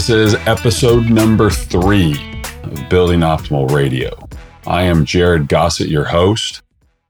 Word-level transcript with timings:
This 0.00 0.08
is 0.08 0.34
episode 0.46 1.10
number 1.10 1.50
three 1.50 2.14
of 2.62 2.88
Building 2.88 3.20
Optimal 3.20 3.70
Radio. 3.70 4.16
I 4.66 4.84
am 4.84 5.04
Jared 5.04 5.46
Gossett, 5.46 5.88
your 5.88 6.04
host. 6.04 6.62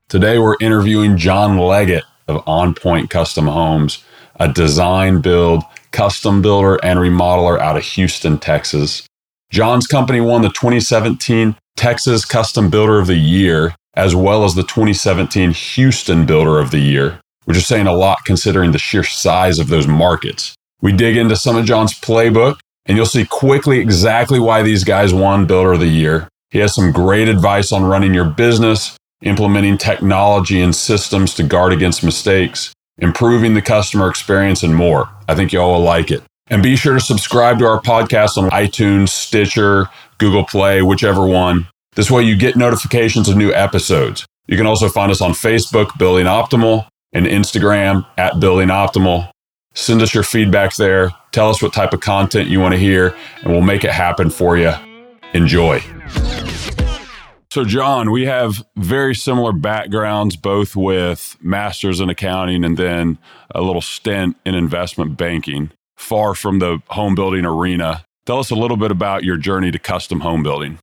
Today 0.08 0.40
we're 0.40 0.56
interviewing 0.60 1.16
John 1.16 1.56
Leggett 1.56 2.02
of 2.26 2.42
On 2.48 2.74
Point 2.74 3.08
Custom 3.08 3.46
Homes, 3.46 4.02
a 4.40 4.52
design 4.52 5.20
build, 5.20 5.62
custom 5.92 6.42
builder, 6.42 6.84
and 6.84 6.98
remodeler 6.98 7.60
out 7.60 7.76
of 7.76 7.84
Houston, 7.84 8.38
Texas. 8.38 9.06
John's 9.50 9.86
company 9.86 10.20
won 10.20 10.42
the 10.42 10.48
2017 10.48 11.54
Texas 11.76 12.24
Custom 12.24 12.70
Builder 12.70 12.98
of 12.98 13.06
the 13.06 13.14
Year, 13.14 13.72
as 13.94 14.16
well 14.16 14.44
as 14.44 14.56
the 14.56 14.64
2017 14.64 15.52
Houston 15.52 16.26
Builder 16.26 16.58
of 16.58 16.72
the 16.72 16.80
Year, 16.80 17.20
which 17.44 17.56
is 17.56 17.68
saying 17.68 17.86
a 17.86 17.94
lot 17.94 18.24
considering 18.24 18.72
the 18.72 18.80
sheer 18.80 19.04
size 19.04 19.60
of 19.60 19.68
those 19.68 19.86
markets. 19.86 20.56
We 20.82 20.90
dig 20.90 21.16
into 21.16 21.36
some 21.36 21.56
of 21.56 21.66
John's 21.66 21.94
playbook, 21.94 22.58
and 22.86 22.96
you'll 22.96 23.06
see 23.06 23.24
quickly 23.24 23.78
exactly 23.78 24.40
why 24.40 24.62
these 24.62 24.84
guys 24.84 25.14
won 25.14 25.46
Builder 25.46 25.74
of 25.74 25.80
the 25.80 25.86
Year. 25.86 26.28
He 26.50 26.58
has 26.58 26.74
some 26.74 26.92
great 26.92 27.28
advice 27.28 27.72
on 27.72 27.84
running 27.84 28.14
your 28.14 28.24
business, 28.24 28.96
implementing 29.22 29.78
technology 29.78 30.60
and 30.60 30.74
systems 30.74 31.34
to 31.34 31.42
guard 31.42 31.72
against 31.72 32.02
mistakes, 32.02 32.72
improving 32.98 33.54
the 33.54 33.62
customer 33.62 34.08
experience, 34.08 34.62
and 34.62 34.74
more. 34.74 35.08
I 35.28 35.34
think 35.34 35.52
y'all 35.52 35.72
will 35.72 35.84
like 35.84 36.10
it. 36.10 36.22
And 36.48 36.62
be 36.62 36.74
sure 36.74 36.94
to 36.94 37.00
subscribe 37.00 37.60
to 37.60 37.66
our 37.66 37.80
podcast 37.80 38.36
on 38.36 38.50
iTunes, 38.50 39.10
Stitcher, 39.10 39.88
Google 40.18 40.44
Play, 40.44 40.82
whichever 40.82 41.24
one. 41.24 41.68
This 41.94 42.10
way 42.10 42.22
you 42.22 42.36
get 42.36 42.56
notifications 42.56 43.28
of 43.28 43.36
new 43.36 43.52
episodes. 43.52 44.26
You 44.48 44.56
can 44.56 44.66
also 44.66 44.88
find 44.88 45.12
us 45.12 45.20
on 45.20 45.30
Facebook, 45.30 45.96
Building 45.96 46.26
Optimal, 46.26 46.88
and 47.12 47.26
Instagram 47.26 48.04
at 48.18 48.40
Building 48.40 48.68
Optimal. 48.68 49.30
Send 49.80 50.02
us 50.02 50.12
your 50.12 50.24
feedback 50.24 50.76
there. 50.76 51.10
Tell 51.32 51.48
us 51.48 51.62
what 51.62 51.72
type 51.72 51.94
of 51.94 52.00
content 52.00 52.50
you 52.50 52.60
want 52.60 52.74
to 52.74 52.78
hear, 52.78 53.16
and 53.42 53.50
we'll 53.50 53.62
make 53.62 53.82
it 53.82 53.90
happen 53.90 54.28
for 54.28 54.58
you. 54.58 54.74
Enjoy. 55.32 55.80
So, 57.50 57.64
John, 57.64 58.10
we 58.10 58.26
have 58.26 58.62
very 58.76 59.14
similar 59.14 59.52
backgrounds, 59.52 60.36
both 60.36 60.76
with 60.76 61.34
masters 61.40 61.98
in 61.98 62.10
accounting 62.10 62.62
and 62.62 62.76
then 62.76 63.16
a 63.54 63.62
little 63.62 63.80
stint 63.80 64.36
in 64.44 64.54
investment 64.54 65.16
banking, 65.16 65.70
far 65.96 66.34
from 66.34 66.58
the 66.58 66.82
home 66.88 67.14
building 67.14 67.46
arena. 67.46 68.04
Tell 68.26 68.38
us 68.38 68.50
a 68.50 68.56
little 68.56 68.76
bit 68.76 68.90
about 68.90 69.24
your 69.24 69.38
journey 69.38 69.70
to 69.70 69.78
custom 69.78 70.20
home 70.20 70.42
building. 70.42 70.78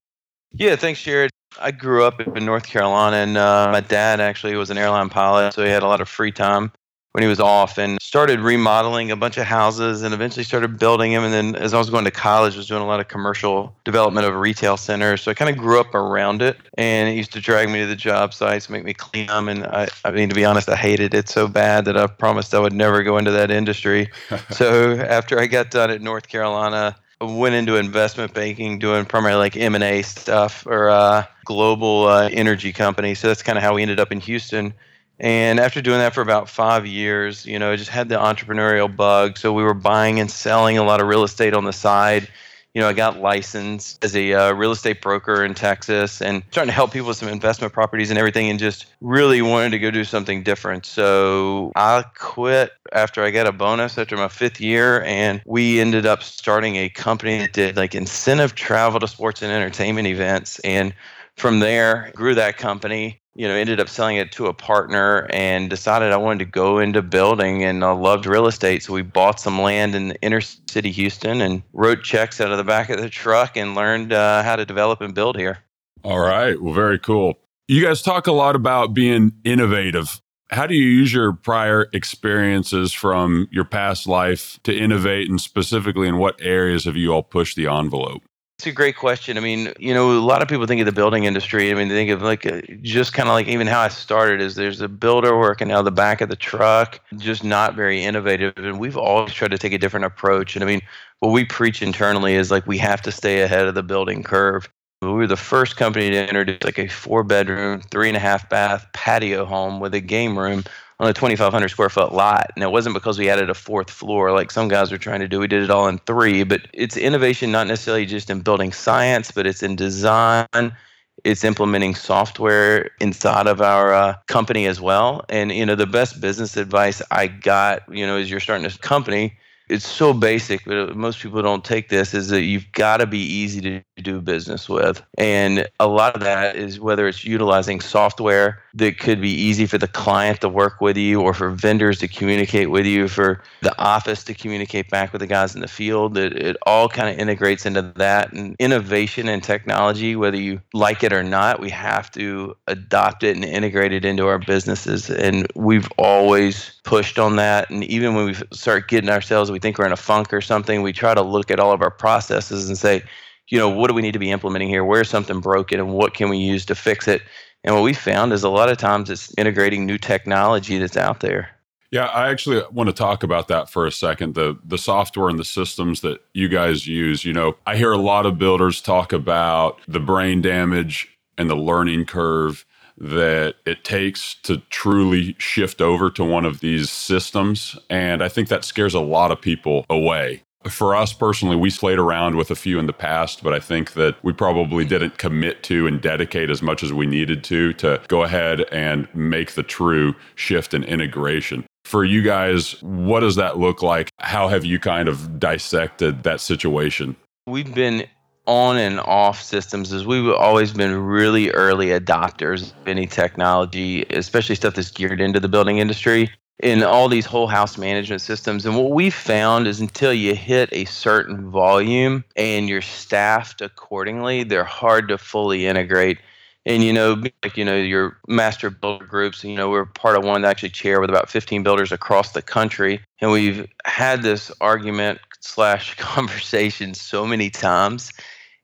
Yeah, 0.53 0.75
thanks, 0.75 1.03
Jared. 1.03 1.29
I 1.61 1.69
grew 1.69 2.03
up 2.03 2.19
in 2.19 2.45
North 2.45 2.65
Carolina, 2.65 3.17
and 3.17 3.37
uh, 3.37 3.69
my 3.71 3.81
dad 3.81 4.19
actually 4.19 4.55
was 4.55 4.71
an 4.71 4.79
airline 4.79 5.09
pilot, 5.09 5.53
so 5.53 5.63
he 5.63 5.69
had 5.69 5.83
a 5.83 5.87
lot 5.87 6.01
of 6.01 6.09
free 6.09 6.31
time 6.31 6.71
when 7.13 7.23
he 7.23 7.27
was 7.27 7.39
off 7.39 7.77
and 7.77 7.97
started 8.02 8.39
remodeling 8.39 9.09
a 9.09 9.16
bunch 9.16 9.38
of 9.38 9.45
houses 9.45 10.03
and 10.03 10.13
eventually 10.13 10.44
started 10.44 10.77
building 10.77 11.14
them 11.14 11.23
and 11.23 11.33
then 11.33 11.55
as 11.55 11.73
i 11.73 11.77
was 11.77 11.89
going 11.89 12.05
to 12.05 12.11
college 12.11 12.53
I 12.53 12.58
was 12.58 12.67
doing 12.67 12.81
a 12.81 12.86
lot 12.86 12.99
of 12.99 13.08
commercial 13.08 13.75
development 13.86 14.27
of 14.27 14.36
retail 14.36 14.77
centers 14.77 15.23
so 15.23 15.31
i 15.31 15.33
kind 15.33 15.49
of 15.49 15.58
grew 15.58 15.80
up 15.80 15.95
around 15.95 16.41
it 16.41 16.58
and 16.77 17.09
it 17.09 17.14
used 17.14 17.33
to 17.33 17.41
drag 17.41 17.69
me 17.69 17.80
to 17.80 17.88
the 17.88 17.95
job 17.95 18.33
sites 18.33 18.69
make 18.69 18.83
me 18.83 18.94
clean 18.94 19.27
them 19.27 19.49
and 19.49 19.66
i, 19.66 19.88
I 20.05 20.11
mean 20.11 20.30
to 20.30 20.36
be 20.36 20.45
honest 20.45 20.69
i 20.69 20.75
hated 20.75 21.14
it 21.14 21.27
so 21.27 21.47
bad 21.47 21.86
that 21.86 21.97
i 21.97 22.05
promised 22.08 22.53
i 22.53 22.59
would 22.59 22.73
never 22.73 23.02
go 23.03 23.17
into 23.17 23.31
that 23.31 23.52
industry. 23.52 24.09
So 24.52 24.94
after 24.94 25.39
i 25.39 25.47
got 25.47 25.71
done 25.71 25.89
at 25.89 26.02
north 26.02 26.27
carolina 26.27 26.95
I 27.19 27.25
went 27.25 27.55
into 27.55 27.77
investment 27.77 28.33
banking 28.33 28.77
doing 28.77 29.05
primarily 29.05 29.39
like 29.39 29.58
m&a 29.58 30.03
stuff 30.03 30.67
or 30.67 30.89
uh, 30.89 31.25
global 31.45 32.05
uh, 32.05 32.30
energy 32.31 32.71
company. 32.71 33.16
So 33.16 33.27
that's 33.27 33.42
kind 33.42 33.58
of 33.58 33.64
how 33.64 33.73
we 33.73 33.81
ended 33.81 33.99
up 33.99 34.11
in 34.11 34.19
houston 34.19 34.71
and 35.19 35.59
after 35.59 35.81
doing 35.81 35.97
that 35.97 36.13
for 36.13 36.21
about 36.21 36.47
five 36.47 36.85
years, 36.85 37.45
you 37.45 37.57
know, 37.57 37.71
I 37.71 37.75
just 37.75 37.89
had 37.89 38.09
the 38.09 38.15
entrepreneurial 38.15 38.93
bug. 38.93 39.37
So 39.37 39.52
we 39.52 39.64
were 39.64 39.73
buying 39.73 40.19
and 40.19 40.30
selling 40.30 40.77
a 40.77 40.83
lot 40.83 41.02
of 41.02 41.08
real 41.08 41.23
estate 41.23 41.53
on 41.53 41.65
the 41.65 41.73
side. 41.73 42.27
You 42.75 42.81
know, 42.81 42.89
I 42.89 42.93
got 42.93 43.17
licensed 43.17 44.03
as 44.03 44.15
a 44.15 44.33
uh, 44.33 44.53
real 44.53 44.71
estate 44.71 45.02
broker 45.02 45.43
in 45.43 45.55
Texas 45.55 46.21
and 46.21 46.43
starting 46.52 46.69
to 46.69 46.75
help 46.75 46.93
people 46.93 47.08
with 47.08 47.17
some 47.17 47.30
investment 47.30 47.73
properties 47.73 48.11
and 48.11 48.19
everything 48.19 48.52
and 48.52 48.59
just 48.59 48.86
really 49.02 49.42
wanted 49.42 49.71
to 49.71 49.80
go 49.80 49.89
do 49.89 50.03
something 50.03 50.43
different. 50.43 50.86
So 50.86 51.71
I 51.75 52.03
quit 52.13 52.73
after 52.93 53.23
I 53.23 53.31
got 53.31 53.47
a 53.47 53.52
bonus 53.52 53.97
after 53.97 54.15
my 54.15 54.27
fifth 54.27 54.61
year 54.61 55.02
and 55.05 55.42
we 55.47 55.80
ended 55.80 56.05
up 56.05 56.21
starting 56.21 56.75
a 56.75 56.89
company 56.89 57.39
that 57.39 57.53
did 57.53 57.77
like 57.77 57.95
incentive 57.95 58.53
travel 58.53 58.99
to 58.99 59.08
sports 59.08 59.42
and 59.42 59.52
entertainment 59.52 60.08
events. 60.08 60.59
And 60.59 60.93
from 61.36 61.61
there, 61.61 62.11
grew 62.15 62.36
that 62.36 62.58
company 62.58 63.21
you 63.37 63.48
know, 63.48 63.53
ended 63.53 63.80
up 63.80 63.87
selling 63.87 64.17
it 64.17 64.31
to 64.31 64.48
a 64.48 64.53
partner 64.53 65.27
and 65.30 65.70
decided 65.70 66.11
I 66.11 66.17
wanted 66.17 66.39
to 66.39 66.45
go 66.45 66.80
into 66.80 67.03
building 67.03 67.64
and 67.64 67.86
I 67.86 67.92
loved 67.92 68.25
real 68.25 68.48
estate. 68.48 68.81
So 68.81 68.93
we 68.93 69.03
bought 69.03 69.39
some 69.39 69.61
land 69.61 69.93
in 69.93 70.14
inner 70.23 70.42
city 70.42 70.92
Houston 70.92 71.42
and 71.42 71.61
wrote 71.71 72.03
checks 72.03 72.42
out 72.42 72.52
of 72.52 72.58
the 72.58 72.64
back 72.64 72.89
of 72.89 72.99
the 72.99 73.09
truck 73.09 73.55
and 73.55 73.75
learned 73.75 74.11
uh, 74.11 74.42
how 74.42 74.55
to 74.55 74.65
develop 74.65 75.02
and 75.02 75.14
build 75.14 75.37
here. 75.37 75.59
All 76.03 76.20
right. 76.20 76.59
Well, 76.59 76.73
very 76.73 76.98
cool. 76.98 77.37
You 77.67 77.86
guys 77.86 78.02
talk 78.02 78.25
a 78.25 78.31
lot 78.31 78.55
about 78.55 78.95
being 78.95 79.33
innovative. 79.43 80.19
How 80.49 80.65
do 80.65 80.73
you 80.73 80.87
use 80.89 81.14
your 81.14 81.33
prior 81.33 81.89
experiences 81.93 82.92
from 82.92 83.48
your 83.52 83.65
past 83.65 84.08
life 84.08 84.59
to 84.64 84.75
innovate 84.75 85.30
and 85.30 85.39
specifically 85.39 86.08
in 86.08 86.17
what 86.17 86.42
areas 86.42 86.86
have 86.86 86.95
you 86.95 87.14
all 87.14 87.23
pushed 87.23 87.55
the 87.55 87.67
envelope? 87.67 88.23
It's 88.57 88.65
a 88.65 88.71
great 88.71 88.95
question. 88.95 89.37
I 89.37 89.39
mean, 89.39 89.71
you 89.77 89.93
know, 89.93 90.17
a 90.17 90.17
lot 90.17 90.41
of 90.41 90.47
people 90.47 90.65
think 90.65 90.81
of 90.81 90.87
the 90.87 90.91
building 90.91 91.25
industry. 91.25 91.69
I 91.69 91.75
mean, 91.75 91.89
they 91.89 91.93
think 91.93 92.09
of 92.09 92.23
like 92.23 92.43
a, 92.43 92.57
uh, 92.57 92.61
just 92.81 93.13
kind 93.13 93.29
of 93.29 93.33
like 93.33 93.47
even 93.47 93.67
how 93.67 93.81
I 93.81 93.89
started 93.89 94.41
is 94.41 94.55
there's 94.55 94.81
a 94.81 94.87
builder 94.87 95.37
working 95.37 95.71
out 95.71 95.83
the 95.83 95.91
back 95.91 96.21
of 96.21 96.29
the 96.29 96.35
truck, 96.35 96.99
just 97.17 97.43
not 97.43 97.75
very 97.75 98.03
innovative. 98.03 98.53
And 98.57 98.79
we've 98.79 98.97
always 98.97 99.31
tried 99.31 99.51
to 99.51 99.59
take 99.59 99.73
a 99.73 99.77
different 99.77 100.07
approach. 100.07 100.55
And 100.55 100.63
I 100.63 100.67
mean, 100.67 100.81
what 101.19 101.33
we 101.33 101.45
preach 101.45 101.83
internally 101.83 102.33
is 102.33 102.49
like 102.49 102.65
we 102.65 102.79
have 102.79 102.99
to 103.03 103.11
stay 103.11 103.41
ahead 103.41 103.67
of 103.67 103.75
the 103.75 103.83
building 103.83 104.23
curve. 104.23 104.67
We 105.03 105.09
were 105.09 105.27
the 105.27 105.37
first 105.37 105.77
company 105.77 106.09
to 106.09 106.27
introduce 106.27 106.63
like 106.63 106.79
a 106.79 106.87
four 106.87 107.23
bedroom, 107.23 107.81
three 107.91 108.07
and 108.07 108.17
a 108.17 108.19
half 108.19 108.49
bath 108.49 108.87
patio 108.91 109.45
home 109.45 109.79
with 109.79 109.93
a 109.93 110.01
game 110.01 110.37
room 110.37 110.63
on 110.99 111.08
a 111.08 111.13
2,500 111.13 111.69
square 111.69 111.89
foot 111.89 112.13
lot. 112.13 112.52
And 112.55 112.63
it 112.63 112.71
wasn't 112.71 112.95
because 112.95 113.19
we 113.19 113.30
added 113.30 113.49
a 113.49 113.53
fourth 113.53 113.89
floor 113.89 114.31
like 114.31 114.52
some 114.52 114.67
guys 114.67 114.91
were 114.91 114.97
trying 114.97 115.19
to 115.19 115.27
do. 115.27 115.39
We 115.39 115.47
did 115.47 115.63
it 115.63 115.69
all 115.69 115.87
in 115.87 115.99
three. 115.99 116.43
But 116.43 116.61
it's 116.73 116.97
innovation 116.97 117.52
not 117.52 117.67
necessarily 117.67 118.05
just 118.05 118.30
in 118.30 118.41
building 118.41 118.71
science, 118.71 119.31
but 119.31 119.45
it's 119.45 119.61
in 119.61 119.75
design. 119.75 120.75
It's 121.23 121.43
implementing 121.43 121.95
software 121.95 122.91
inside 122.99 123.47
of 123.47 123.61
our 123.61 123.93
uh, 123.93 124.15
company 124.27 124.65
as 124.65 124.81
well. 124.81 125.25
And 125.30 125.52
you 125.52 125.65
know, 125.65 125.75
the 125.75 125.87
best 125.87 126.19
business 126.19 126.57
advice 126.57 127.02
I 127.11 127.27
got, 127.27 127.81
you 127.93 128.06
know, 128.06 128.18
as 128.18 128.30
you're 128.30 128.39
starting 128.39 128.65
a 128.65 128.71
company, 128.80 129.38
it's 129.69 129.88
so 129.88 130.13
basic, 130.13 130.63
but 130.66 130.95
most 130.95 131.19
people 131.19 131.42
don't 131.42 131.66
take 131.66 131.89
this 131.89 132.13
is 132.13 132.30
that 132.30 132.44
you've 132.44 132.72
got 132.72 132.98
to 132.98 133.06
be 133.06 133.19
easy 133.19 133.62
to 133.62 134.01
do 134.01 134.22
business 134.22 134.69
with. 134.69 135.01
And 135.18 135.68
a 135.80 135.88
lot 135.88 136.16
of 136.16 136.22
that 136.22 136.56
is 136.56 136.80
whether 136.80 137.07
it's 137.07 137.25
utilizing 137.25 137.81
software 137.81 138.62
that 138.75 139.00
could 139.00 139.19
be 139.19 139.31
easy 139.31 139.66
for 139.66 139.78
the 139.78 139.88
client 139.88 140.42
to 140.42 140.50
work 140.50 140.80
with 140.80 140.95
you 140.95 141.22
or 141.22 141.33
for 141.33 141.50
vendors 141.50 142.00
to 142.00 142.07
communicate 142.07 142.69
with 142.69 142.86
you, 142.86 143.07
for 143.07 143.44
the 143.62 143.78
office 143.78 144.24
to 144.25 144.33
communicate 144.33 144.89
back 144.89 145.12
with 145.12 145.19
the 145.19 145.28
guys 145.28 145.56
in 145.56 145.62
the 145.62 145.68
field. 145.68 146.18
It, 146.18 146.34
it 146.34 146.57
all 146.66 146.88
kind 146.88 147.10
of 147.10 147.19
integrates 147.19 147.66
into 147.66 147.81
that. 147.81 148.31
And 148.31 148.56
innovation 148.60 149.28
and 149.28 149.44
technology, 149.44 150.16
whether 150.16 150.38
you 150.38 150.62
like 150.74 151.04
it 151.04 151.12
or 151.12 151.24
not, 151.24 151.60
we 151.60 151.69
have 151.72 152.10
to 152.12 152.56
adopt 152.68 153.24
it 153.24 153.36
and 153.36 153.44
integrate 153.44 153.92
it 153.92 154.06
into 154.06 154.28
our 154.28 154.39
businesses. 154.39 155.10
And 155.10 155.48
we've 155.56 155.89
always 155.98 156.76
pushed 156.88 157.19
on 157.19 157.36
that. 157.36 157.69
And 157.69 157.83
even 157.83 158.15
when 158.15 158.25
we 158.25 158.33
start 158.53 158.88
getting 158.88 159.09
ourselves, 159.09 159.51
we 159.51 159.59
think 159.59 159.77
we're 159.77 159.86
in 159.86 159.92
a 159.92 159.98
funk 159.98 160.33
or 160.33 160.39
something, 160.39 160.81
we 160.81 160.94
try 160.94 161.13
to 161.13 161.21
look 161.21 161.51
at 161.51 161.59
all 161.59 161.74
of 161.74 161.81
our 161.81 161.92
processes 161.92 162.69
and 162.69 162.77
say, 162.77 163.03
you 163.50 163.59
know, 163.59 163.68
what 163.68 163.89
do 163.89 163.94
we 163.94 164.01
need 164.01 164.13
to 164.13 164.19
be 164.19 164.31
implementing 164.31 164.69
here? 164.69 164.86
Where's 164.86 165.09
something 165.09 165.42
broken 165.42 165.81
and 165.81 165.94
what 165.94 166.13
can 166.13 166.30
we 166.30 166.38
use 166.38 166.65
to 166.65 166.75
fix 166.75 167.07
it? 167.09 167.21
And 167.66 167.75
what 167.75 167.84
we 167.84 167.94
found 167.94 168.31
is 168.31 168.44
a 168.44 168.50
lot 168.50 168.69
of 168.69 168.78
times 168.78 169.10
it's 169.10 169.34
integrating 169.38 169.86
new 169.86 169.98
technology 169.98 170.78
that's 170.78 170.95
out 170.95 171.19
there. 171.19 171.50
Yeah, 171.92 172.06
I 172.06 172.30
actually 172.30 172.63
want 172.72 172.88
to 172.88 172.94
talk 172.94 173.22
about 173.22 173.50
that 173.50 173.69
for 173.69 173.86
a 173.86 173.92
second. 173.92 174.36
The 174.36 174.57
the 174.66 174.78
software 174.78 175.30
and 175.30 175.39
the 175.39 175.45
systems 175.45 176.01
that 176.01 176.19
you 176.34 176.50
guys 176.50 176.86
use. 176.86 177.24
You 177.24 177.31
know, 177.31 177.56
I 177.66 177.78
hear 177.78 177.94
a 177.94 177.98
lot 177.98 178.25
of 178.25 178.38
builders 178.38 178.81
talk 178.81 179.13
about 179.13 179.80
the 179.88 180.01
brain 180.01 180.42
damage 180.42 181.07
and 181.38 181.50
the 181.50 181.56
learning 181.56 182.06
curve 182.06 182.66
that 182.98 183.56
it 183.66 183.84
takes 183.84 184.36
to 184.44 184.58
truly 184.70 185.36
shift 185.38 185.82
over 185.82 186.10
to 186.12 186.24
one 186.24 186.46
of 186.46 186.60
these 186.60 186.90
systems. 186.90 187.78
And 187.90 188.24
I 188.24 188.30
think 188.30 188.50
that 188.50 188.66
scares 188.66 188.94
a 188.94 189.00
lot 189.00 189.32
of 189.32 189.42
people 189.42 189.86
away. 189.90 190.44
For 190.68 190.96
us 190.96 191.14
personally, 191.14 191.56
we 191.56 191.70
slayed 191.70 192.00
around 192.00 192.36
with 192.36 192.52
a 192.52 192.56
few 192.56 192.78
in 192.80 192.88
the 192.88 192.94
past, 192.94 193.44
but 193.44 193.54
I 193.54 193.60
think 193.60 193.94
that 193.94 194.22
we 194.24 194.34
probably 194.34 194.84
didn't 194.84 195.18
commit 195.18 195.64
to 195.64 195.88
and 195.88 196.02
dedicate 196.02 196.50
as 196.50 196.62
much 196.62 196.84
as 196.84 196.92
we 196.92 197.06
needed 197.06 197.44
to 197.46 197.74
to 197.74 198.02
go 198.08 198.24
ahead 198.24 198.62
and 198.72 199.08
make 199.14 199.54
the 199.54 199.64
true 199.64 200.14
shift 200.36 200.74
and 200.74 200.84
integration. 200.84 201.66
For 201.86 202.04
you 202.04 202.22
guys, 202.22 202.82
what 202.82 203.22
does 203.22 203.36
that 203.36 203.58
look 203.58 203.82
like? 203.82 204.10
How 204.20 204.50
have 204.50 204.66
you 204.66 204.78
kind 204.78 205.08
of 205.08 205.40
dissected 205.40 206.24
that 206.24 206.42
situation? 206.42 207.16
We've 207.46 207.74
been 207.74 208.08
on 208.48 208.78
and 208.78 209.00
off 209.02 209.44
systems 209.44 209.92
is 209.92 210.06
we've 210.06 210.34
always 210.34 210.72
been 210.72 210.96
really 210.96 211.52
early 211.52 211.88
adopters 211.88 212.72
of 212.72 212.88
any 212.88 213.06
technology, 213.06 214.04
especially 214.10 214.56
stuff 214.56 214.74
that's 214.74 214.90
geared 214.90 215.22
into 215.22 215.40
the 215.40 215.50
building 215.50 215.78
industry. 215.78 216.32
in 216.60 216.82
all 216.82 217.08
these 217.08 217.26
whole 217.26 217.46
house 217.46 217.78
management 217.78 218.20
systems. 218.20 218.66
And 218.66 218.76
what 218.76 218.90
we 218.90 219.12
found 219.12 219.68
is 219.68 219.80
until 219.80 220.12
you 220.12 220.34
hit 220.34 220.70
a 220.72 220.86
certain 220.86 221.52
volume 221.52 222.24
and 222.36 222.68
you're 222.68 222.82
staffed 222.82 223.62
accordingly, 223.62 224.44
they're 224.44 224.64
hard 224.64 225.08
to 225.10 225.20
fully 225.20 225.68
integrate. 225.68 226.18
And 226.66 226.84
you 226.84 226.92
know, 226.92 227.22
like 227.44 227.58
you 227.58 227.64
know, 227.64 227.78
your 227.78 228.18
master 228.28 228.70
builder 228.70 229.06
groups. 229.06 229.44
You 229.44 229.56
know, 229.56 229.70
we're 229.70 229.86
part 229.86 230.18
of 230.18 230.26
one 230.26 230.42
that 230.42 230.50
actually 230.50 230.70
chair 230.70 231.00
with 231.00 231.10
about 231.10 231.30
15 231.30 231.64
builders 231.64 231.92
across 231.92 232.34
the 232.34 232.42
country, 232.42 233.00
and 233.22 233.32
we've 233.32 233.68
had 233.86 234.22
this 234.22 234.52
argument 234.60 235.20
slash 235.40 235.96
conversation 235.98 236.94
so 236.94 237.26
many 237.26 237.50
times, 237.50 238.12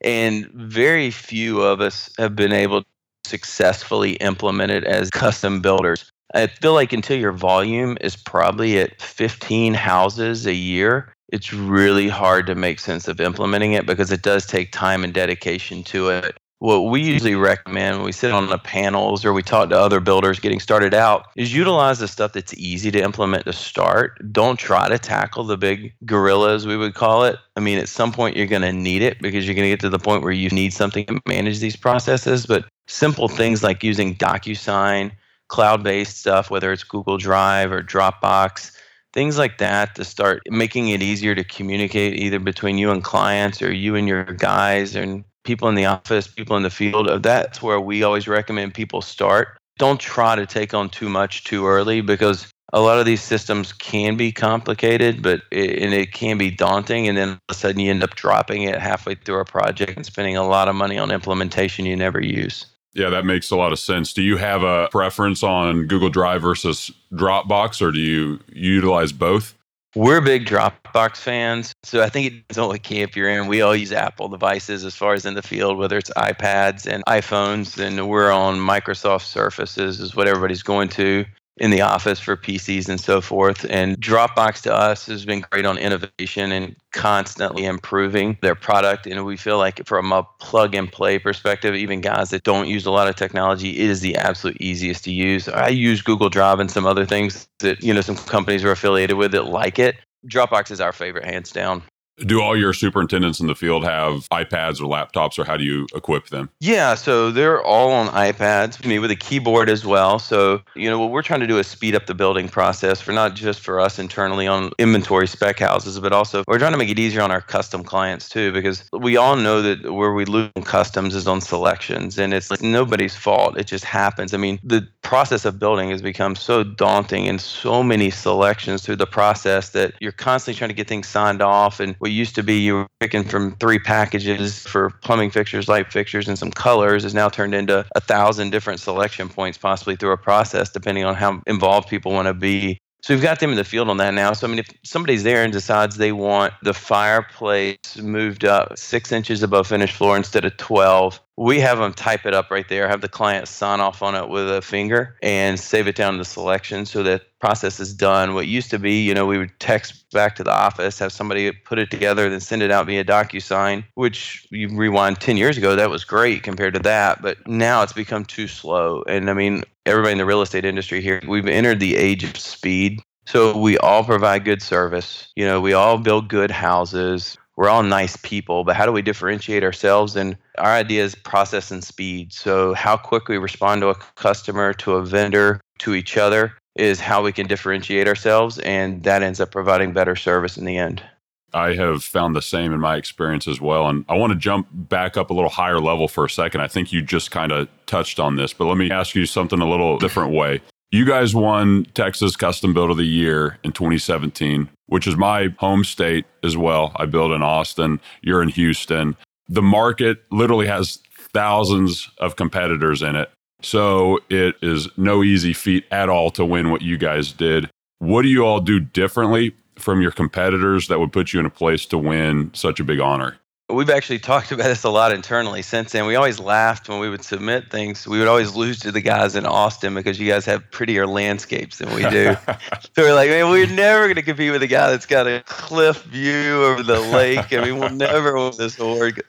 and 0.04 0.46
very 0.54 1.12
few 1.12 1.62
of 1.62 1.82
us 1.82 2.10
have 2.18 2.36
been 2.36 2.54
able 2.54 2.82
to 2.82 2.88
successfully 3.26 4.14
implement 4.14 4.72
it 4.72 4.84
as 4.84 5.10
custom 5.10 5.62
builders. 5.62 6.12
I 6.34 6.48
feel 6.48 6.74
like 6.74 6.94
until 6.94 7.18
your 7.18 7.32
volume 7.32 7.98
is 8.02 8.16
probably 8.16 8.80
at 8.80 9.02
15 9.02 9.74
houses 9.74 10.46
a 10.48 10.54
year, 10.54 11.14
it's 11.30 11.54
really 11.54 12.08
hard 12.08 12.48
to 12.48 12.56
make 12.56 12.80
sense 12.80 13.08
of 13.08 13.20
implementing 13.20 13.74
it 13.74 13.86
because 13.86 14.12
it 14.12 14.22
does 14.24 14.46
take 14.46 14.72
time 14.72 15.04
and 15.04 15.14
dedication 15.14 15.84
to 15.86 16.10
it. 16.10 16.36
What 16.64 16.86
we 16.86 17.02
usually 17.02 17.36
recommend 17.36 17.98
when 17.98 18.06
we 18.06 18.14
sit 18.14 18.32
on 18.32 18.48
the 18.48 18.58
panels 18.58 19.26
or 19.26 19.34
we 19.34 19.44
talk 19.44 19.68
to 19.68 19.78
other 19.78 20.00
builders 20.00 20.40
getting 20.40 20.62
started 20.62 20.94
out 20.94 21.26
is 21.36 21.54
utilize 21.54 22.00
the 22.00 22.08
stuff 22.08 22.32
that's 22.32 22.54
easy 22.54 22.90
to 22.92 23.04
implement 23.04 23.44
to 23.44 23.52
start. 23.52 24.18
Don't 24.32 24.58
try 24.58 24.88
to 24.88 24.98
tackle 24.98 25.44
the 25.44 25.58
big 25.58 25.94
gorillas, 26.06 26.66
we 26.66 26.78
would 26.78 26.94
call 26.94 27.26
it. 27.26 27.36
I 27.58 27.60
mean, 27.60 27.80
at 27.80 27.90
some 27.90 28.14
point 28.14 28.38
you're 28.38 28.48
going 28.48 28.62
to 28.62 28.72
need 28.72 29.02
it 29.02 29.20
because 29.20 29.46
you're 29.46 29.56
going 29.56 29.66
to 29.66 29.72
get 29.72 29.82
to 29.82 29.90
the 29.90 30.00
point 30.00 30.24
where 30.24 30.32
you 30.32 30.50
need 30.52 30.72
something 30.72 31.06
to 31.08 31.20
manage 31.28 31.60
these 31.60 31.76
processes. 31.76 32.46
But 32.46 32.64
simple 32.88 33.28
things 33.28 33.62
like 33.62 33.84
using 33.84 34.16
DocuSign, 34.16 35.12
cloud 35.50 35.84
based 35.84 36.22
stuff, 36.22 36.50
whether 36.50 36.72
it's 36.72 36.86
Google 36.86 37.18
Drive 37.18 37.74
or 37.74 37.84
Dropbox, 37.84 38.72
things 39.12 39.38
like 39.38 39.58
that 39.58 39.96
to 39.96 40.06
start 40.06 40.42
making 40.48 40.88
it 40.88 41.02
easier 41.02 41.36
to 41.36 41.44
communicate 41.44 42.14
either 42.14 42.40
between 42.40 42.78
you 42.78 42.90
and 42.90 43.04
clients 43.04 43.62
or 43.62 43.74
you 43.74 43.98
and 43.98 44.08
your 44.08 44.24
guys 44.24 44.96
and 44.96 45.26
people 45.44 45.68
in 45.70 45.76
the 45.76 45.86
office, 45.86 46.28
people 46.28 46.58
in 46.58 46.64
the 46.64 46.70
field. 46.70 47.08
Uh, 47.08 47.18
that's 47.18 47.62
where 47.62 47.80
we 47.80 48.04
always 48.04 48.28
recommend 48.28 48.74
people 48.74 49.02
start. 49.02 49.58
Don't 49.78 50.00
try 50.00 50.36
to 50.36 50.46
take 50.46 50.74
on 50.74 50.90
too 50.90 51.10
much 51.10 51.44
too 51.44 51.68
early 51.68 52.02
because 52.02 52.48
a 52.74 52.82
lot 52.82 53.00
of 53.00 53.06
these 53.06 53.22
systems 53.22 53.72
can 53.72 54.18
be 54.18 54.32
complicated, 54.32 55.22
but 55.22 55.42
it, 55.52 55.82
and 55.82 55.94
it 55.94 56.12
can 56.12 56.38
be 56.38 56.50
daunting. 56.50 57.08
And 57.08 57.18
then 57.18 57.30
all 57.30 57.36
of 57.36 57.42
a 57.50 57.54
sudden 57.54 57.80
you 57.80 57.92
end 57.92 58.04
up 58.04 58.16
dropping 58.16 58.64
it 58.64 58.80
halfway 58.80 59.16
through 59.16 59.40
a 59.40 59.46
project 59.46 59.96
and 59.96 60.06
spending 60.06 60.38
a 60.38 60.46
lot 60.46 60.68
of 60.68 60.76
money 60.76 60.98
on 60.98 61.12
implementation 61.12 61.86
you 61.86 61.96
never 61.96 62.22
use. 62.22 62.66
Yeah, 62.94 63.10
that 63.10 63.26
makes 63.26 63.50
a 63.50 63.56
lot 63.56 63.72
of 63.72 63.80
sense. 63.80 64.14
Do 64.14 64.22
you 64.22 64.38
have 64.38 64.62
a 64.62 64.88
preference 64.92 65.42
on 65.42 65.88
Google 65.88 66.10
Drive 66.10 66.44
versus 66.44 66.92
Dropbox, 67.12 67.82
or 67.82 67.92
do 67.92 68.00
you 68.00 68.40
utilize 68.52 69.12
both? 69.12 69.56
We're 69.96 70.22
big 70.22 70.48
Dropbox 70.48 71.18
fans. 71.18 71.72
So 71.84 72.02
I 72.02 72.10
think 72.10 72.26
it 72.26 72.30
depends 72.32 72.58
on 72.58 72.68
what 72.70 72.82
camp 72.82 73.16
you're 73.16 73.30
in. 73.30 73.48
We 73.48 73.62
all 73.62 73.76
use 73.76 73.92
Apple 73.92 74.28
devices 74.28 74.84
as 74.84 74.96
far 74.96 75.14
as 75.14 75.24
in 75.24 75.36
the 75.36 75.44
field, 75.44 75.78
whether 75.78 76.00
it's 76.00 76.10
iPads 76.18 76.92
and 76.92 77.04
iPhones, 77.06 77.78
and 77.78 78.10
we're 78.10 78.32
on 78.32 78.58
Microsoft 78.58 79.26
Surfaces, 79.26 80.00
is 80.00 80.16
what 80.16 80.28
everybody's 80.28 80.64
going 80.64 80.90
to 80.90 81.26
in 81.58 81.70
the 81.70 81.82
office 81.82 82.20
for 82.20 82.36
PCs 82.36 82.90
and 82.90 83.00
so 83.00 83.22
forth. 83.22 83.66
And 83.70 84.00
Dropbox 84.02 84.62
to 84.64 84.74
us 84.74 85.06
has 85.06 85.24
been 85.24 85.46
great 85.52 85.66
on 85.66 85.78
innovation 85.78 86.52
and 86.52 86.76
constantly 86.92 87.66
improving 87.66 88.38
their 88.42 88.56
product. 88.56 89.06
And 89.06 89.24
we 89.24 89.38
feel 89.38 89.58
like 89.58 89.86
from 89.86 90.12
a 90.12 90.24
plug 90.40 90.74
and 90.74 90.92
play 90.92 91.20
perspective, 91.20 91.76
even 91.76 92.02
guys 92.02 92.32
that 92.32 92.44
don't 92.44 92.68
use 92.68 92.86
a 92.86 92.92
lot 92.92 93.08
of 93.08 93.16
technology, 93.16 93.80
it 93.80 93.90
is 93.90 94.02
the 94.02 94.16
absolute 94.16 94.58
easiest 94.60 95.04
to 95.04 95.12
use. 95.12 95.48
I 95.48 95.68
use 95.68 96.02
Google 96.02 96.30
Drive 96.30 96.60
and 96.60 96.72
some 96.72 96.86
other 96.86 97.06
things 97.06 97.48
that, 97.60 97.84
you 97.84 97.94
know, 97.94 98.02
some 98.02 98.16
companies 98.16 98.64
are 98.64 98.72
affiliated 98.72 99.18
with 99.18 99.32
that 99.34 99.46
like 99.46 99.78
it. 99.78 99.96
Dropbox 100.28 100.72
is 100.72 100.82
our 100.82 100.94
favorite, 100.94 101.26
hands 101.26 101.52
down. 101.52 101.84
Do 102.20 102.42
all 102.42 102.56
your 102.56 102.74
superintendents 102.74 103.40
in 103.40 103.48
the 103.48 103.56
field 103.56 103.84
have 103.84 104.30
iPads 104.30 104.80
or 104.80 104.86
laptops, 104.86 105.40
or 105.40 105.46
how 105.46 105.58
do 105.58 105.64
you 105.64 105.88
equip 105.96 106.28
them? 106.28 106.50
Yeah, 106.60 106.94
so 106.94 107.32
they're 107.32 107.62
all 107.64 107.92
on 107.92 108.08
iPads, 108.10 108.86
me 108.86 109.00
with 109.00 109.10
a 109.10 109.16
keyboard 109.16 109.68
as 109.68 109.84
well. 109.84 110.20
So, 110.20 110.62
you 110.76 110.92
know, 110.92 111.00
what 111.00 111.10
we're 111.10 111.24
trying 111.24 111.40
to 111.40 111.48
do 111.48 111.58
is 111.58 111.66
speed 111.66 111.96
up 111.96 112.06
the 112.06 112.14
building 112.14 112.48
process 112.48 113.02
for 113.02 113.14
not 113.14 113.34
just 113.34 113.62
for 113.62 113.80
us 113.80 113.98
internally 113.98 114.46
on 114.46 114.72
inventory 114.78 115.28
spec 115.28 115.58
houses, 115.58 116.00
but 116.00 116.14
also 116.14 116.44
we're 116.48 116.60
trying 116.60 116.74
to 116.74 116.78
make 116.78 116.90
it 116.90 117.00
easier 117.00 117.22
on 117.22 117.32
our 117.32 117.42
custom 117.42 117.84
clients 117.84 118.30
too, 118.30 118.52
because 118.52 118.88
we 118.94 119.18
all 119.18 119.36
know 119.36 119.64
that 119.64 119.92
where 119.92 120.14
we 120.14 120.26
lose 120.26 120.52
customs 120.66 121.16
is 121.16 121.28
on 121.28 121.42
selections, 121.42 122.20
and 122.20 122.32
it's 122.32 122.52
like 122.52 122.62
nobody's 122.62 123.16
fault. 123.16 123.58
It 123.58 123.66
just 123.66 123.86
happens. 123.86 124.36
I 124.36 124.38
mean, 124.38 124.60
the 124.64 124.88
process 125.02 125.46
of 125.46 125.58
building 125.58 125.90
has 125.90 126.04
become 126.04 126.36
so 126.36 126.64
daunting 126.64 127.28
and 127.28 127.42
so 127.42 127.82
many 127.82 128.12
selections 128.12 128.84
through 128.84 128.98
the 128.98 129.08
process 129.08 129.70
that 129.72 129.96
you're 130.00 130.12
constantly 130.12 130.60
trying 130.60 130.70
to 130.70 130.76
get 130.76 130.88
things 130.88 131.08
signed 131.08 131.42
off 131.42 131.80
and 131.80 131.96
what 132.04 132.12
used 132.12 132.36
to 132.36 132.44
be 132.44 132.60
you 132.60 132.74
were 132.74 132.88
picking 133.00 133.24
from 133.24 133.56
three 133.56 133.80
packages 133.80 134.60
for 134.68 134.90
plumbing 135.04 135.32
fixtures, 135.32 135.70
light 135.70 135.90
fixtures, 135.90 136.28
and 136.28 136.38
some 136.38 136.52
colors 136.52 137.06
is 137.06 137.14
now 137.14 137.30
turned 137.30 137.56
into 137.56 137.86
a 137.96 138.02
thousand 138.02 138.50
different 138.50 138.82
selection 138.82 139.30
points, 139.30 139.58
possibly 139.58 139.96
through 139.96 140.12
a 140.12 140.18
process, 140.18 140.70
depending 140.70 141.06
on 141.06 141.16
how 141.16 141.42
involved 141.48 141.88
people 141.88 142.12
want 142.12 142.28
to 142.28 142.34
be. 142.34 142.78
So 143.04 143.14
we've 143.14 143.22
got 143.22 143.42
them 143.42 143.50
in 143.50 143.58
the 143.58 143.66
field 143.66 143.90
on 143.90 143.98
that 143.98 144.14
now. 144.14 144.32
So 144.32 144.48
I 144.48 144.50
mean, 144.50 144.60
if 144.60 144.70
somebody's 144.84 145.24
there 145.24 145.44
and 145.44 145.52
decides 145.52 145.98
they 145.98 146.14
want 146.14 146.54
the 146.64 146.74
fireplace 146.74 147.98
moved 147.98 148.46
up 148.46 148.78
six 148.78 149.12
inches 149.12 149.44
above 149.44 149.68
finished 149.68 149.98
floor 149.98 150.16
instead 150.16 150.46
of 150.46 150.56
twelve, 150.56 151.20
we 151.36 151.60
have 151.60 151.80
them 151.80 151.94
type 151.94 152.26
it 152.26 152.34
up 152.34 152.50
right 152.50 152.68
there. 152.70 152.88
Have 152.88 153.02
the 153.02 153.10
client 153.10 153.50
sign 153.50 153.82
off 153.82 154.02
on 154.02 154.16
it 154.16 154.30
with 154.30 154.50
a 154.50 154.62
finger 154.62 155.18
and 155.22 155.60
save 155.60 155.88
it 155.88 155.98
down 155.98 156.18
to 156.18 156.24
selection 156.24 156.86
so 156.86 157.04
that 157.04 157.24
process 157.40 157.82
is 157.82 157.94
done. 157.94 158.36
What 158.36 158.48
used 158.48 158.70
to 158.70 158.80
be, 158.80 159.04
you 159.04 159.14
know, 159.14 159.26
we 159.26 159.38
would 159.38 159.60
text 159.60 160.10
back 160.12 160.38
to 160.38 160.44
the 160.46 160.54
office, 160.54 160.98
have 161.00 161.12
somebody 161.12 161.52
put 161.52 161.80
it 161.80 161.92
together, 161.92 162.30
then 162.30 162.40
send 162.40 162.62
it 162.62 162.72
out 162.72 162.86
via 162.86 163.04
DocuSign, 163.04 163.84
which 163.96 164.48
you 164.50 164.70
rewind 164.70 165.20
10 165.20 165.36
years 165.36 165.58
ago, 165.58 165.76
that 165.76 165.90
was 165.90 166.06
great 166.06 166.44
compared 166.44 166.76
to 166.76 166.80
that. 166.80 167.22
But 167.22 167.46
now 167.48 167.84
it's 167.84 167.92
become 167.92 168.24
too 168.24 168.48
slow. 168.48 169.04
And 169.10 169.30
I 169.30 169.34
mean, 169.34 169.64
everybody 169.86 170.14
in 170.14 170.18
the 170.18 170.26
real 170.26 170.42
estate 170.42 170.66
industry 170.66 171.02
here, 171.02 171.22
we've 171.28 171.48
entered 171.48 171.80
the 171.80 171.96
age 171.96 172.24
of 172.24 172.38
speed. 172.38 173.02
So 173.26 173.58
we 173.58 173.78
all 173.78 174.04
provide 174.04 174.46
good 174.46 174.62
service. 174.62 175.32
You 175.36 175.46
know, 175.46 175.62
we 175.62 175.74
all 175.74 175.98
build 175.98 176.28
good 176.28 176.52
houses. 176.52 177.38
We're 177.56 177.70
all 177.70 177.84
nice 177.84 178.18
people, 178.18 178.64
but 178.64 178.76
how 178.76 178.86
do 178.86 178.92
we 178.92 179.02
differentiate 179.02 179.64
ourselves? 179.64 180.16
And 180.16 180.38
our 180.58 180.72
idea 180.72 181.04
is 181.04 181.14
process 181.14 181.70
and 181.70 181.84
speed. 181.84 182.34
So, 182.34 182.74
how 182.74 182.98
quick 182.98 183.28
we 183.28 183.38
respond 183.38 183.82
to 183.82 183.90
a 183.90 183.96
customer, 184.16 184.74
to 184.74 184.94
a 184.94 185.06
vendor, 185.06 185.62
to 185.80 185.94
each 185.94 186.18
other, 186.18 186.54
is 186.76 187.00
how 187.00 187.22
we 187.22 187.32
can 187.32 187.46
differentiate 187.46 188.08
ourselves, 188.08 188.58
and 188.60 189.04
that 189.04 189.22
ends 189.22 189.40
up 189.40 189.52
providing 189.52 189.94
better 189.94 190.16
service 190.16 190.58
in 190.58 190.66
the 190.66 190.78
end. 190.78 191.04
I 191.54 191.76
have 191.76 192.04
found 192.04 192.36
the 192.36 192.42
same 192.42 192.74
in 192.74 192.80
my 192.80 192.96
experience 192.96 193.48
as 193.48 193.62
well. 193.62 193.88
And 193.88 194.06
I 194.10 194.16
want 194.16 194.34
to 194.34 194.40
jump 194.40 194.68
back 194.72 195.18
up 195.18 195.30
a 195.30 195.34
little 195.34 195.50
higher 195.50 195.80
level 195.80 196.08
for 196.08 196.26
a 196.26 196.30
second. 196.30 196.62
I 196.62 196.68
think 196.68 196.92
you 196.92 197.02
just 197.02 197.32
kind 197.32 197.52
of 197.52 197.68
touched 197.86 198.20
on 198.20 198.36
this, 198.36 198.54
but 198.54 198.66
let 198.66 198.78
me 198.78 198.92
ask 198.92 199.16
you 199.16 199.26
something 199.26 199.60
a 199.60 199.70
little 199.70 199.98
different 199.98 200.34
way. 200.34 200.62
You 200.92 201.06
guys 201.06 201.34
won 201.34 201.86
Texas 201.96 202.36
Custom 202.36 202.74
Build 202.74 202.92
of 202.92 202.98
the 202.98 203.04
Year 203.04 203.58
in 203.64 203.72
2017, 203.72 204.70
which 204.88 205.08
is 205.08 205.18
my 205.18 205.48
home 205.58 205.84
state 205.84 206.26
as 206.44 206.56
well. 206.56 206.92
I 206.98 207.08
build 207.08 207.32
in 207.32 207.42
Austin, 207.42 208.00
you're 208.22 208.44
in 208.44 208.50
Houston. 208.50 209.18
The 209.50 209.64
market 209.64 210.24
literally 210.32 210.68
has 210.68 211.00
thousands 211.34 212.12
of 212.20 212.36
competitors 212.36 213.02
in 213.02 213.16
it. 213.16 213.32
So 213.64 214.20
it 214.30 214.56
is 214.62 214.88
no 214.98 215.24
easy 215.24 215.54
feat 215.54 215.86
at 215.90 216.10
all 216.10 216.30
to 216.32 216.46
win 216.46 216.70
what 216.70 216.84
you 216.84 216.98
guys 216.98 217.32
did. 217.32 217.70
What 218.00 218.22
do 218.22 218.28
you 218.28 218.46
all 218.46 218.60
do 218.60 218.80
differently 218.80 219.56
from 219.78 220.02
your 220.02 220.12
competitors 220.12 220.88
that 220.88 221.00
would 221.00 221.12
put 221.12 221.34
you 221.34 221.40
in 221.40 221.46
a 221.46 221.50
place 221.50 221.86
to 221.88 221.98
win 221.98 222.52
such 222.54 222.80
a 222.80 222.84
big 222.84 223.00
honor? 223.00 223.38
We've 223.70 223.90
actually 223.90 224.20
talked 224.32 224.52
about 224.52 224.66
this 224.66 224.84
a 224.84 224.90
lot 224.90 225.12
internally 225.12 225.62
since 225.62 225.92
then. 225.92 226.06
We 226.06 226.16
always 226.16 226.40
laughed 226.40 226.90
when 226.90 227.00
we 227.00 227.10
would 227.10 227.24
submit 227.24 227.72
things. 227.72 228.08
We 228.08 228.20
would 228.20 228.28
always 228.28 228.56
lose 228.56 228.80
to 228.82 228.92
the 228.92 229.02
guys 229.02 229.36
in 229.36 229.46
Austin 229.46 229.96
because 229.96 230.20
you 230.20 230.30
guys 230.30 230.46
have 230.46 230.70
prettier 230.72 231.08
landscapes 231.08 231.78
than 231.78 231.94
we 231.94 232.08
do. 232.10 232.36
so 232.48 232.58
we're 232.98 233.16
like, 233.16 233.30
man, 233.30 233.50
we're 233.50 233.68
never 233.68 234.04
going 234.06 234.16
to 234.16 234.22
compete 234.22 234.52
with 234.52 234.64
a 234.64 234.68
guy 234.68 234.90
that's 234.92 235.06
got 235.06 235.28
a 235.28 235.44
cliff 235.46 236.04
view 236.04 236.64
over 236.64 236.84
the 236.84 237.00
lake. 237.00 237.54
I 237.54 237.64
mean, 237.64 237.80
we'll 237.80 237.90
never 237.90 238.36
win 238.36 238.54
this 238.58 238.80
award. 238.80 239.24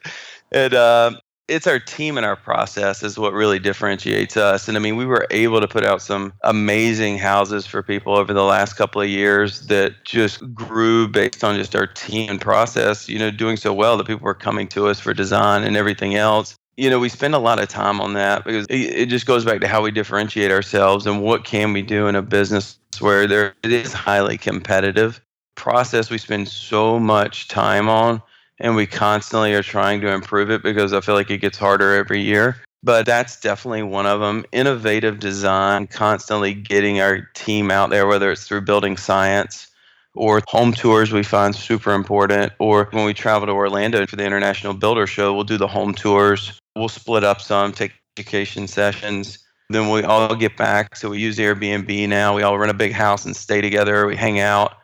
And 0.52 0.74
um, 0.74 1.18
it's 1.46 1.66
our 1.66 1.78
team 1.78 2.16
and 2.16 2.24
our 2.24 2.36
process 2.36 3.02
is 3.02 3.18
what 3.18 3.32
really 3.32 3.58
differentiates 3.58 4.36
us. 4.36 4.66
And 4.66 4.76
I 4.76 4.80
mean, 4.80 4.96
we 4.96 5.04
were 5.04 5.26
able 5.30 5.60
to 5.60 5.68
put 5.68 5.84
out 5.84 6.00
some 6.00 6.32
amazing 6.42 7.18
houses 7.18 7.66
for 7.66 7.82
people 7.82 8.16
over 8.16 8.32
the 8.32 8.44
last 8.44 8.74
couple 8.74 9.02
of 9.02 9.08
years 9.08 9.66
that 9.66 10.04
just 10.04 10.54
grew 10.54 11.06
based 11.06 11.44
on 11.44 11.56
just 11.56 11.76
our 11.76 11.86
team 11.86 12.30
and 12.30 12.40
process, 12.40 13.08
you 13.08 13.18
know, 13.18 13.30
doing 13.30 13.56
so 13.56 13.74
well 13.74 13.96
that 13.98 14.06
people 14.06 14.24
were 14.24 14.34
coming 14.34 14.66
to 14.68 14.86
us 14.86 14.98
for 14.98 15.12
design 15.12 15.64
and 15.64 15.76
everything 15.76 16.14
else. 16.14 16.56
You 16.76 16.90
know, 16.90 16.98
we 16.98 17.08
spend 17.08 17.34
a 17.34 17.38
lot 17.38 17.60
of 17.62 17.68
time 17.68 18.00
on 18.00 18.14
that 18.14 18.44
because 18.44 18.66
it 18.70 19.06
just 19.06 19.26
goes 19.26 19.44
back 19.44 19.60
to 19.60 19.68
how 19.68 19.82
we 19.82 19.90
differentiate 19.90 20.50
ourselves 20.50 21.06
and 21.06 21.22
what 21.22 21.44
can 21.44 21.72
we 21.72 21.82
do 21.82 22.08
in 22.08 22.16
a 22.16 22.22
business 22.22 22.78
where 23.00 23.26
there 23.26 23.54
it 23.62 23.72
is 23.72 23.92
highly 23.92 24.38
competitive. 24.38 25.20
Process 25.56 26.10
we 26.10 26.18
spend 26.18 26.48
so 26.48 26.98
much 26.98 27.46
time 27.48 27.88
on 27.88 28.20
and 28.60 28.76
we 28.76 28.86
constantly 28.86 29.54
are 29.54 29.62
trying 29.62 30.00
to 30.00 30.12
improve 30.12 30.50
it 30.50 30.62
because 30.62 30.92
I 30.92 31.00
feel 31.00 31.14
like 31.14 31.30
it 31.30 31.38
gets 31.38 31.58
harder 31.58 31.94
every 31.94 32.20
year. 32.20 32.56
but 32.82 33.06
that's 33.06 33.40
definitely 33.40 33.82
one 33.82 34.04
of 34.04 34.20
them. 34.20 34.44
Innovative 34.52 35.18
design, 35.18 35.86
constantly 35.86 36.52
getting 36.52 37.00
our 37.00 37.22
team 37.34 37.70
out 37.70 37.88
there, 37.88 38.06
whether 38.06 38.30
it's 38.30 38.46
through 38.46 38.60
building 38.60 38.98
science 38.98 39.68
or 40.14 40.42
home 40.46 40.72
tours 40.72 41.12
we 41.12 41.22
find 41.22 41.54
super 41.54 41.92
important 41.92 42.52
or 42.58 42.88
when 42.92 43.04
we 43.04 43.12
travel 43.14 43.46
to 43.46 43.52
orlando 43.52 44.06
for 44.06 44.16
the 44.16 44.24
international 44.24 44.72
builder 44.74 45.06
show 45.06 45.34
we'll 45.34 45.44
do 45.44 45.58
the 45.58 45.66
home 45.66 45.92
tours. 45.94 46.60
We'll 46.76 46.88
split 46.88 47.24
up 47.24 47.40
some 47.40 47.72
take 47.72 47.92
education 48.16 48.68
sessions. 48.68 49.38
Then 49.70 49.90
we 49.90 50.02
all 50.02 50.34
get 50.36 50.56
back 50.56 50.94
so 50.96 51.10
we 51.10 51.18
use 51.18 51.38
airbnb 51.38 52.08
now. 52.08 52.34
We 52.34 52.42
all 52.42 52.58
rent 52.58 52.70
a 52.70 52.74
big 52.74 52.92
house 52.92 53.24
and 53.24 53.34
stay 53.34 53.60
together. 53.60 54.06
We 54.06 54.16
hang 54.16 54.38
out 54.38 54.74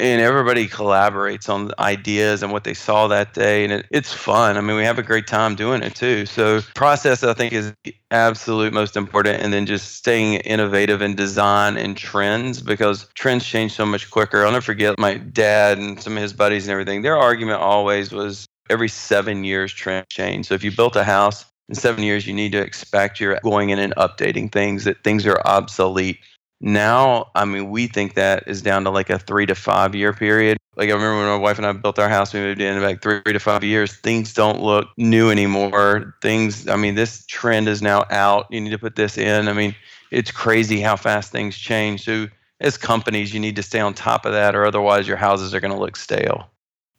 and 0.00 0.20
everybody 0.20 0.66
collaborates 0.66 1.48
on 1.48 1.70
ideas 1.78 2.42
and 2.42 2.52
what 2.52 2.64
they 2.64 2.74
saw 2.74 3.06
that 3.08 3.34
day 3.34 3.64
and 3.64 3.72
it, 3.72 3.86
it's 3.90 4.12
fun. 4.12 4.56
I 4.56 4.60
mean 4.60 4.76
we 4.76 4.84
have 4.84 4.98
a 4.98 5.02
great 5.02 5.26
time 5.26 5.54
doing 5.54 5.82
it 5.82 5.94
too. 5.94 6.26
So 6.26 6.60
process 6.74 7.22
i 7.22 7.34
think 7.34 7.52
is 7.52 7.72
absolute 8.10 8.72
most 8.72 8.96
important 8.96 9.42
and 9.42 9.52
then 9.52 9.66
just 9.66 9.96
staying 9.96 10.34
innovative 10.34 11.02
in 11.02 11.14
design 11.14 11.76
and 11.76 11.96
trends 11.96 12.60
because 12.60 13.06
trends 13.14 13.44
change 13.44 13.72
so 13.72 13.86
much 13.86 14.10
quicker. 14.10 14.44
I'll 14.44 14.52
never 14.52 14.62
forget 14.62 14.98
my 14.98 15.14
dad 15.14 15.78
and 15.78 16.00
some 16.00 16.16
of 16.16 16.22
his 16.22 16.32
buddies 16.32 16.66
and 16.66 16.72
everything. 16.72 17.02
Their 17.02 17.16
argument 17.16 17.60
always 17.60 18.10
was 18.10 18.46
every 18.68 18.88
seven 18.88 19.44
years 19.44 19.72
trend 19.72 20.08
change. 20.08 20.46
So 20.46 20.54
if 20.54 20.64
you 20.64 20.72
built 20.72 20.96
a 20.96 21.04
house 21.04 21.44
in 21.68 21.74
seven 21.74 22.02
years 22.02 22.26
you 22.26 22.34
need 22.34 22.52
to 22.52 22.60
expect 22.60 23.20
you're 23.20 23.38
going 23.42 23.70
in 23.70 23.78
and 23.78 23.94
updating 23.96 24.50
things 24.50 24.84
that 24.84 25.02
things 25.04 25.26
are 25.26 25.40
obsolete 25.44 26.18
now, 26.60 27.30
I 27.34 27.46
mean, 27.46 27.70
we 27.70 27.86
think 27.86 28.14
that 28.14 28.44
is 28.46 28.60
down 28.60 28.84
to 28.84 28.90
like 28.90 29.08
a 29.08 29.18
three 29.18 29.46
to 29.46 29.54
five 29.54 29.94
year 29.94 30.12
period. 30.12 30.58
Like 30.76 30.90
I 30.90 30.92
remember 30.92 31.18
when 31.18 31.26
my 31.26 31.36
wife 31.36 31.56
and 31.56 31.66
I 31.66 31.72
built 31.72 31.98
our 31.98 32.08
house, 32.08 32.34
we 32.34 32.40
moved 32.40 32.60
in 32.60 32.80
like 32.82 33.00
three 33.00 33.22
to 33.24 33.38
five 33.38 33.64
years. 33.64 33.94
Things 33.96 34.34
don't 34.34 34.60
look 34.60 34.88
new 34.96 35.30
anymore. 35.30 36.14
Things, 36.20 36.68
I 36.68 36.76
mean, 36.76 36.94
this 36.94 37.24
trend 37.26 37.68
is 37.68 37.80
now 37.80 38.04
out. 38.10 38.46
You 38.50 38.60
need 38.60 38.70
to 38.70 38.78
put 38.78 38.96
this 38.96 39.16
in. 39.16 39.48
I 39.48 39.54
mean, 39.54 39.74
it's 40.10 40.30
crazy 40.30 40.80
how 40.80 40.96
fast 40.96 41.32
things 41.32 41.56
change. 41.56 42.04
So, 42.04 42.28
as 42.60 42.76
companies, 42.76 43.32
you 43.32 43.40
need 43.40 43.56
to 43.56 43.62
stay 43.62 43.80
on 43.80 43.94
top 43.94 44.26
of 44.26 44.32
that, 44.32 44.54
or 44.54 44.66
otherwise, 44.66 45.08
your 45.08 45.16
houses 45.16 45.54
are 45.54 45.60
going 45.60 45.72
to 45.72 45.80
look 45.80 45.96
stale. 45.96 46.50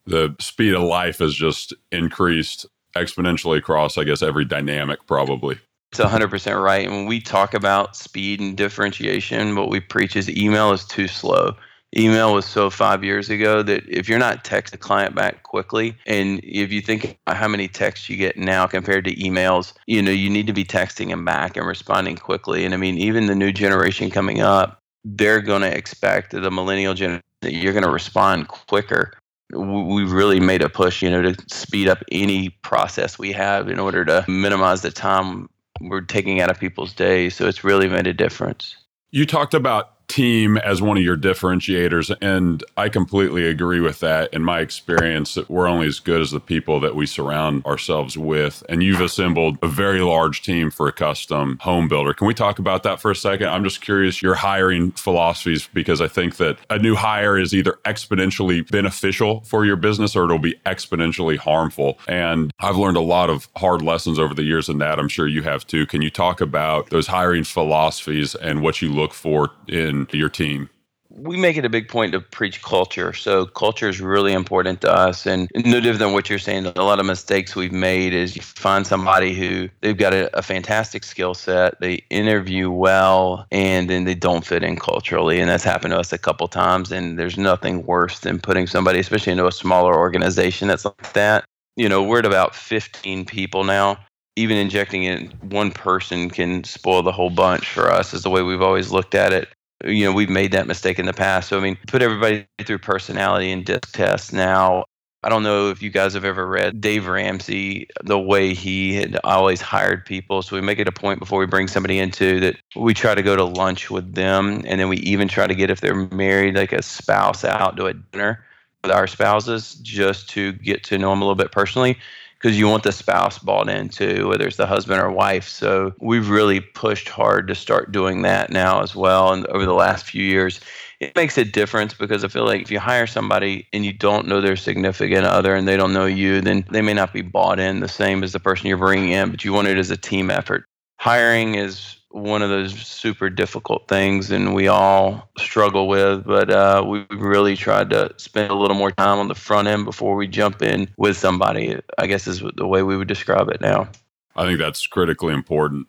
The 0.07 0.35
speed 0.39 0.73
of 0.73 0.81
life 0.81 1.19
has 1.19 1.35
just 1.35 1.71
increased 1.91 2.65
exponentially 2.95 3.59
across, 3.59 3.95
I 3.95 4.03
guess, 4.05 4.23
every 4.23 4.43
dynamic, 4.43 5.05
probably. 5.05 5.59
It's 5.91 5.99
100% 5.99 6.63
right. 6.63 6.85
And 6.85 6.95
when 6.95 7.05
we 7.05 7.19
talk 7.19 7.53
about 7.53 7.97
speed 7.97 8.39
and 8.39 8.55
differentiation, 8.55 9.55
what 9.55 9.69
we 9.69 9.81
preach 9.81 10.15
is 10.15 10.29
email 10.29 10.71
is 10.71 10.85
too 10.85 11.07
slow. 11.07 11.53
Email 11.97 12.33
was 12.33 12.45
so 12.45 12.69
five 12.69 13.03
years 13.03 13.29
ago 13.29 13.61
that 13.63 13.83
if 13.89 14.07
you're 14.07 14.17
not 14.17 14.45
text 14.45 14.73
a 14.73 14.77
client 14.77 15.13
back 15.13 15.43
quickly, 15.43 15.97
and 16.05 16.39
if 16.43 16.71
you 16.71 16.79
think 16.79 17.19
how 17.27 17.49
many 17.49 17.67
texts 17.67 18.09
you 18.09 18.15
get 18.15 18.37
now 18.37 18.65
compared 18.65 19.03
to 19.03 19.15
emails, 19.15 19.73
you 19.87 20.01
know, 20.01 20.11
you 20.11 20.29
need 20.29 20.47
to 20.47 20.53
be 20.53 20.63
texting 20.63 21.09
them 21.09 21.25
back 21.25 21.57
and 21.57 21.67
responding 21.67 22.15
quickly. 22.15 22.63
And 22.63 22.73
I 22.73 22.77
mean, 22.77 22.97
even 22.97 23.25
the 23.25 23.35
new 23.35 23.51
generation 23.51 24.09
coming 24.09 24.39
up, 24.39 24.79
they're 25.03 25.41
going 25.41 25.63
to 25.63 25.77
expect 25.77 26.31
the 26.31 26.49
millennial 26.49 26.93
generation 26.93 27.23
that 27.41 27.53
you're 27.53 27.73
going 27.73 27.83
to 27.83 27.91
respond 27.91 28.47
quicker 28.47 29.11
we 29.53 30.03
really 30.03 30.39
made 30.39 30.61
a 30.61 30.69
push, 30.69 31.01
you 31.01 31.09
know, 31.09 31.21
to 31.21 31.35
speed 31.53 31.87
up 31.87 32.03
any 32.11 32.49
process 32.61 33.19
we 33.19 33.31
have 33.31 33.67
in 33.67 33.79
order 33.79 34.05
to 34.05 34.23
minimize 34.27 34.81
the 34.81 34.91
time 34.91 35.49
we're 35.89 36.01
taking 36.01 36.41
out 36.41 36.49
of 36.49 36.59
people's 36.59 36.93
days. 36.93 37.35
So 37.35 37.47
it's 37.47 37.63
really 37.63 37.87
made 37.87 38.07
a 38.07 38.13
difference. 38.13 38.75
You 39.11 39.25
talked 39.25 39.53
about 39.53 40.00
team 40.11 40.57
as 40.57 40.81
one 40.81 40.97
of 40.97 41.03
your 41.03 41.17
differentiators. 41.17 42.15
And 42.21 42.63
I 42.75 42.89
completely 42.89 43.47
agree 43.47 43.79
with 43.79 43.99
that. 44.01 44.33
In 44.33 44.43
my 44.43 44.59
experience, 44.59 45.37
we're 45.47 45.67
only 45.67 45.87
as 45.87 45.99
good 45.99 46.21
as 46.21 46.31
the 46.31 46.39
people 46.39 46.79
that 46.81 46.95
we 46.95 47.05
surround 47.05 47.65
ourselves 47.65 48.17
with. 48.17 48.63
And 48.67 48.83
you've 48.83 49.01
assembled 49.01 49.57
a 49.61 49.67
very 49.67 50.01
large 50.01 50.41
team 50.41 50.69
for 50.69 50.87
a 50.87 50.91
custom 50.91 51.57
home 51.61 51.87
builder. 51.87 52.13
Can 52.13 52.27
we 52.27 52.33
talk 52.33 52.59
about 52.59 52.83
that 52.83 52.99
for 52.99 53.09
a 53.09 53.15
second? 53.15 53.47
I'm 53.47 53.63
just 53.63 53.81
curious 53.81 54.21
your 54.21 54.35
hiring 54.35 54.91
philosophies 54.91 55.69
because 55.73 56.01
I 56.01 56.07
think 56.07 56.37
that 56.37 56.57
a 56.69 56.77
new 56.77 56.95
hire 56.95 57.37
is 57.37 57.53
either 57.53 57.79
exponentially 57.85 58.69
beneficial 58.69 59.41
for 59.41 59.65
your 59.65 59.77
business 59.77 60.15
or 60.15 60.25
it'll 60.25 60.39
be 60.39 60.59
exponentially 60.65 61.37
harmful. 61.37 61.97
And 62.07 62.51
I've 62.59 62.77
learned 62.77 62.97
a 62.97 63.01
lot 63.01 63.29
of 63.29 63.47
hard 63.55 63.81
lessons 63.81 64.19
over 64.19 64.33
the 64.33 64.43
years 64.43 64.67
in 64.67 64.79
that. 64.79 64.99
I'm 64.99 65.07
sure 65.07 65.27
you 65.27 65.43
have 65.43 65.65
too. 65.65 65.85
Can 65.85 66.01
you 66.01 66.09
talk 66.09 66.41
about 66.41 66.89
those 66.89 67.07
hiring 67.07 67.43
philosophies 67.43 68.35
and 68.35 68.61
what 68.61 68.81
you 68.81 68.91
look 68.91 69.13
for 69.13 69.51
in 69.67 70.00
your 70.11 70.29
team? 70.29 70.69
we 71.17 71.37
make 71.37 71.57
it 71.57 71.65
a 71.65 71.69
big 71.69 71.87
point 71.87 72.13
to 72.13 72.19
preach 72.19 72.61
culture. 72.61 73.13
So 73.13 73.45
culture 73.45 73.89
is 73.89 73.99
really 73.99 74.33
important 74.33 74.81
to 74.81 74.91
us, 74.91 75.25
and 75.25 75.49
no 75.55 75.79
different 75.79 75.99
than 75.99 76.13
what 76.13 76.29
you're 76.29 76.39
saying. 76.39 76.65
A 76.65 76.83
lot 76.83 76.99
of 76.99 77.05
mistakes 77.05 77.55
we've 77.55 77.71
made 77.71 78.13
is 78.13 78.35
you 78.35 78.41
find 78.41 78.87
somebody 78.87 79.33
who 79.33 79.69
they've 79.81 79.97
got 79.97 80.13
a, 80.13 80.35
a 80.37 80.41
fantastic 80.41 81.03
skill 81.03 81.33
set, 81.33 81.79
they 81.79 81.95
interview 82.09 82.69
well, 82.69 83.45
and 83.51 83.89
then 83.89 84.05
they 84.05 84.15
don't 84.15 84.45
fit 84.45 84.63
in 84.63 84.77
culturally, 84.77 85.39
and 85.39 85.49
that's 85.49 85.63
happened 85.63 85.91
to 85.91 85.99
us 85.99 86.13
a 86.13 86.17
couple 86.17 86.47
times. 86.47 86.91
And 86.91 87.19
there's 87.19 87.37
nothing 87.37 87.85
worse 87.85 88.19
than 88.19 88.39
putting 88.39 88.67
somebody, 88.67 88.99
especially 88.99 89.31
into 89.31 89.47
a 89.47 89.51
smaller 89.51 89.95
organization 89.95 90.67
that's 90.67 90.85
like 90.85 91.13
that. 91.13 91.43
You 91.75 91.89
know, 91.89 92.03
we're 92.03 92.19
at 92.19 92.25
about 92.25 92.55
15 92.55 93.25
people 93.25 93.63
now. 93.63 93.97
Even 94.37 94.55
injecting 94.55 95.03
in 95.03 95.27
one 95.41 95.71
person 95.71 96.29
can 96.29 96.63
spoil 96.63 97.03
the 97.03 97.11
whole 97.11 97.29
bunch 97.29 97.67
for 97.67 97.91
us, 97.91 98.13
is 98.13 98.23
the 98.23 98.29
way 98.29 98.41
we've 98.41 98.61
always 98.61 98.89
looked 98.89 99.13
at 99.13 99.33
it 99.33 99.49
you 99.85 100.05
know, 100.05 100.13
we've 100.13 100.29
made 100.29 100.51
that 100.51 100.67
mistake 100.67 100.99
in 100.99 101.05
the 101.05 101.13
past. 101.13 101.49
So, 101.49 101.57
I 101.57 101.61
mean, 101.61 101.77
put 101.87 102.01
everybody 102.01 102.45
through 102.63 102.79
personality 102.79 103.51
and 103.51 103.65
disc 103.65 103.91
tests 103.93 104.31
now. 104.31 104.85
I 105.23 105.29
don't 105.29 105.43
know 105.43 105.69
if 105.69 105.83
you 105.83 105.91
guys 105.91 106.15
have 106.15 106.25
ever 106.25 106.47
read 106.47 106.81
Dave 106.81 107.05
Ramsey, 107.05 107.87
the 108.03 108.17
way 108.17 108.55
he 108.55 108.95
had 108.95 109.19
always 109.23 109.61
hired 109.61 110.03
people. 110.03 110.41
So 110.41 110.55
we 110.55 110.61
make 110.61 110.79
it 110.79 110.87
a 110.87 110.91
point 110.91 111.19
before 111.19 111.39
we 111.39 111.45
bring 111.45 111.67
somebody 111.67 111.99
into 111.99 112.39
that 112.39 112.55
we 112.75 112.95
try 112.95 113.13
to 113.13 113.21
go 113.21 113.35
to 113.35 113.43
lunch 113.43 113.91
with 113.91 114.15
them. 114.15 114.63
And 114.65 114.79
then 114.79 114.89
we 114.89 114.97
even 114.97 115.27
try 115.27 115.45
to 115.45 115.53
get, 115.53 115.69
if 115.69 115.79
they're 115.79 116.07
married, 116.07 116.55
like 116.55 116.73
a 116.73 116.81
spouse 116.81 117.45
out 117.45 117.77
to 117.77 117.85
a 117.85 117.93
dinner 117.93 118.43
with 118.83 118.91
our 118.91 119.05
spouses 119.05 119.75
just 119.75 120.27
to 120.29 120.53
get 120.53 120.83
to 120.85 120.97
know 120.97 121.11
them 121.11 121.21
a 121.21 121.25
little 121.25 121.35
bit 121.35 121.51
personally 121.51 121.97
because 122.41 122.57
you 122.57 122.67
want 122.67 122.83
the 122.83 122.91
spouse 122.91 123.37
bought 123.37 123.69
into, 123.69 124.27
whether 124.27 124.47
it's 124.47 124.57
the 124.57 124.65
husband 124.65 124.99
or 124.99 125.11
wife. 125.11 125.47
So 125.47 125.93
we've 125.99 126.29
really 126.29 126.59
pushed 126.59 127.07
hard 127.07 127.47
to 127.47 127.55
start 127.55 127.91
doing 127.91 128.23
that 128.23 128.49
now 128.49 128.81
as 128.81 128.95
well. 128.95 129.31
And 129.31 129.45
over 129.47 129.65
the 129.65 129.73
last 129.73 130.05
few 130.05 130.23
years, 130.23 130.59
it 130.99 131.15
makes 131.15 131.37
a 131.37 131.45
difference 131.45 131.93
because 131.93 132.23
I 132.23 132.29
feel 132.29 132.45
like 132.45 132.63
if 132.63 132.71
you 132.71 132.79
hire 132.79 133.05
somebody 133.05 133.67
and 133.73 133.85
you 133.85 133.93
don't 133.93 134.27
know 134.27 134.41
their 134.41 134.55
significant 134.55 135.25
other 135.25 135.53
and 135.53 135.67
they 135.67 135.77
don't 135.77 135.93
know 135.93 136.07
you, 136.07 136.41
then 136.41 136.65
they 136.71 136.81
may 136.81 136.93
not 136.93 137.13
be 137.13 137.21
bought 137.21 137.59
in 137.59 137.79
the 137.79 137.87
same 137.87 138.23
as 138.23 138.31
the 138.31 138.39
person 138.39 138.67
you're 138.67 138.77
bringing 138.77 139.11
in, 139.11 139.29
but 139.29 139.43
you 139.43 139.53
want 139.53 139.67
it 139.67 139.77
as 139.77 139.91
a 139.91 139.97
team 139.97 140.31
effort. 140.31 140.65
Hiring 140.97 141.55
is 141.55 141.95
one 142.13 142.41
of 142.41 142.49
those 142.49 142.73
super 142.73 143.29
difficult 143.29 143.87
things 143.87 144.31
and 144.31 144.53
we 144.53 144.67
all 144.67 145.29
struggle 145.37 145.87
with 145.87 146.25
but 146.25 146.49
uh, 146.49 146.83
we 146.85 147.05
really 147.11 147.55
tried 147.55 147.89
to 147.89 148.13
spend 148.17 148.51
a 148.51 148.55
little 148.55 148.75
more 148.75 148.91
time 148.91 149.19
on 149.19 149.27
the 149.27 149.35
front 149.35 149.67
end 149.67 149.85
before 149.85 150.15
we 150.15 150.27
jump 150.27 150.61
in 150.61 150.89
with 150.97 151.17
somebody. 151.17 151.79
I 151.97 152.07
guess 152.07 152.27
is 152.27 152.43
the 152.55 152.67
way 152.67 152.83
we 152.83 152.97
would 152.97 153.07
describe 153.07 153.49
it 153.49 153.61
now. 153.61 153.89
I 154.35 154.45
think 154.45 154.59
that's 154.59 154.87
critically 154.87 155.33
important. 155.33 155.87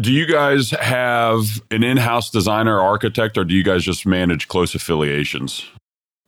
Do 0.00 0.10
you 0.10 0.26
guys 0.26 0.70
have 0.70 1.62
an 1.70 1.82
in-house 1.82 2.30
designer 2.30 2.78
or 2.78 2.82
architect 2.82 3.36
or 3.36 3.44
do 3.44 3.54
you 3.54 3.62
guys 3.62 3.84
just 3.84 4.06
manage 4.06 4.48
close 4.48 4.74
affiliations? 4.74 5.66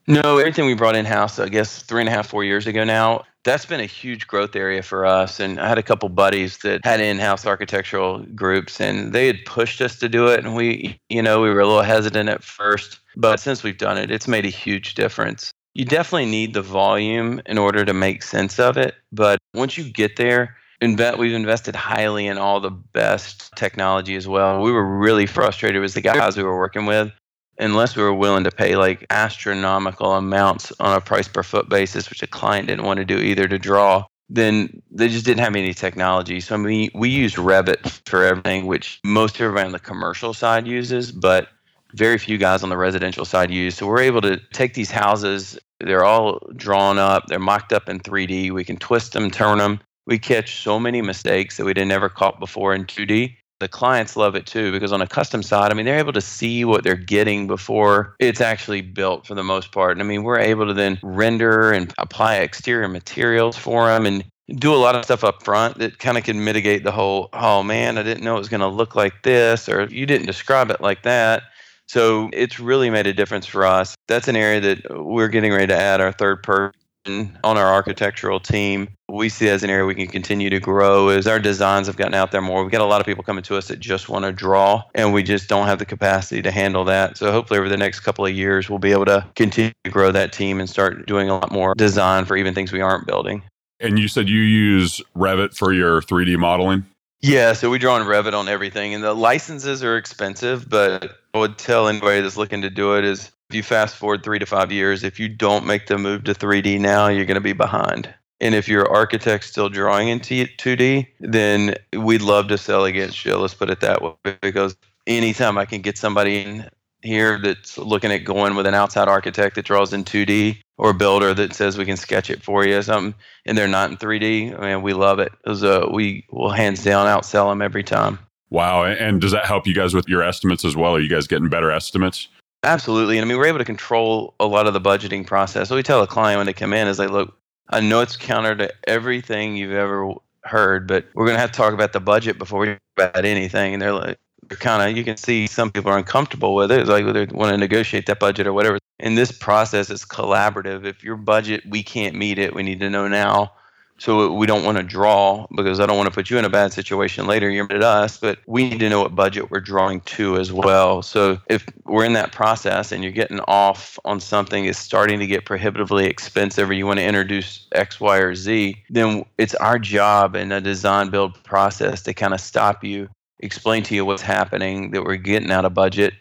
No, 0.07 0.37
everything 0.37 0.67
we 0.67 0.75
brought 0.75 0.95
in 0.95 1.05
house, 1.05 1.39
I 1.39 1.49
guess 1.49 1.81
three 1.81 2.01
and 2.01 2.09
a 2.09 2.11
half, 2.11 2.27
four 2.27 2.43
years 2.43 2.67
ago 2.67 2.83
now. 2.83 3.23
That's 3.45 3.65
been 3.65 3.79
a 3.79 3.85
huge 3.85 4.27
growth 4.27 4.55
area 4.55 4.81
for 4.83 5.05
us. 5.05 5.39
And 5.39 5.59
I 5.59 5.69
had 5.69 5.77
a 5.77 5.83
couple 5.83 6.09
buddies 6.09 6.57
that 6.59 6.83
had 6.83 6.99
in 6.99 7.19
house 7.19 7.45
architectural 7.45 8.19
groups 8.35 8.81
and 8.81 9.13
they 9.13 9.27
had 9.27 9.45
pushed 9.45 9.81
us 9.81 9.97
to 9.99 10.09
do 10.09 10.27
it. 10.27 10.43
And 10.43 10.55
we, 10.55 10.99
you 11.09 11.21
know, 11.21 11.41
we 11.41 11.49
were 11.49 11.61
a 11.61 11.67
little 11.67 11.83
hesitant 11.83 12.27
at 12.27 12.43
first. 12.43 12.99
But 13.15 13.39
since 13.39 13.63
we've 13.63 13.77
done 13.77 13.97
it, 13.97 14.11
it's 14.11 14.27
made 14.27 14.45
a 14.45 14.49
huge 14.49 14.95
difference. 14.95 15.51
You 15.73 15.85
definitely 15.85 16.25
need 16.25 16.53
the 16.53 16.61
volume 16.61 17.41
in 17.45 17.57
order 17.57 17.85
to 17.85 17.93
make 17.93 18.23
sense 18.23 18.59
of 18.59 18.77
it. 18.77 18.95
But 19.11 19.39
once 19.53 19.77
you 19.77 19.89
get 19.89 20.17
there, 20.17 20.57
Invest, 20.81 21.17
we've 21.17 21.33
invested 21.33 21.75
highly 21.75 22.27
in 22.27 22.37
all 22.37 22.59
the 22.59 22.69
best 22.69 23.51
technology 23.55 24.15
as 24.15 24.27
well. 24.27 24.61
We 24.61 24.73
were 24.73 24.85
really 24.85 25.25
frustrated 25.25 25.81
with 25.81 25.93
the 25.93 26.01
guys 26.01 26.35
we 26.35 26.43
were 26.43 26.57
working 26.57 26.85
with 26.85 27.13
unless 27.57 27.95
we 27.95 28.03
were 28.03 28.13
willing 28.13 28.43
to 28.43 28.51
pay 28.51 28.75
like 28.75 29.05
astronomical 29.09 30.13
amounts 30.13 30.71
on 30.79 30.97
a 30.97 31.01
price 31.01 31.27
per 31.27 31.43
foot 31.43 31.69
basis, 31.69 32.09
which 32.09 32.23
a 32.23 32.27
client 32.27 32.67
didn't 32.67 32.85
want 32.85 32.97
to 32.97 33.05
do 33.05 33.17
either 33.17 33.47
to 33.47 33.59
draw, 33.59 34.05
then 34.29 34.81
they 34.91 35.07
just 35.07 35.25
didn't 35.25 35.43
have 35.43 35.55
any 35.55 35.73
technology. 35.73 36.39
So 36.39 36.55
I 36.55 36.57
mean, 36.57 36.89
we 36.93 37.09
use 37.09 37.35
Revit 37.35 38.01
for 38.07 38.23
everything, 38.23 38.65
which 38.65 38.99
most 39.03 39.39
everybody 39.39 39.65
on 39.65 39.71
the 39.71 39.79
commercial 39.79 40.33
side 40.33 40.67
uses, 40.67 41.11
but 41.11 41.49
very 41.93 42.17
few 42.17 42.37
guys 42.37 42.63
on 42.63 42.69
the 42.69 42.77
residential 42.77 43.25
side 43.25 43.51
use. 43.51 43.75
So 43.75 43.87
we're 43.87 44.01
able 44.01 44.21
to 44.21 44.37
take 44.51 44.73
these 44.73 44.91
houses, 44.91 45.57
they're 45.79 46.03
all 46.03 46.39
drawn 46.55 46.97
up, 46.97 47.27
they're 47.27 47.39
mocked 47.39 47.71
up 47.71 47.87
in 47.87 47.99
3D. 47.99 48.51
We 48.51 48.63
can 48.63 48.77
twist 48.77 49.13
them, 49.13 49.31
turn 49.31 49.59
them. 49.59 49.79
We 50.05 50.19
catch 50.19 50.61
so 50.61 50.79
many 50.79 51.01
mistakes 51.01 51.57
that 51.57 51.65
we 51.65 51.73
didn't 51.73 51.91
ever 51.91 52.09
caught 52.09 52.39
before 52.39 52.75
in 52.75 52.85
2D 52.85 53.35
the 53.65 53.69
clients 53.69 54.15
love 54.15 54.35
it 54.35 54.45
too 54.45 54.71
because 54.71 54.93
on 54.93 55.01
a 55.01 55.07
custom 55.07 55.41
side, 55.41 55.71
I 55.71 55.73
mean, 55.73 55.87
they're 55.87 55.97
able 55.97 56.13
to 56.13 56.21
see 56.21 56.63
what 56.65 56.83
they're 56.83 56.95
getting 56.95 57.47
before 57.47 58.15
it's 58.19 58.39
actually 58.39 58.81
built 58.81 59.25
for 59.25 59.33
the 59.33 59.43
most 59.43 59.71
part. 59.71 59.93
And 59.93 60.01
I 60.01 60.05
mean, 60.05 60.21
we're 60.21 60.37
able 60.37 60.67
to 60.67 60.73
then 60.73 60.99
render 61.01 61.71
and 61.71 61.91
apply 61.97 62.35
exterior 62.35 62.87
materials 62.87 63.57
for 63.57 63.87
them. 63.87 64.05
And 64.05 64.23
do 64.57 64.71
a 64.71 64.77
lot 64.77 64.95
of 64.95 65.03
stuff 65.03 65.23
up 65.23 65.41
front 65.41 65.79
that 65.79 65.97
kind 65.97 66.15
of 66.15 66.23
can 66.23 66.43
mitigate 66.43 66.83
the 66.83 66.91
whole, 66.91 67.29
oh 67.33 67.63
man, 67.63 67.97
I 67.97 68.03
didn't 68.03 68.23
know 68.23 68.35
it 68.35 68.39
was 68.39 68.49
going 68.49 68.61
to 68.61 68.67
look 68.67 68.95
like 68.95 69.23
this, 69.23 69.67
or 69.67 69.85
you 69.85 70.05
didn't 70.05 70.27
describe 70.27 70.69
it 70.69 70.79
like 70.79 71.01
that. 71.01 71.41
So 71.87 72.29
it's 72.33 72.59
really 72.59 72.91
made 72.91 73.07
a 73.07 73.13
difference 73.13 73.47
for 73.47 73.65
us. 73.65 73.95
That's 74.07 74.27
an 74.27 74.35
area 74.35 74.61
that 74.61 75.03
we're 75.03 75.29
getting 75.29 75.51
ready 75.51 75.65
to 75.65 75.75
add 75.75 75.99
our 75.99 76.11
third 76.11 76.43
person 76.43 76.79
on 77.07 77.37
our 77.43 77.71
architectural 77.73 78.39
team. 78.39 78.89
We 79.09 79.29
see 79.29 79.47
as 79.49 79.63
an 79.63 79.69
area 79.69 79.85
we 79.85 79.95
can 79.95 80.07
continue 80.07 80.49
to 80.49 80.59
grow 80.59 81.09
as 81.09 81.27
our 81.27 81.39
designs 81.39 81.87
have 81.87 81.95
gotten 81.95 82.15
out 82.15 82.31
there 82.31 82.41
more. 82.41 82.63
We've 82.63 82.71
got 82.71 82.81
a 82.81 82.85
lot 82.85 82.99
of 82.99 83.05
people 83.05 83.23
coming 83.23 83.43
to 83.43 83.55
us 83.55 83.67
that 83.67 83.79
just 83.79 84.09
want 84.09 84.25
to 84.25 84.31
draw, 84.31 84.83
and 84.95 85.13
we 85.13 85.23
just 85.23 85.47
don't 85.47 85.67
have 85.67 85.79
the 85.79 85.85
capacity 85.85 86.41
to 86.41 86.51
handle 86.51 86.83
that. 86.85 87.17
So 87.17 87.31
hopefully 87.31 87.59
over 87.59 87.69
the 87.69 87.77
next 87.77 88.01
couple 88.01 88.25
of 88.25 88.33
years, 88.33 88.69
we'll 88.69 88.79
be 88.79 88.91
able 88.91 89.05
to 89.05 89.25
continue 89.35 89.71
to 89.83 89.91
grow 89.91 90.11
that 90.11 90.33
team 90.33 90.59
and 90.59 90.69
start 90.69 91.05
doing 91.05 91.29
a 91.29 91.33
lot 91.35 91.51
more 91.51 91.75
design 91.75 92.25
for 92.25 92.35
even 92.35 92.53
things 92.53 92.71
we 92.71 92.81
aren't 92.81 93.05
building. 93.05 93.43
And 93.79 93.99
you 93.99 94.07
said 94.07 94.27
you 94.29 94.41
use 94.41 95.01
Revit 95.15 95.55
for 95.55 95.73
your 95.73 96.01
3D 96.01 96.37
modeling? 96.37 96.85
Yeah, 97.21 97.53
so 97.53 97.69
we 97.69 97.79
draw 97.79 97.97
in 97.97 98.07
Revit 98.07 98.33
on 98.33 98.47
everything, 98.47 98.93
and 98.93 99.03
the 99.03 99.13
licenses 99.13 99.83
are 99.83 99.97
expensive, 99.97 100.69
but 100.69 101.17
I 101.33 101.39
would 101.39 101.57
tell 101.57 101.87
anybody 101.87 102.21
that's 102.21 102.37
looking 102.37 102.61
to 102.61 102.69
do 102.69 102.97
it 102.97 103.05
is 103.05 103.31
if 103.49 103.55
you 103.55 103.63
fast 103.63 103.95
forward 103.95 104.23
three 104.23 104.39
to 104.39 104.45
five 104.45 104.71
years, 104.71 105.03
if 105.03 105.19
you 105.19 105.29
don't 105.29 105.65
make 105.65 105.87
the 105.87 105.97
move 105.97 106.23
to 106.23 106.33
3D 106.33 106.79
now, 106.79 107.07
you're 107.07 107.25
going 107.25 107.35
to 107.35 107.41
be 107.41 107.53
behind. 107.53 108.13
And 108.41 108.55
if 108.55 108.67
your 108.67 108.91
architect's 108.91 109.47
still 109.47 109.69
drawing 109.69 110.09
in 110.09 110.19
2D, 110.19 111.07
then 111.19 111.75
we'd 111.93 112.21
love 112.21 112.47
to 112.49 112.57
sell 112.57 112.85
against 112.85 113.23
you. 113.23 113.35
Let's 113.37 113.53
put 113.53 113.69
it 113.69 113.79
that 113.81 114.01
way. 114.01 114.37
Because 114.41 114.75
anytime 115.07 115.57
I 115.57 115.65
can 115.65 115.81
get 115.81 115.97
somebody 115.97 116.41
in 116.41 116.69
here 117.01 117.39
that's 117.39 117.77
looking 117.77 118.11
at 118.11 118.19
going 118.19 118.55
with 118.55 118.65
an 118.65 118.73
outside 118.73 119.07
architect 119.07 119.55
that 119.55 119.65
draws 119.65 119.93
in 119.93 120.03
2D 120.03 120.57
or 120.77 120.89
a 120.89 120.93
builder 120.93 121.33
that 121.35 121.53
says 121.53 121.77
we 121.77 121.85
can 121.85 121.97
sketch 121.97 122.29
it 122.29 122.43
for 122.43 122.65
you 122.65 122.77
or 122.77 122.81
something, 122.81 123.13
and 123.45 123.57
they're 123.57 123.67
not 123.67 123.91
in 123.91 123.97
3D, 123.97 124.59
I 124.59 124.73
mean, 124.73 124.81
we 124.81 124.93
love 124.93 125.19
it. 125.19 125.31
was, 125.45 125.63
uh, 125.63 125.87
we 125.91 126.25
will 126.31 126.49
hands 126.49 126.83
down 126.83 127.05
outsell 127.05 127.49
them 127.51 127.61
every 127.61 127.83
time. 127.83 128.19
Wow. 128.49 128.85
And 128.85 129.21
does 129.21 129.31
that 129.31 129.45
help 129.45 129.67
you 129.67 129.73
guys 129.73 129.93
with 129.93 130.09
your 130.09 130.23
estimates 130.23 130.65
as 130.65 130.75
well? 130.75 130.95
Are 130.95 130.99
you 130.99 131.09
guys 131.09 131.27
getting 131.27 131.47
better 131.47 131.71
estimates? 131.71 132.27
Absolutely. 132.65 133.17
And 133.17 133.25
I 133.25 133.27
mean, 133.27 133.37
we're 133.37 133.45
able 133.45 133.59
to 133.59 133.65
control 133.65 134.33
a 134.39 134.47
lot 134.47 134.65
of 134.65 134.73
the 134.73 134.81
budgeting 134.81 135.25
process. 135.25 135.69
So 135.69 135.75
we 135.75 135.83
tell 135.83 136.01
a 136.01 136.07
client 136.07 136.39
when 136.39 136.47
they 136.47 136.53
come 136.53 136.73
in 136.73 136.87
is 136.87 136.97
like, 136.97 137.11
look, 137.11 137.37
I 137.69 137.79
know 137.79 138.01
it's 138.01 138.17
counter 138.17 138.55
to 138.55 138.73
everything 138.87 139.55
you've 139.55 139.71
ever 139.71 140.13
heard, 140.43 140.87
but 140.87 141.05
we're 141.13 141.25
going 141.25 141.35
to 141.35 141.41
have 141.41 141.51
to 141.51 141.57
talk 141.57 141.73
about 141.73 141.93
the 141.93 141.99
budget 141.99 142.39
before 142.39 142.59
we 142.59 142.65
talk 142.67 142.79
about 142.97 143.23
anything. 143.23 143.73
And 143.73 143.81
they're 143.81 143.93
like, 143.93 144.17
they're 144.47 144.57
kind 144.57 144.89
of, 144.89 144.97
you 144.97 145.03
can 145.03 145.15
see 145.15 145.45
some 145.45 145.71
people 145.71 145.91
are 145.91 145.97
uncomfortable 145.97 146.55
with 146.55 146.71
it. 146.71 146.79
It's 146.79 146.89
like 146.89 147.05
they 147.05 147.25
want 147.25 147.51
to 147.51 147.57
negotiate 147.57 148.07
that 148.07 148.19
budget 148.19 148.47
or 148.47 148.53
whatever. 148.53 148.79
In 148.99 149.13
this 149.13 149.31
process, 149.31 149.91
it's 149.91 150.05
collaborative. 150.05 150.85
If 150.85 151.03
your 151.03 151.17
budget, 151.17 151.63
we 151.69 151.83
can't 151.83 152.15
meet 152.15 152.39
it, 152.39 152.55
we 152.55 152.63
need 152.63 152.79
to 152.79 152.89
know 152.89 153.07
now 153.07 153.53
so 153.97 154.33
we 154.33 154.45
don't 154.45 154.63
want 154.63 154.77
to 154.77 154.83
draw 154.83 155.47
because 155.55 155.79
I 155.79 155.85
don't 155.85 155.97
want 155.97 156.07
to 156.07 156.13
put 156.13 156.29
you 156.29 156.37
in 156.37 156.45
a 156.45 156.49
bad 156.49 156.73
situation 156.73 157.27
later. 157.27 157.49
You're 157.49 157.71
at 157.71 157.83
us, 157.83 158.17
but 158.17 158.39
we 158.45 158.69
need 158.69 158.79
to 158.79 158.89
know 158.89 159.01
what 159.01 159.15
budget 159.15 159.49
we're 159.49 159.61
drawing 159.61 160.01
to 160.01 160.37
as 160.37 160.51
well. 160.51 161.01
So 161.01 161.39
if 161.47 161.65
we're 161.85 162.05
in 162.05 162.13
that 162.13 162.31
process 162.31 162.91
and 162.91 163.03
you're 163.03 163.13
getting 163.13 163.39
off 163.41 163.97
on 164.03 164.19
something 164.19 164.65
is 164.65 164.77
starting 164.77 165.19
to 165.19 165.27
get 165.27 165.45
prohibitively 165.45 166.05
expensive 166.05 166.69
or 166.69 166.73
you 166.73 166.85
want 166.85 166.99
to 166.99 167.05
introduce 167.05 167.67
X, 167.71 167.99
Y, 167.99 168.17
or 168.17 168.35
Z, 168.35 168.83
then 168.89 169.25
it's 169.37 169.55
our 169.55 169.79
job 169.79 170.35
in 170.35 170.51
a 170.51 170.59
design 170.59 171.09
build 171.09 171.41
process 171.43 172.01
to 172.03 172.13
kind 172.13 172.33
of 172.33 172.41
stop 172.41 172.83
you, 172.83 173.09
explain 173.39 173.83
to 173.83 173.95
you 173.95 174.03
what's 174.03 174.21
happening, 174.21 174.91
that 174.91 175.03
we're 175.03 175.15
getting 175.15 175.51
out 175.51 175.65
of 175.65 175.73
budget, 175.73 176.13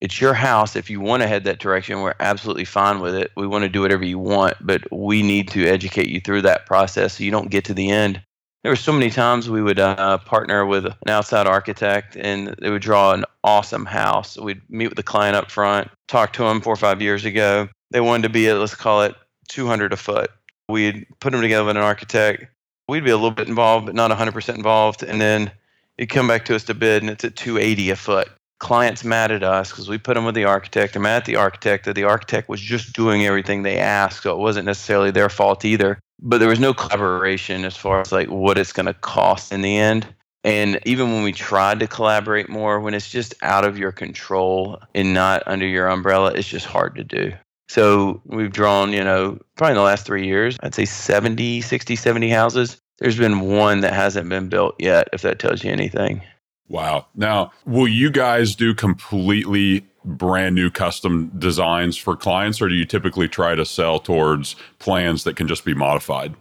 it's 0.00 0.20
your 0.20 0.34
house. 0.34 0.76
If 0.76 0.90
you 0.90 1.00
want 1.00 1.22
to 1.22 1.28
head 1.28 1.44
that 1.44 1.58
direction, 1.58 2.00
we're 2.00 2.14
absolutely 2.20 2.64
fine 2.64 3.00
with 3.00 3.14
it. 3.14 3.32
We 3.36 3.46
want 3.46 3.62
to 3.62 3.68
do 3.68 3.80
whatever 3.80 4.04
you 4.04 4.18
want, 4.18 4.56
but 4.60 4.82
we 4.92 5.22
need 5.22 5.48
to 5.48 5.66
educate 5.66 6.08
you 6.08 6.20
through 6.20 6.42
that 6.42 6.66
process 6.66 7.14
so 7.14 7.24
you 7.24 7.30
don't 7.30 7.50
get 7.50 7.64
to 7.66 7.74
the 7.74 7.90
end. 7.90 8.22
There 8.62 8.72
were 8.72 8.76
so 8.76 8.92
many 8.92 9.10
times 9.10 9.48
we 9.48 9.62
would 9.62 9.78
uh, 9.78 10.18
partner 10.18 10.66
with 10.66 10.86
an 10.86 10.94
outside 11.08 11.46
architect 11.46 12.16
and 12.16 12.54
they 12.60 12.70
would 12.70 12.82
draw 12.82 13.12
an 13.12 13.24
awesome 13.44 13.86
house. 13.86 14.36
We'd 14.36 14.60
meet 14.68 14.88
with 14.88 14.96
the 14.96 15.02
client 15.02 15.36
up 15.36 15.50
front, 15.50 15.90
talk 16.08 16.32
to 16.34 16.42
them 16.42 16.60
four 16.60 16.72
or 16.72 16.76
five 16.76 17.00
years 17.00 17.24
ago. 17.24 17.68
They 17.90 18.00
wanted 18.00 18.24
to 18.24 18.28
be 18.28 18.48
at, 18.48 18.58
let's 18.58 18.74
call 18.74 19.02
it 19.02 19.14
200 19.48 19.92
a 19.92 19.96
foot. 19.96 20.30
We'd 20.68 21.06
put 21.20 21.32
them 21.32 21.40
together 21.40 21.64
with 21.64 21.76
an 21.76 21.82
architect. 21.82 22.46
We'd 22.88 23.04
be 23.04 23.10
a 23.10 23.16
little 23.16 23.30
bit 23.30 23.48
involved, 23.48 23.86
but 23.86 23.94
not 23.94 24.10
100% 24.10 24.54
involved. 24.54 25.02
And 25.02 25.20
then 25.20 25.50
it'd 25.96 26.10
come 26.10 26.28
back 26.28 26.44
to 26.46 26.54
us 26.54 26.64
to 26.64 26.74
bid 26.74 27.02
and 27.02 27.10
it's 27.10 27.24
at 27.24 27.36
280 27.36 27.90
a 27.90 27.96
foot 27.96 28.28
clients 28.58 29.04
mad 29.04 29.30
at 29.30 29.42
us 29.42 29.70
because 29.70 29.88
we 29.88 29.98
put 29.98 30.14
them 30.14 30.24
with 30.24 30.34
the 30.34 30.44
architect. 30.44 30.92
They're 30.92 31.02
mad 31.02 31.18
at 31.18 31.24
the 31.24 31.36
architect 31.36 31.84
that 31.84 31.94
the 31.94 32.04
architect 32.04 32.48
was 32.48 32.60
just 32.60 32.92
doing 32.92 33.24
everything 33.24 33.62
they 33.62 33.78
asked, 33.78 34.22
so 34.22 34.32
it 34.32 34.38
wasn't 34.38 34.66
necessarily 34.66 35.10
their 35.10 35.28
fault 35.28 35.64
either. 35.64 35.98
But 36.20 36.38
there 36.38 36.48
was 36.48 36.60
no 36.60 36.74
collaboration 36.74 37.64
as 37.64 37.76
far 37.76 38.00
as 38.00 38.10
like 38.10 38.28
what 38.28 38.58
it's 38.58 38.72
going 38.72 38.86
to 38.86 38.94
cost 38.94 39.52
in 39.52 39.60
the 39.62 39.76
end. 39.76 40.06
And 40.44 40.80
even 40.84 41.12
when 41.12 41.22
we 41.22 41.32
tried 41.32 41.80
to 41.80 41.86
collaborate 41.86 42.48
more, 42.48 42.80
when 42.80 42.94
it's 42.94 43.10
just 43.10 43.34
out 43.42 43.64
of 43.64 43.78
your 43.78 43.92
control 43.92 44.80
and 44.94 45.12
not 45.14 45.42
under 45.46 45.66
your 45.66 45.88
umbrella, 45.88 46.32
it's 46.34 46.48
just 46.48 46.66
hard 46.66 46.94
to 46.96 47.04
do. 47.04 47.32
So 47.68 48.22
we've 48.24 48.50
drawn, 48.50 48.92
you 48.92 49.04
know, 49.04 49.38
probably 49.56 49.72
in 49.72 49.76
the 49.76 49.82
last 49.82 50.06
three 50.06 50.26
years, 50.26 50.56
I'd 50.62 50.74
say 50.74 50.86
70, 50.86 51.60
60, 51.60 51.96
70 51.96 52.30
houses. 52.30 52.80
There's 52.98 53.18
been 53.18 53.40
one 53.40 53.80
that 53.80 53.92
hasn't 53.92 54.28
been 54.28 54.48
built 54.48 54.76
yet, 54.78 55.08
if 55.12 55.22
that 55.22 55.38
tells 55.38 55.62
you 55.62 55.70
anything. 55.70 56.22
Wow. 56.68 57.06
Now, 57.14 57.52
will 57.64 57.88
you 57.88 58.10
guys 58.10 58.54
do 58.54 58.74
completely 58.74 59.86
brand 60.04 60.54
new 60.54 60.70
custom 60.70 61.30
designs 61.38 61.96
for 61.96 62.16
clients, 62.16 62.60
or 62.60 62.68
do 62.68 62.74
you 62.74 62.84
typically 62.84 63.28
try 63.28 63.54
to 63.54 63.64
sell 63.64 63.98
towards 63.98 64.56
plans 64.78 65.24
that 65.24 65.36
can 65.36 65.48
just 65.48 65.64
be 65.64 65.74
modified? 65.74 66.34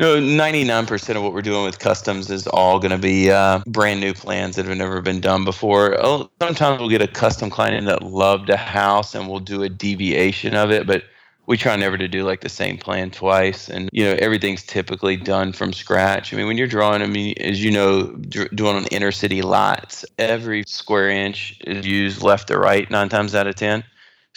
No, 0.00 0.16
99% 0.16 1.16
of 1.16 1.22
what 1.22 1.32
we're 1.32 1.42
doing 1.42 1.64
with 1.64 1.78
customs 1.78 2.28
is 2.28 2.48
all 2.48 2.80
going 2.80 2.90
to 2.90 2.98
be 2.98 3.30
uh, 3.30 3.60
brand 3.66 4.00
new 4.00 4.12
plans 4.12 4.56
that 4.56 4.66
have 4.66 4.76
never 4.76 5.00
been 5.00 5.20
done 5.20 5.44
before. 5.44 5.96
Oh, 6.00 6.28
sometimes 6.42 6.80
we'll 6.80 6.88
get 6.88 7.00
a 7.00 7.06
custom 7.06 7.48
client 7.48 7.86
that 7.86 8.02
loved 8.02 8.50
a 8.50 8.56
house 8.56 9.14
and 9.14 9.28
we'll 9.28 9.38
do 9.38 9.62
a 9.62 9.68
deviation 9.68 10.56
of 10.56 10.72
it, 10.72 10.84
but 10.84 11.04
we 11.46 11.56
try 11.56 11.76
never 11.76 11.98
to 11.98 12.08
do 12.08 12.24
like 12.24 12.40
the 12.40 12.48
same 12.48 12.78
plan 12.78 13.10
twice 13.10 13.68
and 13.68 13.90
you 13.92 14.04
know 14.04 14.16
everything's 14.18 14.62
typically 14.62 15.16
done 15.16 15.52
from 15.52 15.72
scratch. 15.72 16.32
I 16.32 16.36
mean 16.36 16.46
when 16.46 16.56
you're 16.56 16.66
drawing 16.66 17.02
i 17.02 17.06
mean 17.06 17.34
as 17.38 17.62
you 17.62 17.70
know 17.70 18.06
doing 18.06 18.76
on 18.76 18.86
inner 18.86 19.12
city 19.12 19.42
lots 19.42 20.04
every 20.18 20.64
square 20.66 21.10
inch 21.10 21.58
is 21.66 21.86
used 21.86 22.22
left 22.22 22.48
to 22.48 22.58
right 22.58 22.90
nine 22.90 23.08
times 23.08 23.34
out 23.34 23.46
of 23.46 23.54
ten. 23.54 23.84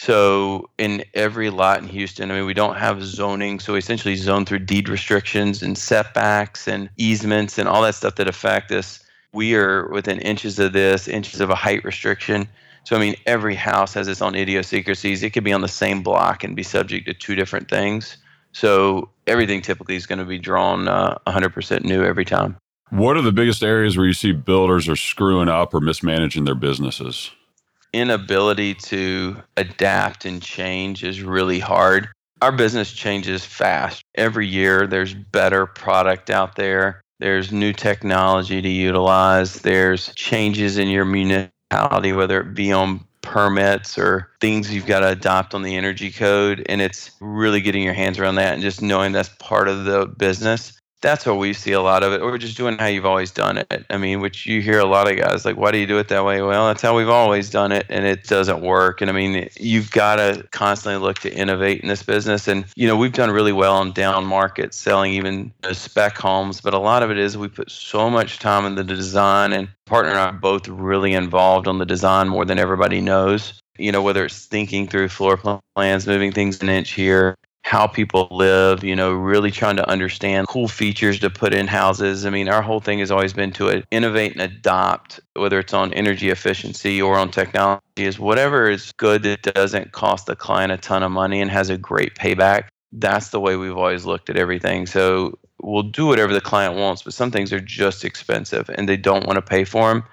So 0.00 0.70
in 0.78 1.02
every 1.14 1.50
lot 1.50 1.82
in 1.82 1.88
houston 1.88 2.30
i 2.30 2.34
mean 2.34 2.46
we 2.46 2.54
don't 2.54 2.76
have 2.76 3.02
zoning 3.02 3.58
so 3.60 3.72
we 3.72 3.78
essentially 3.78 4.16
zone 4.16 4.44
through 4.44 4.60
deed 4.60 4.88
restrictions 4.88 5.62
and 5.62 5.76
setbacks 5.76 6.68
and 6.68 6.90
easements 6.96 7.58
and 7.58 7.68
all 7.68 7.82
that 7.82 7.94
stuff 7.94 8.16
that 8.16 8.28
affect 8.28 8.70
us. 8.72 9.00
We 9.32 9.54
are 9.56 9.88
within 9.88 10.20
inches 10.20 10.58
of 10.58 10.72
this 10.72 11.08
inches 11.08 11.40
of 11.40 11.50
a 11.50 11.54
height 11.54 11.84
restriction 11.84 12.48
so, 12.84 12.96
I 12.96 13.00
mean, 13.00 13.16
every 13.26 13.54
house 13.54 13.94
has 13.94 14.08
its 14.08 14.22
own 14.22 14.34
idiosyncrasies. 14.34 15.22
It 15.22 15.30
could 15.30 15.44
be 15.44 15.52
on 15.52 15.60
the 15.60 15.68
same 15.68 16.02
block 16.02 16.42
and 16.42 16.56
be 16.56 16.62
subject 16.62 17.06
to 17.06 17.14
two 17.14 17.34
different 17.34 17.68
things. 17.68 18.16
So, 18.52 19.10
everything 19.26 19.60
typically 19.60 19.96
is 19.96 20.06
going 20.06 20.18
to 20.18 20.24
be 20.24 20.38
drawn 20.38 20.88
uh, 20.88 21.18
100% 21.26 21.84
new 21.84 22.02
every 22.02 22.24
time. 22.24 22.56
What 22.90 23.16
are 23.18 23.22
the 23.22 23.32
biggest 23.32 23.62
areas 23.62 23.96
where 23.96 24.06
you 24.06 24.14
see 24.14 24.32
builders 24.32 24.88
are 24.88 24.96
screwing 24.96 25.48
up 25.48 25.74
or 25.74 25.80
mismanaging 25.80 26.44
their 26.44 26.54
businesses? 26.54 27.30
Inability 27.92 28.74
to 28.74 29.36
adapt 29.56 30.24
and 30.24 30.40
change 30.40 31.04
is 31.04 31.22
really 31.22 31.58
hard. 31.58 32.08
Our 32.40 32.52
business 32.52 32.92
changes 32.92 33.44
fast. 33.44 34.02
Every 34.14 34.46
year, 34.46 34.86
there's 34.86 35.12
better 35.12 35.66
product 35.66 36.30
out 36.30 36.56
there. 36.56 37.02
There's 37.18 37.50
new 37.50 37.72
technology 37.72 38.62
to 38.62 38.68
utilize. 38.68 39.60
There's 39.60 40.14
changes 40.14 40.78
in 40.78 40.88
your 40.88 41.04
municipality 41.70 42.12
whether 42.12 42.40
it 42.40 42.54
be 42.54 42.72
on 42.72 43.04
permits 43.20 43.98
or 43.98 44.30
things 44.40 44.72
you've 44.72 44.86
got 44.86 45.00
to 45.00 45.08
adopt 45.08 45.54
on 45.54 45.62
the 45.62 45.76
energy 45.76 46.10
code. 46.10 46.64
And 46.68 46.80
it's 46.80 47.10
really 47.20 47.60
getting 47.60 47.82
your 47.82 47.94
hands 47.94 48.18
around 48.18 48.36
that 48.36 48.54
and 48.54 48.62
just 48.62 48.80
knowing 48.80 49.12
that's 49.12 49.30
part 49.38 49.68
of 49.68 49.84
the 49.84 50.06
business 50.06 50.77
that's 51.00 51.24
what 51.24 51.38
we 51.38 51.52
see 51.52 51.72
a 51.72 51.80
lot 51.80 52.02
of 52.02 52.12
it. 52.12 52.20
We're 52.20 52.38
just 52.38 52.56
doing 52.56 52.76
how 52.76 52.86
you've 52.86 53.06
always 53.06 53.30
done 53.30 53.58
it. 53.58 53.86
I 53.88 53.96
mean, 53.98 54.20
which 54.20 54.46
you 54.46 54.60
hear 54.60 54.80
a 54.80 54.84
lot 54.84 55.10
of 55.10 55.16
guys 55.16 55.44
like, 55.44 55.56
why 55.56 55.70
do 55.70 55.78
you 55.78 55.86
do 55.86 55.98
it 55.98 56.08
that 56.08 56.24
way? 56.24 56.42
Well, 56.42 56.66
that's 56.66 56.82
how 56.82 56.96
we've 56.96 57.08
always 57.08 57.50
done 57.50 57.70
it, 57.70 57.86
and 57.88 58.04
it 58.04 58.24
doesn't 58.24 58.60
work. 58.60 59.00
And 59.00 59.10
I 59.10 59.12
mean, 59.12 59.48
you've 59.56 59.90
got 59.92 60.16
to 60.16 60.46
constantly 60.50 61.00
look 61.00 61.20
to 61.20 61.32
innovate 61.32 61.80
in 61.80 61.88
this 61.88 62.02
business. 62.02 62.48
And 62.48 62.64
you 62.74 62.88
know, 62.88 62.96
we've 62.96 63.12
done 63.12 63.30
really 63.30 63.52
well 63.52 63.76
on 63.76 63.92
down 63.92 64.24
market 64.24 64.74
selling 64.74 65.12
even 65.12 65.52
spec 65.72 66.18
homes, 66.18 66.60
but 66.60 66.74
a 66.74 66.78
lot 66.78 67.02
of 67.02 67.10
it 67.10 67.18
is 67.18 67.36
we 67.36 67.48
put 67.48 67.70
so 67.70 68.10
much 68.10 68.38
time 68.38 68.64
in 68.64 68.74
the 68.74 68.84
design, 68.84 69.52
and 69.52 69.68
partner 69.86 70.10
and 70.10 70.20
I 70.20 70.26
are 70.26 70.32
both 70.32 70.66
really 70.68 71.12
involved 71.12 71.68
on 71.68 71.78
the 71.78 71.86
design 71.86 72.28
more 72.28 72.44
than 72.44 72.58
everybody 72.58 73.00
knows 73.00 73.60
you 73.78 73.92
know, 73.92 74.02
whether 74.02 74.24
it's 74.24 74.46
thinking 74.46 74.88
through 74.88 75.08
floor 75.08 75.38
plans, 75.76 76.04
moving 76.04 76.32
things 76.32 76.60
an 76.60 76.68
inch 76.68 76.90
here, 76.90 77.36
how 77.68 77.86
people 77.86 78.28
live, 78.30 78.82
you 78.82 78.96
know, 78.96 79.12
really 79.12 79.50
trying 79.50 79.76
to 79.76 79.86
understand 79.90 80.48
cool 80.48 80.68
features 80.68 81.18
to 81.20 81.28
put 81.28 81.52
in 81.52 81.66
houses. 81.66 82.24
I 82.24 82.30
mean, 82.30 82.48
our 82.48 82.62
whole 82.62 82.80
thing 82.80 82.98
has 83.00 83.10
always 83.10 83.34
been 83.34 83.52
to 83.52 83.82
innovate 83.90 84.32
and 84.32 84.40
adopt, 84.40 85.20
whether 85.34 85.58
it's 85.58 85.74
on 85.74 85.92
energy 85.92 86.30
efficiency 86.30 87.02
or 87.02 87.18
on 87.18 87.30
technology, 87.30 87.82
is 87.98 88.18
whatever 88.18 88.70
is 88.70 88.90
good 88.92 89.22
that 89.24 89.42
doesn't 89.42 89.92
cost 89.92 90.24
the 90.24 90.34
client 90.34 90.72
a 90.72 90.78
ton 90.78 91.02
of 91.02 91.12
money 91.12 91.42
and 91.42 91.50
has 91.50 91.68
a 91.68 91.76
great 91.76 92.14
payback. 92.14 92.68
That's 92.90 93.28
the 93.28 93.40
way 93.40 93.56
we've 93.56 93.76
always 93.76 94.06
looked 94.06 94.30
at 94.30 94.38
everything. 94.38 94.86
So 94.86 95.38
we'll 95.60 95.82
do 95.82 96.06
whatever 96.06 96.32
the 96.32 96.40
client 96.40 96.74
wants, 96.74 97.02
but 97.02 97.12
some 97.12 97.30
things 97.30 97.52
are 97.52 97.60
just 97.60 98.02
expensive 98.02 98.70
and 98.76 98.88
they 98.88 98.96
don't 98.96 99.26
want 99.26 99.36
to 99.36 99.42
pay 99.42 99.64
for 99.64 99.90
them. 99.90 100.04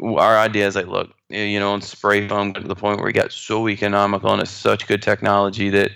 Our 0.00 0.38
idea 0.38 0.66
is 0.66 0.74
like, 0.74 0.88
look, 0.88 1.14
you 1.28 1.60
know, 1.60 1.72
on 1.72 1.82
spray 1.82 2.26
foam 2.26 2.52
to 2.54 2.60
the 2.62 2.74
point 2.74 2.98
where 2.98 3.06
we 3.06 3.12
got 3.12 3.30
so 3.30 3.68
economical 3.68 4.32
and 4.32 4.42
it's 4.42 4.50
such 4.50 4.88
good 4.88 5.02
technology 5.02 5.70
that 5.70 5.92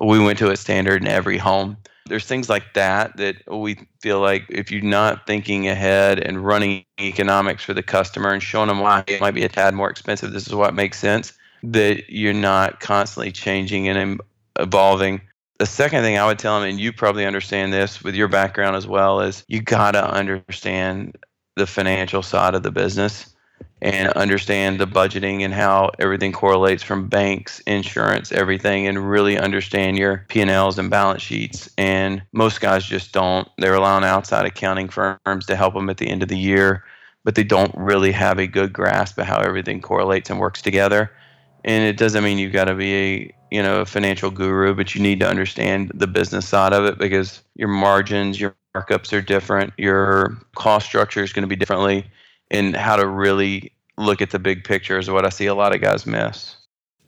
we 0.00 0.18
went 0.18 0.38
to 0.40 0.50
a 0.50 0.56
standard 0.56 1.02
in 1.02 1.08
every 1.08 1.38
home. 1.38 1.76
There's 2.06 2.26
things 2.26 2.50
like 2.50 2.74
that 2.74 3.16
that 3.16 3.36
we 3.50 3.78
feel 4.00 4.20
like 4.20 4.44
if 4.50 4.70
you're 4.70 4.82
not 4.82 5.26
thinking 5.26 5.68
ahead 5.68 6.18
and 6.18 6.44
running 6.44 6.84
economics 7.00 7.64
for 7.64 7.72
the 7.72 7.82
customer 7.82 8.30
and 8.30 8.42
showing 8.42 8.68
them 8.68 8.80
why 8.80 9.04
it 9.06 9.20
might 9.20 9.34
be 9.34 9.44
a 9.44 9.48
tad 9.48 9.74
more 9.74 9.88
expensive, 9.88 10.32
this 10.32 10.46
is 10.46 10.54
what 10.54 10.74
makes 10.74 10.98
sense, 10.98 11.32
that 11.62 12.10
you're 12.10 12.34
not 12.34 12.80
constantly 12.80 13.32
changing 13.32 13.88
and 13.88 14.20
evolving. 14.58 15.22
The 15.58 15.66
second 15.66 16.02
thing 16.02 16.18
I 16.18 16.26
would 16.26 16.38
tell 16.38 16.60
them, 16.60 16.68
and 16.68 16.78
you 16.78 16.92
probably 16.92 17.24
understand 17.24 17.72
this 17.72 18.02
with 18.02 18.14
your 18.14 18.28
background 18.28 18.76
as 18.76 18.86
well, 18.86 19.20
is 19.20 19.44
you 19.48 19.62
got 19.62 19.92
to 19.92 20.04
understand 20.04 21.16
the 21.56 21.66
financial 21.66 22.22
side 22.22 22.54
of 22.54 22.64
the 22.64 22.72
business 22.72 23.33
and 23.84 24.08
understand 24.14 24.80
the 24.80 24.86
budgeting 24.86 25.42
and 25.42 25.52
how 25.52 25.90
everything 25.98 26.32
correlates 26.32 26.82
from 26.82 27.06
banks, 27.06 27.60
insurance, 27.60 28.32
everything, 28.32 28.86
and 28.86 29.10
really 29.10 29.38
understand 29.38 29.98
your 29.98 30.24
P&Ls 30.28 30.78
and 30.78 30.88
balance 30.88 31.20
sheets. 31.20 31.68
And 31.76 32.22
most 32.32 32.62
guys 32.62 32.86
just 32.86 33.12
don't. 33.12 33.46
They 33.58 33.68
rely 33.68 33.92
on 33.92 34.02
outside 34.02 34.46
accounting 34.46 34.88
firms 34.88 35.44
to 35.46 35.54
help 35.54 35.74
them 35.74 35.90
at 35.90 35.98
the 35.98 36.08
end 36.08 36.22
of 36.22 36.30
the 36.30 36.38
year, 36.38 36.82
but 37.24 37.34
they 37.34 37.44
don't 37.44 37.74
really 37.76 38.10
have 38.10 38.38
a 38.38 38.46
good 38.46 38.72
grasp 38.72 39.18
of 39.18 39.26
how 39.26 39.40
everything 39.40 39.82
correlates 39.82 40.30
and 40.30 40.40
works 40.40 40.62
together. 40.62 41.10
And 41.62 41.84
it 41.84 41.98
doesn't 41.98 42.24
mean 42.24 42.38
you've 42.38 42.54
got 42.54 42.64
to 42.64 42.74
be 42.74 42.94
a 42.94 43.34
you 43.50 43.62
know 43.62 43.82
a 43.82 43.86
financial 43.86 44.30
guru, 44.30 44.74
but 44.74 44.94
you 44.94 45.02
need 45.02 45.20
to 45.20 45.28
understand 45.28 45.92
the 45.94 46.06
business 46.06 46.48
side 46.48 46.72
of 46.72 46.86
it 46.86 46.96
because 46.96 47.42
your 47.54 47.68
margins, 47.68 48.40
your 48.40 48.56
markups 48.74 49.12
are 49.12 49.20
different, 49.20 49.74
your 49.76 50.38
cost 50.56 50.86
structure 50.86 51.22
is 51.22 51.34
going 51.34 51.42
to 51.42 51.48
be 51.48 51.54
differently 51.54 52.06
and 52.50 52.76
how 52.76 52.96
to 52.96 53.06
really 53.06 53.73
look 53.96 54.20
at 54.20 54.30
the 54.30 54.38
big 54.38 54.64
picture 54.64 54.98
is 54.98 55.10
what 55.10 55.24
I 55.24 55.28
see 55.28 55.46
a 55.46 55.54
lot 55.54 55.74
of 55.74 55.80
guys 55.80 56.06
miss. 56.06 56.56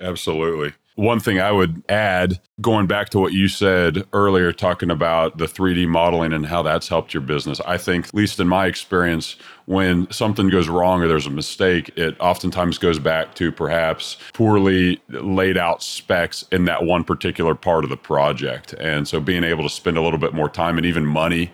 Absolutely. 0.01 0.73
One 0.97 1.21
thing 1.21 1.39
I 1.39 1.53
would 1.53 1.83
add, 1.91 2.41
going 2.63 2.87
back 2.87 3.11
to 3.11 3.19
what 3.19 3.35
you 3.35 3.49
said 3.49 4.07
earlier, 4.15 4.51
talking 4.51 4.91
about 4.91 5.37
the 5.37 5.45
3D 5.45 5.87
modeling 5.87 6.33
and 6.33 6.47
how 6.47 6.63
that's 6.63 6.89
helped 6.89 7.13
your 7.13 7.21
business, 7.21 7.61
I 7.67 7.77
think, 7.77 8.07
at 8.07 8.15
least 8.15 8.41
in 8.41 8.49
my 8.49 8.65
experience, 8.65 9.37
when 9.67 10.11
something 10.11 10.49
goes 10.49 10.71
wrong 10.71 11.03
or 11.03 11.09
there's 11.09 11.27
a 11.27 11.31
mistake, 11.31 11.91
it 11.97 12.19
oftentimes 12.19 12.79
goes 12.79 12.99
back 12.99 13.35
to 13.35 13.53
perhaps 13.53 14.17
poorly 14.33 14.99
laid 15.11 15.59
out 15.59 15.83
specs 15.83 16.47
in 16.51 16.65
that 16.65 16.85
one 16.85 17.05
particular 17.05 17.55
part 17.55 17.85
of 17.85 17.91
the 17.91 17.97
project. 17.99 18.73
And 18.81 19.07
so 19.07 19.21
being 19.21 19.45
able 19.45 19.65
to 19.65 19.71
spend 19.71 19.99
a 19.99 20.03
little 20.03 20.19
bit 20.19 20.33
more 20.33 20.49
time 20.49 20.79
and 20.79 20.87
even 20.87 21.05
money 21.05 21.53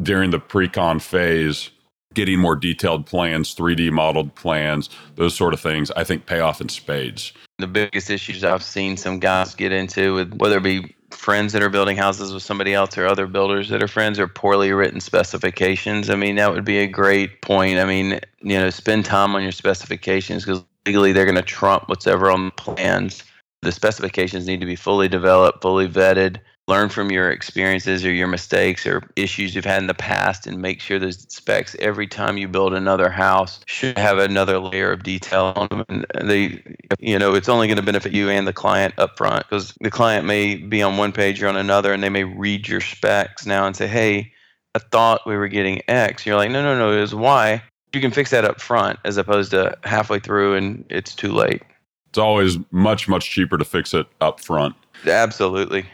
during 0.00 0.30
the 0.30 0.38
pre 0.38 0.68
con 0.68 1.00
phase 1.00 1.70
getting 2.16 2.40
more 2.40 2.56
detailed 2.56 3.06
plans, 3.06 3.54
3D 3.54 3.92
modeled 3.92 4.34
plans, 4.34 4.90
those 5.14 5.36
sort 5.36 5.54
of 5.54 5.60
things, 5.60 5.92
I 5.92 6.02
think 6.02 6.26
pay 6.26 6.40
off 6.40 6.60
in 6.60 6.68
spades. 6.68 7.32
The 7.58 7.68
biggest 7.68 8.10
issues 8.10 8.42
I've 8.42 8.64
seen 8.64 8.96
some 8.96 9.20
guys 9.20 9.54
get 9.54 9.70
into 9.70 10.14
with 10.14 10.34
whether 10.34 10.56
it 10.56 10.64
be 10.64 10.96
friends 11.10 11.52
that 11.52 11.62
are 11.62 11.70
building 11.70 11.96
houses 11.96 12.32
with 12.32 12.42
somebody 12.42 12.74
else 12.74 12.98
or 12.98 13.06
other 13.06 13.26
builders 13.26 13.68
that 13.68 13.82
are 13.82 13.88
friends 13.88 14.18
or 14.18 14.26
poorly 14.26 14.72
written 14.72 15.00
specifications. 15.00 16.10
I 16.10 16.16
mean, 16.16 16.36
that 16.36 16.52
would 16.52 16.64
be 16.64 16.78
a 16.78 16.86
great 16.86 17.42
point. 17.42 17.78
I 17.78 17.84
mean, 17.84 18.20
you 18.40 18.58
know, 18.58 18.70
spend 18.70 19.04
time 19.04 19.34
on 19.36 19.42
your 19.42 19.52
specifications 19.52 20.44
because 20.44 20.64
legally 20.86 21.12
they're 21.12 21.24
going 21.24 21.36
to 21.36 21.42
trump 21.42 21.88
what's 21.88 22.06
ever 22.06 22.30
on 22.30 22.46
the 22.46 22.50
plans. 22.52 23.22
The 23.62 23.72
specifications 23.72 24.46
need 24.46 24.60
to 24.60 24.66
be 24.66 24.76
fully 24.76 25.08
developed, 25.08 25.62
fully 25.62 25.88
vetted, 25.88 26.38
learn 26.68 26.88
from 26.88 27.10
your 27.10 27.30
experiences 27.30 28.04
or 28.04 28.12
your 28.12 28.26
mistakes 28.26 28.86
or 28.86 29.08
issues 29.14 29.54
you've 29.54 29.64
had 29.64 29.80
in 29.80 29.86
the 29.86 29.94
past 29.94 30.46
and 30.46 30.60
make 30.60 30.80
sure 30.80 30.98
those 30.98 31.20
specs 31.32 31.76
every 31.78 32.08
time 32.08 32.36
you 32.36 32.48
build 32.48 32.74
another 32.74 33.08
house 33.08 33.60
should 33.66 33.96
have 33.96 34.18
another 34.18 34.58
layer 34.58 34.90
of 34.90 35.04
detail 35.04 35.52
on 35.54 35.68
them. 35.68 35.84
And 35.88 36.06
they 36.28 36.62
you 36.98 37.18
know 37.18 37.34
it's 37.34 37.48
only 37.48 37.68
going 37.68 37.76
to 37.76 37.82
benefit 37.82 38.12
you 38.12 38.28
and 38.28 38.46
the 38.46 38.52
client 38.52 38.94
up 38.98 39.16
front 39.16 39.44
because 39.48 39.74
the 39.80 39.90
client 39.90 40.26
may 40.26 40.56
be 40.56 40.82
on 40.82 40.96
one 40.96 41.12
page 41.12 41.42
or 41.42 41.48
on 41.48 41.56
another 41.56 41.92
and 41.92 42.02
they 42.02 42.08
may 42.08 42.24
read 42.24 42.66
your 42.66 42.80
specs 42.80 43.46
now 43.46 43.66
and 43.66 43.76
say 43.76 43.86
hey 43.86 44.32
i 44.74 44.78
thought 44.78 45.20
we 45.26 45.36
were 45.36 45.48
getting 45.48 45.82
x. 45.88 46.26
You're 46.26 46.36
like 46.36 46.50
no 46.50 46.62
no 46.62 46.76
no 46.76 46.96
it 46.96 47.00
was 47.00 47.14
y. 47.14 47.62
You 47.92 48.00
can 48.00 48.10
fix 48.10 48.30
that 48.30 48.44
up 48.44 48.60
front 48.60 48.98
as 49.04 49.16
opposed 49.16 49.52
to 49.52 49.78
halfway 49.84 50.18
through 50.18 50.56
and 50.56 50.84
it's 50.90 51.14
too 51.14 51.32
late. 51.32 51.62
It's 52.08 52.18
always 52.18 52.58
much 52.72 53.08
much 53.08 53.30
cheaper 53.30 53.56
to 53.56 53.64
fix 53.64 53.94
it 53.94 54.06
up 54.20 54.40
front 54.40 54.74
absolutely 55.06 55.86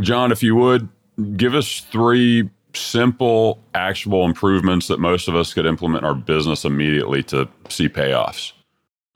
John, 0.00 0.32
if 0.32 0.42
you 0.42 0.56
would 0.56 0.88
give 1.36 1.54
us 1.54 1.80
three 1.80 2.50
simple, 2.74 3.62
actionable 3.74 4.24
improvements 4.24 4.88
that 4.88 4.98
most 4.98 5.28
of 5.28 5.36
us 5.36 5.54
could 5.54 5.66
implement 5.66 6.02
in 6.02 6.08
our 6.08 6.14
business 6.14 6.64
immediately 6.64 7.22
to 7.24 7.48
see 7.68 7.88
payoffs. 7.88 8.52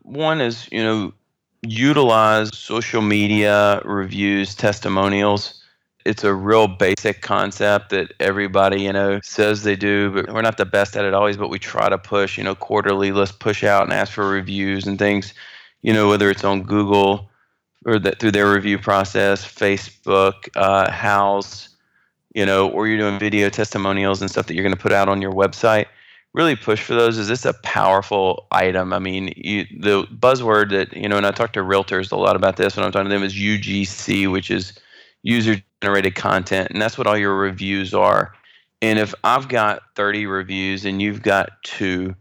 One 0.03 0.41
is, 0.41 0.69
you 0.71 0.83
know, 0.83 1.13
utilize 1.63 2.57
social 2.57 3.03
media 3.03 3.81
reviews, 3.85 4.55
testimonials. 4.55 5.55
It's 6.05 6.25
a 6.25 6.33
real 6.33 6.69
basic 6.69 7.21
concept 7.21 7.91
that 7.91 8.15
everybody, 8.21 8.83
you 8.83 8.93
know, 8.93 9.21
says 9.23 9.65
they 9.65 9.77
do, 9.77 10.11
but 10.11 10.33
we're 10.33 10.43
not 10.43 10.57
the 10.57 10.65
best 10.65 10.97
at 10.97 11.05
it 11.05 11.13
always, 11.13 11.37
but 11.37 11.51
we 11.51 11.59
try 11.59 11.89
to 11.89 11.99
push, 11.99 12.39
you 12.39 12.45
know, 12.45 12.55
quarterly, 12.55 13.13
let's 13.13 13.33
push 13.33 13.65
out 13.65 13.83
and 13.83 13.93
ask 13.93 14.13
for 14.13 14.29
reviews 14.29 14.87
and 14.87 14.99
things, 14.99 15.35
you 15.83 15.93
know, 15.93 16.09
whether 16.09 16.31
it's 16.31 16.45
on 16.45 16.63
Google, 16.63 17.29
or 17.85 17.99
that 17.99 18.19
through 18.21 18.33
their 18.33 18.51
review 18.53 18.79
process, 18.79 19.45
Facebook, 19.45 20.49
uh, 20.57 20.89
Houzz, 20.91 21.69
you 22.35 22.45
know, 22.45 22.69
or 22.69 22.87
you're 22.87 22.99
doing 22.99 23.19
video 23.19 23.49
testimonials 23.49 24.21
and 24.21 24.31
stuff 24.31 24.47
that 24.47 24.55
you're 24.55 24.65
going 24.65 24.75
to 24.75 24.81
put 24.81 24.93
out 24.93 25.09
on 25.09 25.23
your 25.23 25.33
website. 25.33 25.87
Really 26.35 26.57
push 26.57 26.83
for 26.83 26.95
those. 26.95 27.17
Is 27.17 27.29
this 27.29 27.45
a 27.45 27.55
powerful 27.55 28.47
item? 28.53 28.93
I 28.93 28.99
mean, 28.99 29.33
you, 29.37 29.65
the 29.81 30.05
buzzword 30.05 30.71
that 30.71 30.95
you 30.95 31.09
know, 31.09 31.17
and 31.17 31.27
I 31.27 31.31
talk 31.31 31.53
to 31.55 31.61
realtors 31.61 32.13
a 32.13 32.17
lot 32.17 32.37
about 32.37 32.57
this 32.57 32.77
when 32.77 32.85
I'm 32.85 32.93
talking 32.93 33.09
to 33.09 33.15
them 33.15 33.25
is 33.25 33.35
UGC, 33.35 34.31
which 34.31 34.51
is 34.51 34.79
user 35.23 35.57
generated 35.83 36.15
content, 36.15 36.71
and 36.71 36.81
that's 36.81 36.99
what 36.99 37.07
all 37.07 37.17
your 37.17 37.35
reviews 37.35 37.95
are. 37.95 38.35
And 38.83 38.99
if 38.99 39.15
I've 39.25 39.49
got 39.49 39.83
30 39.97 40.27
reviews 40.27 40.85
and 40.85 41.03
you've 41.03 41.23
got 41.23 41.63
two, 41.65 42.15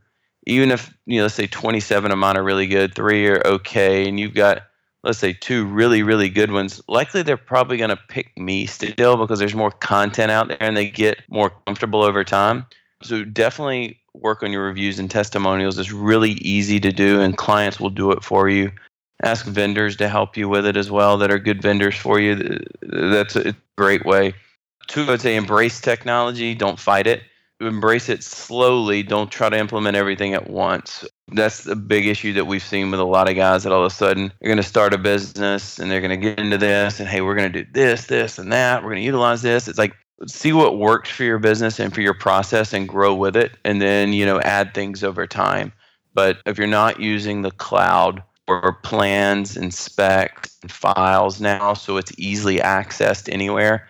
even 0.48 0.72
if 0.72 0.92
you 1.06 1.18
know, 1.18 1.24
let's 1.24 1.36
say 1.36 1.48
27 1.48 2.12
of 2.12 2.18
mine 2.18 2.38
are 2.38 2.44
really 2.44 2.68
good, 2.68 2.96
three 2.96 3.28
are 3.28 3.46
okay, 3.46 4.08
and 4.08 4.20
you've 4.20 4.34
got 4.34 4.64
let's 5.04 5.20
say 5.20 5.34
two 5.34 5.66
really 5.66 6.04
really 6.04 6.30
good 6.30 6.52
ones. 6.52 6.82
Likely 6.88 7.22
they're 7.22 7.38
probably 7.38 7.78
going 7.78 7.90
to 7.90 8.00
pick 8.10 8.38
me 8.38 8.66
still 8.66 9.18
because 9.18 9.40
there's 9.40 9.56
more 9.56 9.72
content 9.72 10.32
out 10.32 10.48
there 10.48 10.62
and 10.62 10.76
they 10.76 10.90
get 10.90 11.22
more 11.30 11.52
comfortable 11.66 12.02
over 12.02 12.24
time. 12.24 12.66
So 13.04 13.24
definitely 13.24 14.00
work 14.14 14.44
on 14.44 14.52
your 14.52 14.66
reviews 14.66 15.00
and 15.00 15.10
testimonials. 15.10 15.78
It's 15.78 15.92
really 15.92 16.32
easy 16.32 16.80
to 16.80 16.92
do 16.92 17.22
and 17.22 17.38
clients 17.38 17.80
will 17.80 17.90
do 17.90 18.12
it 18.12 18.24
for 18.24 18.50
you. 18.50 18.72
Ask 19.24 19.46
vendors 19.46 19.96
to 19.98 20.10
help 20.10 20.38
you 20.38 20.48
with 20.48 20.66
it 20.66 20.78
as 20.78 20.92
well 20.92 21.18
that 21.18 21.32
are 21.32 21.40
good 21.40 21.62
vendors 21.62 21.96
for 21.96 22.20
you. 22.20 22.60
That's 22.82 23.36
a 23.36 23.56
great 23.78 24.06
way. 24.06 24.34
Two 24.88 25.04
i'd 25.12 25.22
say 25.22 25.36
embrace 25.36 25.82
technology. 25.82 26.56
Don't 26.56 26.80
fight 26.80 27.08
it 27.08 27.22
embrace 27.60 28.10
it 28.10 28.24
slowly. 28.24 29.04
Don't 29.04 29.32
try 29.32 29.50
to 29.50 29.58
implement 29.58 29.98
everything 29.98 30.34
at 30.34 30.50
once. 30.50 31.06
That's 31.30 31.66
a 31.66 31.76
big 31.76 32.06
issue 32.06 32.34
that 32.34 32.46
we've 32.46 32.64
seen 32.64 32.92
with 32.92 33.00
a 33.00 33.06
lot 33.06 33.30
of 33.30 33.36
guys 33.36 33.64
that 33.64 33.74
all 33.74 33.84
of 33.84 33.92
a 33.92 33.96
sudden 33.96 34.32
they're 34.40 34.50
going 34.50 34.58
to 34.58 34.64
start 34.64 34.94
a 34.94 34.98
business 34.98 35.80
and 35.80 35.90
they're 35.90 36.02
going 36.02 36.12
to 36.12 36.18
get 36.18 36.40
into 36.40 36.58
this 36.58 37.00
and 37.00 37.10
hey 37.10 37.22
we're 37.22 37.36
going 37.36 37.52
to 37.52 37.64
do 37.64 37.72
this 37.74 38.06
this 38.06 38.38
and 38.38 38.52
that. 38.52 38.84
We're 38.84 38.90
going 38.90 39.02
to 39.02 39.06
utilize 39.06 39.42
this. 39.42 39.68
It's 39.68 39.80
like 39.80 39.96
see 40.28 40.54
what 40.54 40.78
works 40.78 41.10
for 41.10 41.24
your 41.24 41.40
business 41.40 41.80
and 41.80 41.94
for 41.94 42.02
your 42.02 42.14
process 42.14 42.74
and 42.74 42.88
grow 42.88 43.14
with 43.14 43.36
it 43.36 43.52
and 43.66 43.82
then 43.82 44.14
you 44.14 44.26
know 44.26 44.40
add 44.42 44.74
things 44.74 45.04
over 45.04 45.28
time. 45.28 45.74
But 46.14 46.38
if 46.46 46.58
you're 46.58 46.68
not 46.68 47.00
using 47.00 47.42
the 47.42 47.52
cloud 47.52 48.24
for 48.48 48.80
plans 48.82 49.58
and 49.58 49.74
specs 49.74 50.58
and 50.62 50.72
files 50.72 51.42
now 51.42 51.74
so 51.74 51.98
it's 51.98 52.14
easily 52.18 52.58
accessed 52.58 53.32
anywhere 53.32 53.88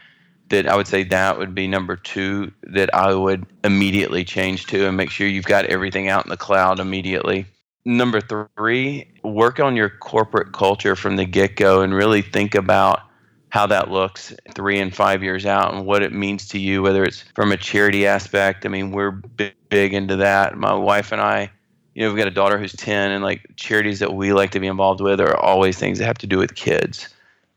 that 0.50 0.68
I 0.68 0.76
would 0.76 0.88
say 0.88 1.04
that 1.04 1.38
would 1.38 1.54
be 1.54 1.68
number 1.68 1.96
two 1.96 2.52
that 2.64 2.94
I 2.94 3.14
would 3.14 3.46
immediately 3.64 4.24
change 4.24 4.66
to 4.68 4.88
and 4.88 4.96
make 4.96 5.10
sure 5.10 5.28
you've 5.28 5.46
got 5.46 5.66
everything 5.66 6.08
out 6.08 6.26
in 6.26 6.30
the 6.30 6.38
cloud 6.38 6.80
immediately. 6.80 7.46
Number 7.86 8.22
three, 8.22 9.08
work 9.24 9.60
on 9.60 9.76
your 9.76 9.90
corporate 9.90 10.54
culture 10.54 10.96
from 10.96 11.16
the 11.16 11.26
get 11.26 11.56
go 11.56 11.82
and 11.82 11.94
really 11.94 12.22
think 12.22 12.56
about 12.56 13.02
how 13.50 13.66
that 13.68 13.90
looks 13.90 14.34
three 14.54 14.80
and 14.80 14.94
five 14.94 15.24
years 15.24 15.46
out 15.46 15.74
and 15.74 15.86
what 15.86 16.04
it 16.04 16.12
means 16.12 16.48
to 16.50 16.60
you, 16.60 16.82
whether 16.82 17.04
it's 17.04 17.22
from 17.34 17.52
a 17.52 17.58
charity 17.58 18.06
aspect. 18.06 18.66
I 18.66 18.70
mean, 18.70 18.92
we're 18.92 19.12
big, 19.12 19.54
big 19.70 19.94
into 19.94 20.18
that. 20.18 20.58
My 20.58 20.74
wife 20.74 21.14
and 21.14 21.22
I, 21.22 21.50
you 21.96 22.04
know, 22.04 22.10
we've 22.10 22.18
got 22.18 22.28
a 22.28 22.32
daughter 22.32 22.58
who's 22.58 22.74
10, 22.74 23.12
and 23.12 23.24
like 23.24 23.46
charities 23.56 24.00
that 24.00 24.14
we 24.14 24.34
like 24.34 24.52
to 24.52 24.60
be 24.60 24.68
involved 24.68 25.00
with 25.00 25.22
are 25.22 25.36
always 25.38 25.78
things 25.78 25.98
that 26.00 26.06
have 26.06 26.18
to 26.20 26.28
do 26.28 26.38
with 26.38 26.56
kids 26.56 27.08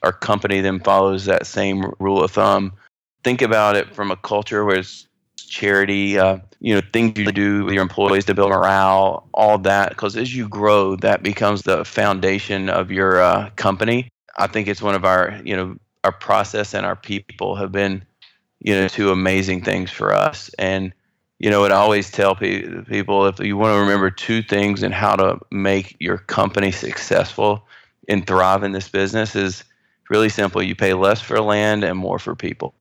our 0.03 0.12
company 0.12 0.61
then 0.61 0.81
follows 0.81 1.24
that 1.26 1.46
same 1.46 1.92
rule 1.98 2.22
of 2.22 2.31
thumb. 2.31 2.72
Think 3.22 3.42
about 3.42 3.76
it 3.76 3.94
from 3.94 4.11
a 4.11 4.16
culture 4.16 4.64
where 4.64 4.78
it's 4.78 5.06
charity, 5.37 6.18
uh, 6.18 6.38
you 6.61 6.74
know, 6.74 6.80
things 6.92 7.18
you 7.18 7.30
do 7.33 7.64
with 7.64 7.74
your 7.74 7.83
employees 7.83 8.24
to 8.26 8.35
build 8.35 8.50
morale, 8.50 9.28
all 9.35 9.59
that. 9.59 9.90
Because 9.90 10.16
as 10.16 10.35
you 10.35 10.48
grow, 10.48 10.96
that 10.96 11.22
becomes 11.22 11.62
the 11.62 11.85
foundation 11.85 12.68
of 12.68 12.90
your 12.90 13.20
uh, 13.20 13.50
company. 13.56 14.09
I 14.37 14.46
think 14.46 14.68
it's 14.68 14.83
one 14.83 14.94
of 14.94 15.04
our, 15.04 15.40
you 15.44 15.56
know, 15.56 15.76
our 16.04 16.12
process 16.12 16.74
and 16.74 16.87
our 16.87 16.96
people 16.96 17.56
have 17.56 17.72
been 17.72 18.04
you 18.61 18.74
know, 18.74 18.88
two 18.88 19.11
amazing 19.11 19.62
things 19.62 19.90
for 19.90 20.14
us. 20.14 20.50
And 20.59 20.92
you 21.38 21.48
know, 21.48 21.64
I 21.64 21.70
always 21.70 22.11
tell 22.11 22.35
pe- 22.35 22.83
people 22.85 23.26
if 23.26 23.40
you 23.40 23.56
want 23.56 23.74
to 23.74 23.80
remember 23.80 24.11
two 24.11 24.42
things 24.42 24.83
and 24.83 24.92
how 24.92 25.16
to 25.16 25.38
make 25.50 25.96
your 25.98 26.18
company 26.18 26.70
successful 26.70 27.66
and 28.09 28.26
thrive 28.26 28.62
in 28.62 28.72
this 28.72 28.88
business 28.88 29.35
is 29.35 29.64
really 30.11 30.28
simple. 30.28 30.62
You 30.62 30.76
pay 30.76 30.92
less 30.92 31.22
for 31.22 31.40
land 31.40 31.83
and 31.83 31.98
more 31.98 32.18
for 32.18 32.35
people. 32.35 32.74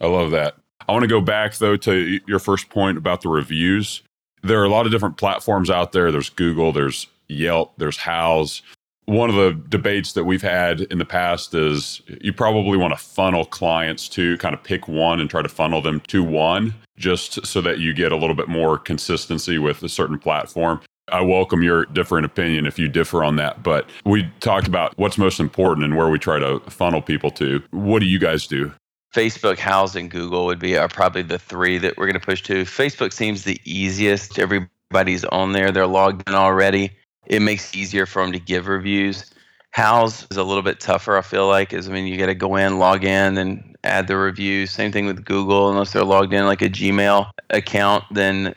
I 0.00 0.06
love 0.06 0.30
that. 0.32 0.56
I 0.88 0.92
want 0.92 1.02
to 1.02 1.08
go 1.08 1.20
back 1.20 1.54
though 1.56 1.76
to 1.76 2.20
your 2.26 2.38
first 2.38 2.68
point 2.68 2.98
about 2.98 3.22
the 3.22 3.28
reviews. 3.28 4.02
There 4.42 4.60
are 4.60 4.64
a 4.64 4.68
lot 4.68 4.86
of 4.86 4.92
different 4.92 5.16
platforms 5.16 5.70
out 5.70 5.92
there. 5.92 6.12
There's 6.12 6.28
Google, 6.28 6.72
there's 6.72 7.06
Yelp, 7.28 7.72
there's 7.78 7.98
Houzz 7.98 8.60
one 9.06 9.28
of 9.28 9.36
the 9.36 9.52
debates 9.68 10.12
that 10.12 10.24
we've 10.24 10.42
had 10.42 10.82
in 10.82 10.98
the 10.98 11.04
past 11.04 11.54
is 11.54 12.00
you 12.22 12.32
probably 12.32 12.78
want 12.78 12.96
to 12.96 13.04
funnel 13.04 13.44
clients 13.44 14.08
to 14.10 14.38
kind 14.38 14.54
of 14.54 14.62
pick 14.62 14.88
one 14.88 15.20
and 15.20 15.28
try 15.28 15.42
to 15.42 15.48
funnel 15.48 15.82
them 15.82 16.00
to 16.00 16.22
one 16.22 16.74
just 16.96 17.44
so 17.44 17.60
that 17.60 17.78
you 17.78 17.92
get 17.92 18.12
a 18.12 18.16
little 18.16 18.36
bit 18.36 18.48
more 18.48 18.78
consistency 18.78 19.58
with 19.58 19.82
a 19.82 19.88
certain 19.88 20.18
platform. 20.18 20.80
I 21.08 21.20
welcome 21.20 21.62
your 21.62 21.84
different 21.86 22.24
opinion 22.24 22.66
if 22.66 22.78
you 22.78 22.88
differ 22.88 23.22
on 23.22 23.36
that, 23.36 23.62
but 23.62 23.90
we 24.06 24.30
talked 24.40 24.66
about 24.66 24.96
what's 24.96 25.18
most 25.18 25.38
important 25.38 25.84
and 25.84 25.96
where 25.96 26.08
we 26.08 26.18
try 26.18 26.38
to 26.38 26.60
funnel 26.60 27.02
people 27.02 27.30
to. 27.32 27.62
What 27.72 27.98
do 27.98 28.06
you 28.06 28.18
guys 28.18 28.46
do? 28.46 28.72
Facebook, 29.14 29.56
Houzz, 29.56 29.94
and 29.94 30.10
Google 30.10 30.46
would 30.46 30.58
be 30.58 30.76
are 30.76 30.88
probably 30.88 31.22
the 31.22 31.38
three 31.38 31.78
that 31.78 31.96
we're 31.96 32.06
going 32.06 32.20
to 32.20 32.26
push 32.26 32.42
to. 32.42 32.64
Facebook 32.64 33.12
seems 33.12 33.44
the 33.44 33.60
easiest. 33.64 34.38
Everybody's 34.38 35.24
on 35.24 35.52
there, 35.52 35.70
they're 35.70 35.86
logged 35.86 36.28
in 36.28 36.34
already 36.34 36.90
it 37.26 37.40
makes 37.40 37.70
it 37.70 37.76
easier 37.76 38.06
for 38.06 38.22
them 38.22 38.32
to 38.32 38.38
give 38.38 38.66
reviews. 38.66 39.30
Houzz 39.76 40.30
is 40.30 40.36
a 40.36 40.44
little 40.44 40.62
bit 40.62 40.80
tougher, 40.80 41.16
I 41.16 41.22
feel 41.22 41.48
like, 41.48 41.72
is 41.72 41.88
I 41.88 41.92
mean, 41.92 42.06
you 42.06 42.16
got 42.16 42.26
to 42.26 42.34
go 42.34 42.56
in, 42.56 42.78
log 42.78 43.04
in, 43.04 43.36
and 43.38 43.76
add 43.82 44.06
the 44.06 44.16
review. 44.16 44.66
Same 44.66 44.92
thing 44.92 45.06
with 45.06 45.24
Google, 45.24 45.70
unless 45.70 45.92
they're 45.92 46.04
logged 46.04 46.32
in 46.32 46.46
like 46.46 46.62
a 46.62 46.68
Gmail 46.68 47.30
account, 47.50 48.04
then 48.10 48.54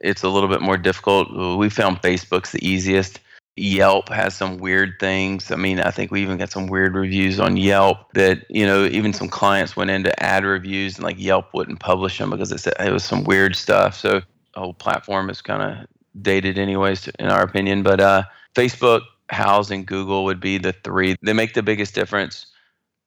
it's 0.00 0.22
a 0.22 0.28
little 0.28 0.48
bit 0.48 0.60
more 0.60 0.76
difficult. 0.76 1.28
We 1.56 1.70
found 1.70 2.02
Facebook's 2.02 2.52
the 2.52 2.66
easiest. 2.66 3.20
Yelp 3.60 4.08
has 4.08 4.36
some 4.36 4.58
weird 4.58 4.94
things. 5.00 5.50
I 5.50 5.56
mean, 5.56 5.80
I 5.80 5.90
think 5.90 6.10
we 6.10 6.22
even 6.22 6.38
got 6.38 6.50
some 6.50 6.66
weird 6.66 6.94
reviews 6.94 7.40
on 7.40 7.56
Yelp 7.56 8.12
that, 8.14 8.44
you 8.48 8.64
know, 8.64 8.84
even 8.86 9.12
some 9.12 9.28
clients 9.28 9.76
went 9.76 9.90
into 9.90 10.22
ad 10.22 10.44
reviews 10.44 10.96
and 10.96 11.04
like 11.04 11.18
Yelp 11.18 11.52
wouldn't 11.52 11.80
publish 11.80 12.18
them 12.18 12.30
because 12.30 12.52
it 12.52 12.60
said 12.60 12.74
it 12.78 12.92
was 12.92 13.04
some 13.04 13.24
weird 13.24 13.56
stuff. 13.56 13.94
So 13.94 14.20
the 14.54 14.60
whole 14.60 14.74
platform 14.74 15.30
is 15.30 15.42
kind 15.42 15.62
of 15.62 15.86
dated 16.22 16.58
anyways 16.58 17.08
in 17.18 17.26
our 17.26 17.42
opinion. 17.42 17.82
But 17.82 18.00
uh, 18.00 18.22
facebook 18.54 19.02
houzz 19.30 19.70
and 19.70 19.86
google 19.86 20.24
would 20.24 20.40
be 20.40 20.58
the 20.58 20.72
three. 20.72 21.16
They 21.22 21.32
make 21.32 21.54
the 21.54 21.62
biggest 21.62 21.94
difference 21.94 22.46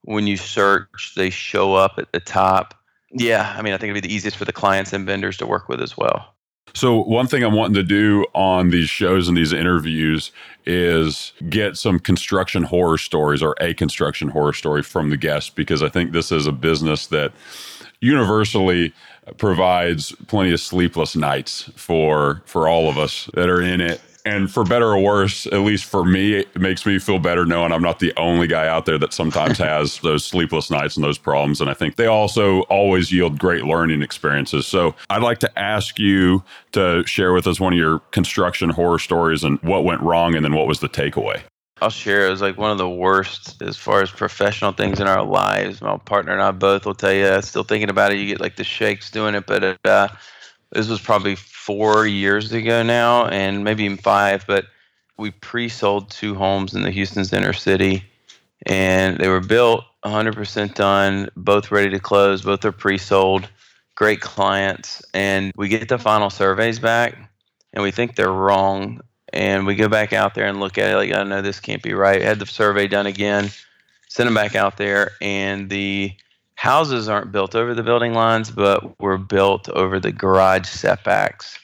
when 0.04 0.28
you 0.28 0.38
search. 0.38 1.14
They 1.16 1.30
show 1.30 1.74
up 1.74 1.94
at 1.98 2.12
the 2.12 2.20
top. 2.20 2.76
Yeah 3.14 3.54
i 3.58 3.62
mean 3.62 3.74
i 3.74 3.78
think 3.78 3.92
it'd 3.92 4.02
be 4.02 4.08
the 4.08 4.14
easiest 4.14 4.38
for 4.38 4.46
the 4.46 4.54
clients 4.54 4.94
and 4.94 5.06
vendors 5.06 5.36
to 5.38 5.46
work 5.46 5.68
with 5.68 5.82
as 5.82 5.98
well 5.98 6.34
so 6.74 7.02
one 7.04 7.28
thing 7.28 7.44
i'm 7.44 7.54
wanting 7.54 7.74
to 7.74 7.84
do 7.84 8.26
on 8.34 8.70
these 8.70 8.90
shows 8.90 9.28
and 9.28 9.38
these 9.38 9.54
interviews 9.54 10.32
is 10.66 11.34
get 11.50 11.78
some 11.78 12.00
construction 12.00 12.64
horror 12.64 12.98
stories 12.98 13.42
or 13.42 13.56
a 13.60 13.74
construction 13.74 14.30
horror 14.30 14.54
story 14.54 14.84
from 14.84 15.10
the 15.10 15.18
guests 15.18 15.50
because 15.50 15.82
i 15.84 15.90
think 15.90 16.12
this 16.12 16.32
is 16.32 16.48
a 16.48 16.52
business 16.52 17.08
that 17.08 17.32
universally 18.00 18.94
provides 19.38 20.12
plenty 20.28 20.52
of 20.52 20.60
sleepless 20.60 21.16
nights 21.16 21.70
for 21.76 22.42
for 22.46 22.68
all 22.68 22.90
of 22.90 22.98
us 22.98 23.30
that 23.34 23.50
are 23.50 23.62
in 23.62 23.80
it 23.82 24.02
and 24.26 24.52
for 24.52 24.64
better 24.64 24.88
or 24.88 25.00
worse, 25.00 25.46
at 25.48 25.60
least 25.60 25.86
for 25.86 26.06
me, 26.06 26.34
it 26.34 26.60
makes 26.60 26.86
me 26.86 27.00
feel 27.00 27.20
better 27.20 27.46
knowing 27.46 27.72
I'm 27.72 27.82
not 27.82 28.00
the 28.00 28.14
only 28.18 28.48
guy 28.48 28.68
out 28.68 28.86
there 28.86 28.98
that 28.98 29.14
sometimes 29.14 29.58
has 29.58 30.00
those 30.00 30.24
sleepless 30.26 30.70
nights 30.70 30.96
and 30.96 31.04
those 31.04 31.18
problems. 31.18 31.62
And 31.62 31.70
I 31.70 31.74
think 31.74 31.96
they 31.96 32.08
also 32.08 32.62
always 32.64 33.12
yield 33.12 33.40
great 33.40 33.64
learning 33.64 34.02
experiences. 34.02 34.68
So 34.68 34.96
I'd 35.10 35.24
like 35.24 35.40
to 35.40 35.60
ask 35.60 36.00
you 36.00 36.44
to 36.74 37.06
share 37.06 37.34
with 37.34 37.48
us 37.48 37.60
one 37.60 37.74
of 37.74 37.80
your 37.80 38.00
construction 38.12 38.70
horror 38.70 39.00
stories 39.00 39.44
and 39.44 39.60
what 39.62 39.84
went 39.84 40.02
wrong 40.02 40.36
and 40.36 40.46
then 40.46 40.54
what 40.54 40.68
was 40.68 40.80
the 40.80 40.90
takeaway. 40.90 41.42
I'll 41.82 41.90
share. 41.90 42.28
It 42.28 42.30
was 42.30 42.42
like 42.42 42.60
one 42.60 42.70
of 42.70 42.78
the 42.78 42.90
worst 42.90 43.60
as 43.64 43.76
far 43.76 44.04
as 44.04 44.12
professional 44.12 44.72
things 44.72 45.00
in 45.00 45.08
our 45.08 45.24
lives. 45.24 45.82
My 45.82 45.98
partner 45.98 46.32
and 46.32 46.42
I 46.42 46.52
both 46.52 46.86
will 46.86 46.94
tell 46.94 47.12
you. 47.12 47.42
Still 47.42 47.64
thinking 47.64 47.90
about 47.90 48.12
it, 48.12 48.20
you 48.20 48.28
get 48.28 48.40
like 48.40 48.56
the 48.56 48.64
shakes 48.64 49.10
doing 49.10 49.34
it. 49.34 49.48
But 49.48 49.80
uh, 49.84 50.08
this 50.72 50.88
was 50.88 51.02
probably 51.02 51.36
four 51.36 52.06
years 52.06 52.52
ago 52.52 52.84
now, 52.84 53.26
and 53.28 53.64
maybe 53.64 53.84
even 53.84 53.98
five. 53.98 54.46
But 54.48 54.66
we 55.18 55.32
pre-sold 55.32 56.10
two 56.10 56.36
homes 56.36 56.74
in 56.74 56.84
the 56.84 56.92
Houston 56.92 57.26
Center 57.26 57.54
City, 57.54 58.04
and 58.66 59.18
they 59.18 59.28
were 59.28 59.42
built 59.42 59.84
100% 60.04 60.74
done, 60.74 61.30
both 61.36 61.72
ready 61.72 61.90
to 61.90 62.00
close. 62.00 62.42
Both 62.42 62.66
are 62.66 62.72
pre-sold. 62.72 63.50
Great 63.96 64.22
clients, 64.22 65.04
and 65.14 65.52
we 65.56 65.68
get 65.68 65.88
the 65.88 66.00
final 66.00 66.30
surveys 66.32 66.80
back, 66.80 67.16
and 67.74 67.84
we 67.84 67.92
think 67.92 68.16
they're 68.16 68.32
wrong 68.32 69.02
and 69.34 69.66
we 69.66 69.76
go 69.76 69.88
back 69.88 70.14
out 70.14 70.36
there 70.36 70.46
and 70.46 70.60
look 70.60 70.78
at 70.78 70.92
it 70.92 70.96
like, 70.96 71.12
oh, 71.14 71.22
I 71.22 71.24
know 71.24 71.42
this 71.42 71.60
can't 71.60 71.82
be 71.82 71.94
right. 71.94 72.22
Had 72.22 72.40
the 72.40 72.46
survey 72.46 72.88
done 72.88 73.08
again, 73.08 73.50
send 74.08 74.28
them 74.28 74.34
back 74.34 74.56
out 74.56 74.78
there, 74.78 75.12
and 75.22 75.70
the 75.70 76.14
houses 76.62 77.10
aren't 77.10 77.32
built 77.32 77.56
over 77.56 77.74
the 77.74 77.82
building 77.82 78.14
lines, 78.14 78.52
but 78.52 79.00
were 79.00 79.18
built 79.18 79.68
over 79.70 80.00
the 80.00 80.12
garage 80.12 80.68
setbacks. 80.68 81.58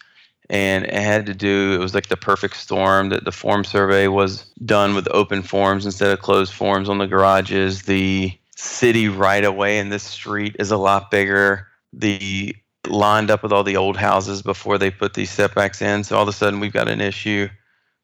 And 0.50 0.86
it 0.86 0.94
had 0.96 1.28
to 1.28 1.36
do, 1.36 1.76
it 1.76 1.78
was 1.78 1.94
like 1.94 2.08
the 2.08 2.18
perfect 2.18 2.58
storm 2.58 3.10
that 3.10 3.24
the 3.24 3.32
form 3.32 3.64
survey 3.64 4.08
was 4.08 4.46
done 4.66 4.96
with 4.96 5.08
open 5.12 5.44
forms 5.44 5.86
instead 5.86 6.10
of 6.10 6.22
closed 6.22 6.52
forms 6.52 6.90
on 6.90 6.98
the 6.98 7.06
garages. 7.06 7.84
The 7.84 8.36
city 8.56 9.08
right 9.08 9.46
away 9.46 9.78
in 9.78 9.90
this 9.90 10.02
street 10.02 10.56
is 10.58 10.72
a 10.72 10.78
lot 10.78 11.12
bigger. 11.12 11.68
The 11.94 12.56
lined 12.88 13.30
up 13.30 13.44
with 13.44 13.54
all 13.54 13.64
the 13.64 13.78
old 13.78 13.98
houses 13.98 14.42
before 14.42 14.80
they 14.80 14.90
put 14.90 15.14
these 15.14 15.30
setbacks 15.30 15.80
in. 15.80 16.06
So 16.06 16.16
all 16.16 16.24
of 16.24 16.28
a 16.28 16.34
sudden 16.34 16.60
we've 16.60 16.74
got 16.74 16.90
an 16.90 17.02
issue 17.02 17.50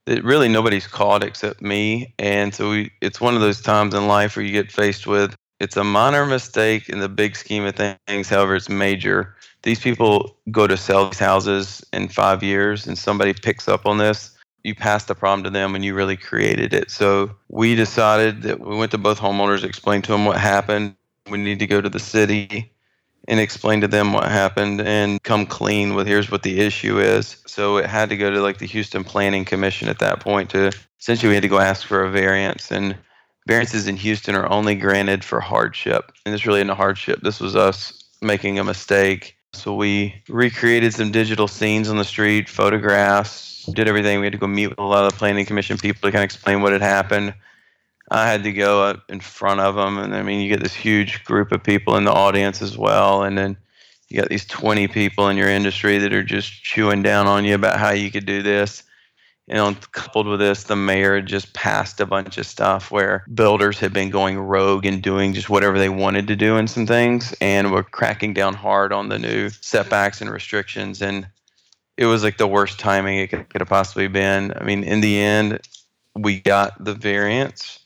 that 0.05 0.23
really 0.23 0.47
nobody's 0.47 0.85
caught 0.85 1.23
except 1.23 1.59
me. 1.59 2.13
And 2.19 2.53
so 2.53 2.69
we, 2.69 2.91
it's 3.01 3.19
one 3.19 3.33
of 3.33 3.41
those 3.41 3.61
times 3.61 3.95
in 3.95 4.07
life 4.07 4.35
where 4.35 4.45
you 4.45 4.51
get 4.51 4.71
faced 4.71 5.07
with 5.07 5.35
it's 5.63 5.77
a 5.77 5.83
minor 5.83 6.25
mistake 6.25 6.89
in 6.89 6.99
the 6.99 7.07
big 7.07 7.37
scheme 7.37 7.63
of 7.63 7.75
things. 7.75 8.29
However, 8.29 8.55
it's 8.55 8.67
major. 8.67 9.35
These 9.63 9.79
people 9.79 10.35
go 10.51 10.67
to 10.67 10.75
sell 10.75 11.09
these 11.09 11.19
houses 11.19 11.83
in 11.93 12.09
five 12.09 12.43
years, 12.43 12.85
and 12.85 12.97
somebody 12.97 13.33
picks 13.33 13.69
up 13.69 13.85
on 13.85 13.97
this. 13.97 14.31
You 14.65 14.75
pass 14.75 15.05
the 15.05 15.15
problem 15.15 15.43
to 15.45 15.49
them, 15.49 15.73
and 15.73 15.83
you 15.83 15.95
really 15.95 16.17
created 16.17 16.73
it. 16.73 16.91
So 16.91 17.31
we 17.47 17.75
decided 17.75 18.41
that 18.41 18.59
we 18.59 18.75
went 18.75 18.91
to 18.91 18.97
both 18.97 19.19
homeowners, 19.19 19.63
explained 19.63 20.03
to 20.05 20.11
them 20.11 20.25
what 20.25 20.37
happened. 20.37 20.95
We 21.29 21.37
need 21.37 21.59
to 21.59 21.67
go 21.67 21.79
to 21.79 21.89
the 21.89 21.99
city 21.99 22.69
and 23.29 23.39
explain 23.39 23.79
to 23.79 23.87
them 23.87 24.11
what 24.11 24.25
happened 24.25 24.81
and 24.81 25.23
come 25.23 25.45
clean 25.45 25.95
with 25.95 26.07
here's 26.07 26.29
what 26.29 26.43
the 26.43 26.59
issue 26.59 26.99
is. 26.99 27.37
So 27.47 27.77
it 27.77 27.85
had 27.85 28.09
to 28.09 28.17
go 28.17 28.29
to 28.29 28.41
like 28.41 28.57
the 28.57 28.65
Houston 28.65 29.05
Planning 29.05 29.45
Commission 29.45 29.87
at 29.87 29.99
that 29.99 30.19
point 30.19 30.49
to 30.49 30.71
essentially 30.99 31.29
we 31.29 31.35
had 31.35 31.43
to 31.43 31.49
go 31.49 31.59
ask 31.59 31.87
for 31.87 32.03
a 32.03 32.11
variance 32.11 32.69
and 32.69 32.97
variances 33.47 33.87
in 33.87 33.97
Houston 33.97 34.35
are 34.35 34.49
only 34.49 34.75
granted 34.75 35.23
for 35.23 35.39
hardship. 35.39 36.11
And 36.25 36.33
this 36.33 36.45
really 36.45 36.59
isn't 36.59 36.69
a 36.69 36.75
hardship. 36.75 37.21
This 37.21 37.39
was 37.39 37.55
us 37.55 38.03
making 38.21 38.59
a 38.59 38.63
mistake. 38.63 39.35
So 39.53 39.75
we 39.75 40.15
recreated 40.27 40.93
some 40.93 41.11
digital 41.11 41.47
scenes 41.47 41.89
on 41.89 41.97
the 41.97 42.05
street, 42.05 42.49
photographs, 42.49 43.65
did 43.65 43.87
everything. 43.87 44.19
We 44.19 44.25
had 44.25 44.33
to 44.33 44.39
go 44.39 44.47
meet 44.47 44.67
with 44.67 44.79
a 44.79 44.83
lot 44.83 45.05
of 45.05 45.11
the 45.11 45.17
planning 45.17 45.45
commission 45.45 45.77
people 45.77 46.01
to 46.01 46.11
kind 46.11 46.23
of 46.23 46.25
explain 46.25 46.61
what 46.61 46.73
had 46.73 46.81
happened. 46.81 47.33
I 48.11 48.27
had 48.27 48.43
to 48.43 48.51
go 48.51 48.83
up 48.83 49.09
in 49.09 49.19
front 49.19 49.59
of 49.61 49.75
them, 49.75 49.97
and 49.97 50.15
I 50.15 50.23
mean, 50.23 50.41
you 50.41 50.49
get 50.49 50.61
this 50.61 50.73
huge 50.73 51.23
group 51.23 51.51
of 51.51 51.63
people 51.63 51.95
in 51.95 52.03
the 52.03 52.11
audience 52.11 52.61
as 52.61 52.77
well, 52.77 53.23
and 53.23 53.37
then 53.37 53.57
you 54.09 54.19
got 54.19 54.29
these 54.29 54.45
20 54.45 54.87
people 54.89 55.29
in 55.29 55.37
your 55.37 55.49
industry 55.49 55.97
that 55.99 56.13
are 56.13 56.23
just 56.23 56.63
chewing 56.63 57.01
down 57.01 57.27
on 57.27 57.45
you 57.45 57.55
about 57.55 57.79
how 57.79 57.91
you 57.91 58.11
could 58.11 58.25
do 58.25 58.43
this. 58.43 58.83
You 59.47 59.55
know, 59.55 59.75
coupled 59.91 60.27
with 60.27 60.39
this, 60.39 60.63
the 60.63 60.75
mayor 60.75 61.21
just 61.21 61.53
passed 61.53 61.99
a 61.99 62.05
bunch 62.05 62.37
of 62.37 62.45
stuff 62.45 62.91
where 62.91 63.25
builders 63.33 63.77
had 63.77 63.91
been 63.91 64.09
going 64.09 64.39
rogue 64.39 64.85
and 64.85 65.01
doing 65.01 65.33
just 65.33 65.49
whatever 65.49 65.77
they 65.77 65.89
wanted 65.89 66.27
to 66.27 66.35
do 66.35 66.57
in 66.57 66.67
some 66.67 66.87
things, 66.87 67.35
and 67.41 67.71
were 67.71 67.83
cracking 67.83 68.33
down 68.33 68.53
hard 68.53 68.93
on 68.93 69.09
the 69.09 69.19
new 69.19 69.49
setbacks 69.49 70.21
and 70.21 70.31
restrictions. 70.31 71.01
And 71.01 71.27
it 71.97 72.05
was 72.05 72.23
like 72.23 72.37
the 72.37 72.47
worst 72.47 72.79
timing 72.79 73.19
it 73.19 73.27
could, 73.27 73.49
could 73.49 73.61
have 73.61 73.69
possibly 73.69 74.07
been. 74.07 74.53
I 74.55 74.63
mean, 74.63 74.83
in 74.83 75.01
the 75.01 75.19
end, 75.19 75.59
we 76.15 76.39
got 76.39 76.83
the 76.83 76.93
variance 76.93 77.79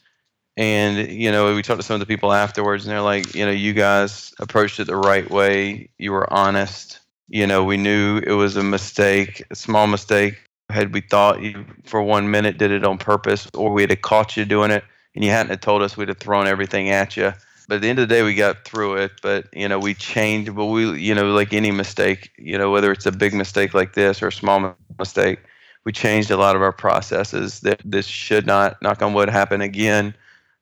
and 0.57 1.11
you 1.11 1.31
know, 1.31 1.53
we 1.53 1.61
talked 1.61 1.79
to 1.79 1.85
some 1.85 1.93
of 1.93 1.99
the 1.99 2.07
people 2.07 2.33
afterwards, 2.33 2.85
and 2.85 2.91
they're 2.91 3.01
like, 3.01 3.35
you 3.35 3.45
know, 3.45 3.51
you 3.51 3.73
guys 3.73 4.33
approached 4.39 4.79
it 4.79 4.87
the 4.87 4.95
right 4.95 5.29
way. 5.29 5.89
You 5.99 6.11
were 6.11 6.31
honest. 6.33 6.99
You 7.29 7.45
know, 7.45 7.63
we 7.63 7.77
knew 7.77 8.17
it 8.17 8.31
was 8.31 8.57
a 8.57 8.63
mistake, 8.63 9.43
a 9.51 9.55
small 9.55 9.85
mistake. 9.85 10.41
Had 10.69 10.93
we 10.93 11.01
thought 11.01 11.41
you 11.41 11.65
for 11.85 12.01
one 12.01 12.29
minute 12.29 12.57
did 12.57 12.71
it 12.71 12.83
on 12.83 12.97
purpose, 12.97 13.47
or 13.53 13.71
we'd 13.71 13.89
have 13.89 14.01
caught 14.01 14.35
you 14.35 14.45
doing 14.45 14.71
it, 14.71 14.83
and 15.15 15.23
you 15.23 15.31
hadn't 15.31 15.51
have 15.51 15.61
told 15.61 15.81
us, 15.81 15.95
we'd 15.95 16.09
have 16.09 16.17
thrown 16.17 16.47
everything 16.47 16.89
at 16.89 17.15
you. 17.15 17.33
But 17.67 17.75
at 17.75 17.81
the 17.81 17.89
end 17.89 17.99
of 17.99 18.07
the 18.07 18.13
day, 18.15 18.23
we 18.23 18.35
got 18.35 18.65
through 18.65 18.97
it. 18.97 19.11
But 19.21 19.47
you 19.53 19.67
know, 19.67 19.79
we 19.79 19.93
changed. 19.93 20.55
But 20.55 20.65
we, 20.65 20.99
you 20.99 21.15
know, 21.15 21.31
like 21.33 21.53
any 21.53 21.71
mistake, 21.71 22.31
you 22.37 22.57
know, 22.57 22.71
whether 22.71 22.91
it's 22.91 23.05
a 23.05 23.11
big 23.11 23.33
mistake 23.33 23.73
like 23.73 23.93
this 23.93 24.21
or 24.21 24.27
a 24.27 24.31
small 24.31 24.75
mistake, 24.99 25.39
we 25.85 25.91
changed 25.91 26.31
a 26.31 26.37
lot 26.37 26.55
of 26.55 26.61
our 26.61 26.73
processes. 26.73 27.61
That 27.61 27.81
this 27.85 28.05
should 28.05 28.45
not, 28.45 28.81
knock 28.81 29.01
on 29.01 29.13
wood, 29.13 29.29
happen 29.29 29.61
again 29.61 30.13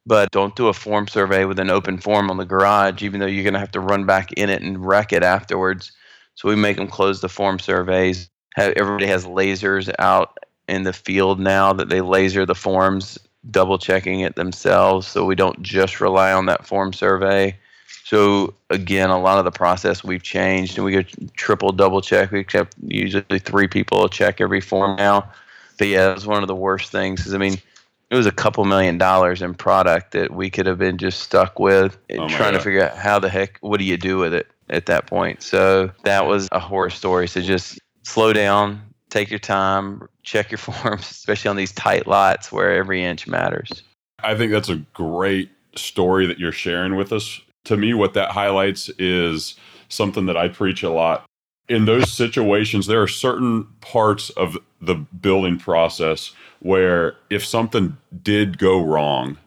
but 0.06 0.32
don't 0.32 0.56
do 0.56 0.68
a 0.68 0.74
form 0.74 1.08
survey 1.08 1.46
with 1.46 1.60
an 1.60 1.70
open 1.70 1.98
form 1.98 2.30
on 2.30 2.38
the 2.38 2.46
garage, 2.46 3.02
even 3.02 3.20
though 3.20 3.26
you're 3.26 3.44
going 3.44 3.54
to 3.54 3.60
have 3.60 3.72
to 3.72 3.80
run 3.80 4.06
back 4.06 4.32
in 4.34 4.50
it 4.50 4.62
and 4.62 4.86
wreck 4.86 5.12
it 5.12 5.24
afterwards. 5.24 5.92
So 6.36 6.48
we 6.48 6.56
make 6.56 6.78
them 6.78 6.88
close 6.88 7.22
the 7.22 7.30
form 7.30 7.60
surveys. 7.60 8.30
Everybody 8.58 9.08
has 9.08 9.26
lasers 9.26 9.94
out 10.00 10.38
in 10.68 10.84
the 10.84 10.94
field 10.94 11.40
now 11.40 11.74
that 11.74 11.90
they 11.90 12.02
laser 12.02 12.46
the 12.46 12.56
forms, 12.56 13.20
double 13.52 13.78
checking 13.78 14.22
it 14.22 14.36
themselves. 14.36 15.08
So 15.08 15.26
we 15.26 15.36
don't 15.36 15.62
just 15.62 16.02
rely 16.02 16.32
on 16.32 16.46
that 16.48 16.66
form 16.66 16.94
survey. 16.94 17.58
So 18.04 18.54
again, 18.70 19.10
a 19.10 19.20
lot 19.20 19.40
of 19.40 19.46
the 19.46 19.52
process 19.52 20.04
we've 20.04 20.24
changed, 20.24 20.78
and 20.78 20.86
we 20.86 20.92
get 20.92 21.36
triple, 21.36 21.72
double 21.72 22.02
check. 22.02 22.32
We 22.32 22.44
kept 22.44 22.76
usually 22.88 23.40
three 23.40 23.68
people 23.68 24.08
check 24.10 24.40
every 24.40 24.62
form 24.62 24.96
now. 24.96 25.30
But 25.78 25.88
yeah, 25.88 26.12
it 26.12 26.16
was 26.16 26.28
one 26.28 26.44
of 26.44 26.48
the 26.48 26.56
worst 26.56 26.92
things. 26.92 27.20
Because 27.20 27.34
I 27.34 27.38
mean, 27.38 27.58
it 28.10 28.16
was 28.16 28.28
a 28.28 28.32
couple 28.32 28.64
million 28.66 28.98
dollars 28.98 29.42
in 29.42 29.54
product 29.56 30.12
that 30.12 30.32
we 30.32 30.50
could 30.50 30.66
have 30.68 30.78
been 30.78 30.98
just 30.98 31.22
stuck 31.22 31.60
with, 31.60 31.98
oh 32.12 32.28
trying 32.28 32.30
God. 32.30 32.52
to 32.52 32.60
figure 32.60 32.84
out 32.84 32.96
how 32.96 33.20
the 33.20 33.30
heck, 33.30 33.58
what 33.62 33.80
do 33.80 33.86
you 33.86 33.98
do 33.98 34.18
with 34.18 34.34
it 34.34 34.48
at 34.70 34.86
that 34.86 35.08
point? 35.08 35.42
So 35.42 35.92
that 36.04 36.26
was 36.26 36.48
a 36.52 36.60
horror 36.60 36.92
story. 36.92 37.28
So 37.28 37.42
just 37.42 37.80
slow 38.06 38.32
down, 38.34 38.82
take 39.10 39.30
your 39.30 39.40
time, 39.40 40.08
check 40.24 40.52
your 40.52 40.58
forms, 40.60 41.10
especially 41.10 41.50
on 41.50 41.56
these 41.56 41.72
tight 41.74 42.08
lots 42.08 42.52
where 42.52 42.74
every 42.74 43.04
inch 43.04 43.28
matters. 43.28 43.84
I 44.24 44.36
think 44.36 44.52
that's 44.52 44.70
a 44.70 44.78
great 44.94 45.50
story 45.76 46.26
that 46.28 46.40
you're 46.40 46.52
sharing 46.52 46.96
with 46.96 47.12
us. 47.12 47.42
To 47.66 47.78
me, 47.78 47.94
what 47.94 48.14
that 48.14 48.32
highlights 48.32 48.90
is 48.98 49.56
something 49.90 50.26
that 50.28 50.38
I 50.38 50.48
preach 50.48 50.84
a 50.84 50.90
lot. 50.90 51.26
In 51.68 51.86
those 51.86 52.12
situations, 52.12 52.86
there 52.86 53.02
are 53.02 53.08
certain 53.08 53.66
parts 53.82 54.30
of 54.32 54.58
the 54.82 54.96
building 54.96 55.58
process 55.58 56.32
where 56.60 57.16
if 57.30 57.44
something 57.44 57.98
did 58.22 58.60
go 58.60 58.84
wrong, 58.84 59.38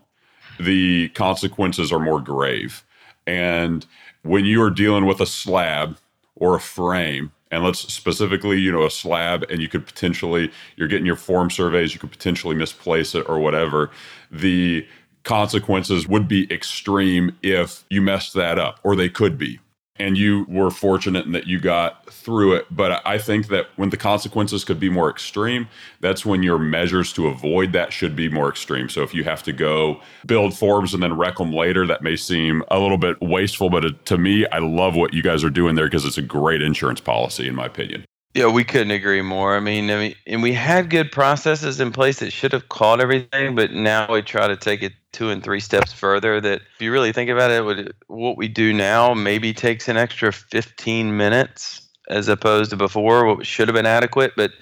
the 0.58 1.10
consequences 1.10 1.92
are 1.92 2.00
more 2.00 2.20
grave. 2.20 2.84
And 3.26 3.86
when 4.22 4.44
you 4.44 4.60
are 4.62 4.70
dealing 4.70 5.06
with 5.06 5.20
a 5.20 5.26
slab 5.26 5.96
or 6.34 6.56
a 6.56 6.60
frame, 6.60 7.30
and 7.50 7.64
let's 7.64 7.80
specifically, 7.92 8.58
you 8.58 8.70
know, 8.70 8.84
a 8.84 8.90
slab, 8.90 9.44
and 9.50 9.60
you 9.60 9.68
could 9.68 9.86
potentially, 9.86 10.50
you're 10.76 10.88
getting 10.88 11.06
your 11.06 11.16
form 11.16 11.50
surveys, 11.50 11.94
you 11.94 12.00
could 12.00 12.10
potentially 12.10 12.54
misplace 12.54 13.14
it 13.14 13.28
or 13.28 13.38
whatever. 13.38 13.90
The 14.30 14.86
consequences 15.24 16.08
would 16.08 16.28
be 16.28 16.52
extreme 16.52 17.36
if 17.42 17.84
you 17.90 18.02
messed 18.02 18.34
that 18.34 18.58
up, 18.58 18.80
or 18.82 18.96
they 18.96 19.08
could 19.08 19.38
be 19.38 19.60
and 19.98 20.16
you 20.16 20.44
were 20.48 20.70
fortunate 20.70 21.26
in 21.26 21.32
that 21.32 21.46
you 21.46 21.58
got 21.58 22.10
through 22.12 22.54
it. 22.54 22.66
But 22.70 23.02
I 23.06 23.18
think 23.18 23.48
that 23.48 23.68
when 23.76 23.90
the 23.90 23.96
consequences 23.96 24.64
could 24.64 24.78
be 24.78 24.88
more 24.88 25.10
extreme, 25.10 25.68
that's 26.00 26.24
when 26.24 26.42
your 26.42 26.58
measures 26.58 27.12
to 27.14 27.28
avoid 27.28 27.72
that 27.72 27.92
should 27.92 28.14
be 28.14 28.28
more 28.28 28.48
extreme. 28.48 28.88
So 28.88 29.02
if 29.02 29.14
you 29.14 29.24
have 29.24 29.42
to 29.44 29.52
go 29.52 30.00
build 30.26 30.56
forms 30.56 30.94
and 30.94 31.02
then 31.02 31.16
wreck 31.16 31.36
them 31.36 31.52
later, 31.52 31.86
that 31.86 32.02
may 32.02 32.16
seem 32.16 32.62
a 32.70 32.78
little 32.78 32.98
bit 32.98 33.20
wasteful. 33.20 33.70
But 33.70 34.04
to 34.06 34.18
me, 34.18 34.46
I 34.48 34.58
love 34.58 34.94
what 34.94 35.14
you 35.14 35.22
guys 35.22 35.44
are 35.44 35.50
doing 35.50 35.74
there 35.74 35.86
because 35.86 36.04
it's 36.04 36.18
a 36.18 36.22
great 36.22 36.62
insurance 36.62 37.00
policy, 37.00 37.48
in 37.48 37.54
my 37.54 37.66
opinion. 37.66 38.04
Yeah, 38.38 38.46
we 38.46 38.62
couldn't 38.62 38.92
agree 38.92 39.20
more. 39.20 39.56
I 39.56 39.58
mean, 39.58 39.90
I 39.90 39.96
mean, 39.96 40.14
and 40.24 40.44
we 40.44 40.52
had 40.52 40.90
good 40.90 41.10
processes 41.10 41.80
in 41.80 41.90
place 41.90 42.20
that 42.20 42.32
should 42.32 42.52
have 42.52 42.68
caught 42.68 43.00
everything, 43.00 43.56
but 43.56 43.72
now 43.72 44.12
we 44.12 44.22
try 44.22 44.46
to 44.46 44.56
take 44.56 44.80
it 44.80 44.92
two 45.10 45.30
and 45.30 45.42
three 45.42 45.58
steps 45.58 45.92
further. 45.92 46.40
That 46.40 46.60
if 46.76 46.80
you 46.80 46.92
really 46.92 47.12
think 47.12 47.30
about 47.30 47.50
it, 47.50 47.96
what 48.06 48.36
we 48.36 48.46
do 48.46 48.72
now 48.72 49.12
maybe 49.12 49.52
takes 49.52 49.88
an 49.88 49.96
extra 49.96 50.32
15 50.32 51.16
minutes 51.16 51.82
as 52.10 52.28
opposed 52.28 52.70
to 52.70 52.76
before, 52.76 53.24
what 53.24 53.44
should 53.44 53.66
have 53.66 53.74
been 53.74 53.86
adequate, 53.86 54.34
but 54.36 54.52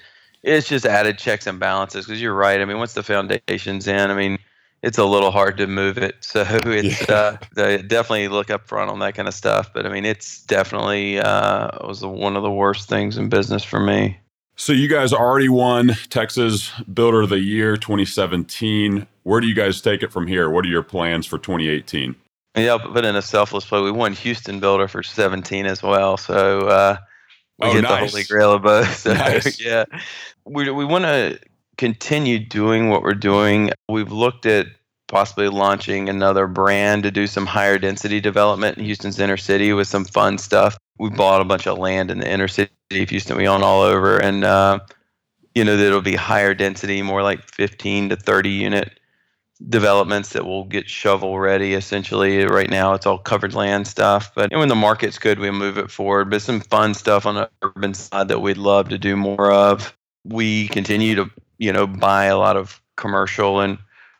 it's 0.41 0.67
just 0.67 0.87
added 0.87 1.19
checks 1.19 1.45
and 1.45 1.59
balances. 1.59 2.07
Because 2.07 2.19
you're 2.19 2.33
right. 2.33 2.59
I 2.59 2.65
mean, 2.65 2.79
once 2.79 2.93
the 2.93 3.03
foundation's 3.03 3.87
in, 3.87 4.09
I 4.09 4.15
mean, 4.15 4.39
it's 4.83 4.97
a 4.97 5.05
little 5.05 5.31
hard 5.31 5.57
to 5.57 5.67
move 5.67 5.97
it. 5.97 6.15
So 6.27 6.45
it's 6.49 7.07
yeah. 7.07 7.37
uh, 7.55 7.77
definitely 7.77 8.27
look 8.27 8.51
up 8.51 8.67
front 8.67 8.91
on 8.91 8.99
that 8.99 9.15
kind 9.15 9.27
of 9.27 9.33
stuff. 9.33 9.73
But 9.73 9.85
I 9.85 9.89
mean, 9.89 10.05
it's 10.05 10.43
definitely 10.43 11.19
uh, 11.19 11.87
was 11.87 12.03
one 12.05 12.35
of 12.35 12.43
the 12.43 12.51
worst 12.51 12.87
things 12.87 13.17
in 13.17 13.29
business 13.29 13.63
for 13.63 13.79
me. 13.79 14.19
So 14.55 14.73
you 14.73 14.87
guys 14.87 15.13
already 15.13 15.49
won 15.49 15.95
Texas 16.09 16.71
Builder 16.93 17.21
of 17.21 17.29
the 17.29 17.39
Year 17.39 17.77
2017. 17.77 19.07
Where 19.23 19.39
do 19.39 19.47
you 19.47 19.55
guys 19.55 19.81
take 19.81 20.03
it 20.03 20.11
from 20.11 20.27
here? 20.27 20.49
What 20.49 20.65
are 20.65 20.69
your 20.69 20.83
plans 20.83 21.25
for 21.25 21.37
2018? 21.37 22.15
Yeah, 22.57 22.73
I'll 22.73 22.97
in 22.97 23.15
a 23.15 23.21
selfless 23.21 23.65
play. 23.65 23.81
We 23.81 23.91
won 23.91 24.13
Houston 24.13 24.59
Builder 24.59 24.87
for 24.87 25.03
17 25.03 25.65
as 25.65 25.83
well. 25.83 26.17
So 26.17 26.67
uh, 26.67 26.97
we 27.59 27.67
oh, 27.67 27.73
get 27.73 27.81
nice. 27.83 28.11
the 28.11 28.17
holy 28.17 28.23
grail 28.23 28.53
of 28.53 28.63
both. 28.63 28.87
So, 28.97 29.13
nice. 29.13 29.63
yeah, 29.63 29.85
we 30.45 30.69
we 30.71 30.85
want 30.85 31.05
to 31.05 31.39
continue 31.77 32.39
doing 32.39 32.89
what 32.89 33.03
we're 33.03 33.13
doing. 33.13 33.71
We've 33.87 34.11
looked 34.11 34.45
at 34.45 34.67
possibly 35.07 35.47
launching 35.47 36.09
another 36.09 36.47
brand 36.47 37.03
to 37.03 37.11
do 37.11 37.27
some 37.27 37.45
higher 37.45 37.77
density 37.77 38.19
development 38.19 38.77
in 38.77 38.85
Houston's 38.85 39.19
inner 39.19 39.37
city 39.37 39.71
with 39.73 39.87
some 39.87 40.05
fun 40.05 40.37
stuff. 40.37 40.77
We 40.99 41.09
bought 41.09 41.41
a 41.41 41.45
bunch 41.45 41.67
of 41.67 41.77
land 41.77 42.11
in 42.11 42.19
the 42.19 42.29
inner 42.29 42.47
city 42.47 42.71
of 42.91 43.09
Houston. 43.09 43.37
We 43.37 43.47
own 43.47 43.63
all 43.63 43.81
over, 43.81 44.17
and 44.17 44.43
uh, 44.43 44.79
you 45.55 45.63
know 45.63 45.77
that'll 45.77 46.01
be 46.01 46.15
higher 46.15 46.53
density, 46.53 47.01
more 47.01 47.23
like 47.23 47.43
15 47.51 48.09
to 48.09 48.15
30 48.15 48.49
unit 48.49 48.99
developments 49.69 50.29
that 50.29 50.45
will 50.45 50.65
get 50.65 50.89
shovel 50.89 51.39
ready. 51.39 51.73
Essentially, 51.73 52.45
right 52.45 52.69
now 52.69 52.93
it's 52.93 53.05
all 53.05 53.17
covered 53.19 53.53
land 53.53 53.87
stuff, 53.87 54.31
but 54.35 54.51
when 54.51 54.67
the 54.67 54.75
market's 54.75 55.19
good, 55.19 55.39
we 55.39 55.51
move 55.51 55.77
it 55.77 55.91
forward. 55.91 56.29
But 56.29 56.41
some 56.41 56.59
fun 56.59 56.95
stuff 56.95 57.25
on 57.25 57.35
the 57.35 57.49
urban 57.61 57.93
side 57.93 58.27
that 58.27 58.41
we'd 58.41 58.57
love 58.57 58.89
to 58.89 58.97
do 58.97 59.15
more 59.15 59.51
of. 59.51 59.95
We 60.25 60.67
continue 60.67 61.15
to 61.15 61.31
you 61.57 61.71
know, 61.71 61.87
buy 61.87 62.25
a 62.25 62.37
lot 62.37 62.57
of 62.57 62.81
commercial 62.95 63.59
and 63.59 63.77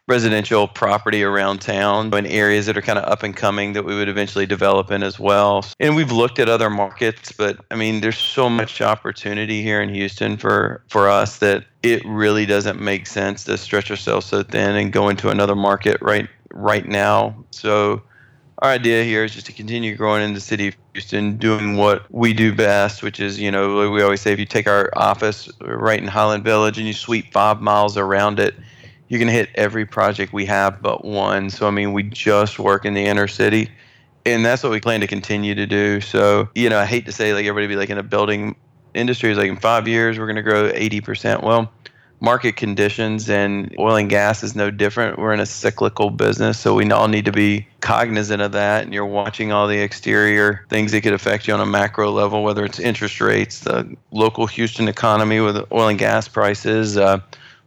residential 0.08 0.70
property 0.70 1.22
around 1.22 1.60
town 1.60 2.14
in 2.14 2.26
areas 2.26 2.66
that 2.66 2.78
are 2.78 2.82
kind 2.82 2.98
of 2.98 3.04
up 3.06 3.24
and 3.24 3.36
coming 3.36 3.74
that 3.74 3.84
we 3.84 3.94
would 3.94 4.08
eventually 4.08 4.46
develop 4.46 4.90
in 4.90 5.04
as 5.04 5.20
well. 5.20 5.66
And 5.80 5.96
we've 5.96 6.12
looked 6.12 6.40
at 6.40 6.48
other 6.48 6.70
markets, 6.70 7.34
but 7.34 7.58
I 7.72 7.76
mean, 7.76 8.00
there's 8.00 8.18
so 8.18 8.50
much 8.50 8.82
opportunity 8.82 9.62
here 9.62 9.82
in 9.82 9.94
Houston 9.94 10.38
for 10.38 10.82
for 10.88 11.10
us 11.10 11.40
that 11.40 11.66
it 11.84 12.02
really 12.06 12.46
doesn't 12.46 12.80
make 12.80 13.06
sense 13.06 13.44
to 13.46 13.58
stretch 13.58 13.92
ourselves 13.92 14.26
so 14.26 14.44
thin 14.44 14.76
and 14.76 14.94
go 14.94 15.10
into 15.10 15.30
another 15.30 15.56
market 15.56 15.98
right 16.02 16.30
right 16.54 16.88
now. 16.88 17.36
So 17.52 18.02
our 18.60 18.72
idea 18.72 19.04
here 19.04 19.24
is 19.24 19.34
just 19.34 19.46
to 19.46 19.54
continue 19.54 19.96
growing 19.96 20.24
in 20.24 20.34
the 20.34 20.40
city 20.40 20.70
of 20.70 20.76
Houston, 20.94 21.38
doing 21.38 21.78
what 21.78 22.12
we 22.12 22.34
do 22.34 22.54
best, 22.54 23.04
which 23.04 23.20
is, 23.20 23.40
you 23.40 23.52
know, 23.52 23.92
we 23.92 24.02
always 24.02 24.22
say 24.22 24.34
if 24.34 24.40
you 24.40 24.46
take 24.46 24.68
our 24.68 24.90
office 24.96 25.50
right 25.62 26.00
in 26.02 26.08
Highland 26.08 26.44
Village 26.44 26.78
and 26.78 26.88
you 26.88 26.94
sweep 26.94 27.32
five 27.32 27.62
miles 27.62 27.98
around 27.98 28.40
it, 28.40 28.56
you 29.10 29.20
can 29.20 29.28
hit 29.28 29.50
every 29.56 29.86
project 29.86 30.34
we 30.34 30.46
have 30.46 30.82
but 30.82 31.06
one. 31.06 31.50
So, 31.50 31.68
I 31.68 31.72
mean, 31.72 31.94
we 31.94 32.04
just 32.04 32.58
work 32.58 32.84
in 32.84 32.96
the 32.96 33.06
inner 33.06 33.28
city, 33.28 33.70
and 34.26 34.44
that's 34.44 34.64
what 34.64 34.72
we 34.72 34.82
plan 34.82 35.02
to 35.02 35.08
continue 35.08 35.54
to 35.54 35.68
do. 35.68 36.02
So, 36.02 36.50
you 36.56 36.70
know, 36.70 36.80
I 36.80 36.86
hate 36.86 37.06
to 37.06 37.12
say 37.12 37.34
like 37.34 37.46
everybody 37.46 37.68
be 37.68 37.78
like 37.78 37.92
in 37.92 38.00
a 38.00 38.04
building 38.04 38.56
industry 38.96 39.32
is 39.32 39.38
like 39.38 39.50
in 39.50 39.58
five 39.58 39.88
years 39.88 40.18
we're 40.18 40.26
going 40.26 40.36
to 40.36 40.42
grow 40.42 40.72
80%. 40.72 41.44
Well, 41.44 41.72
market 42.20 42.56
conditions 42.56 43.30
and 43.30 43.76
oil 43.78 43.96
and 43.96 44.10
gas 44.10 44.44
is 44.44 44.56
no 44.56 44.72
different. 44.72 45.20
We're 45.20 45.34
in 45.34 45.40
a 45.40 45.46
cyclical 45.46 46.10
business, 46.10 46.60
so 46.60 46.74
we 46.74 46.90
all 46.92 47.08
need 47.08 47.26
to 47.26 47.32
be 47.32 47.68
cognizant 47.82 48.42
of 48.42 48.54
that. 48.54 48.84
And 48.84 48.94
you're 48.94 49.06
watching 49.06 49.52
all 49.52 49.68
the 49.68 49.80
exterior 49.80 50.66
things 50.70 50.92
that 50.92 51.02
could 51.02 51.14
affect 51.14 51.48
you 51.48 51.54
on 51.54 51.60
a 51.60 51.66
macro 51.66 52.12
level, 52.12 52.44
whether 52.44 52.66
it's 52.66 52.80
interest 52.80 53.22
rates, 53.22 53.62
the 53.62 53.96
local 54.12 54.48
Houston 54.48 54.88
economy 54.88 55.40
with 55.40 55.58
oil 55.72 55.88
and 55.88 56.00
gas 56.00 56.28
prices, 56.28 56.98
uh, 56.98 57.20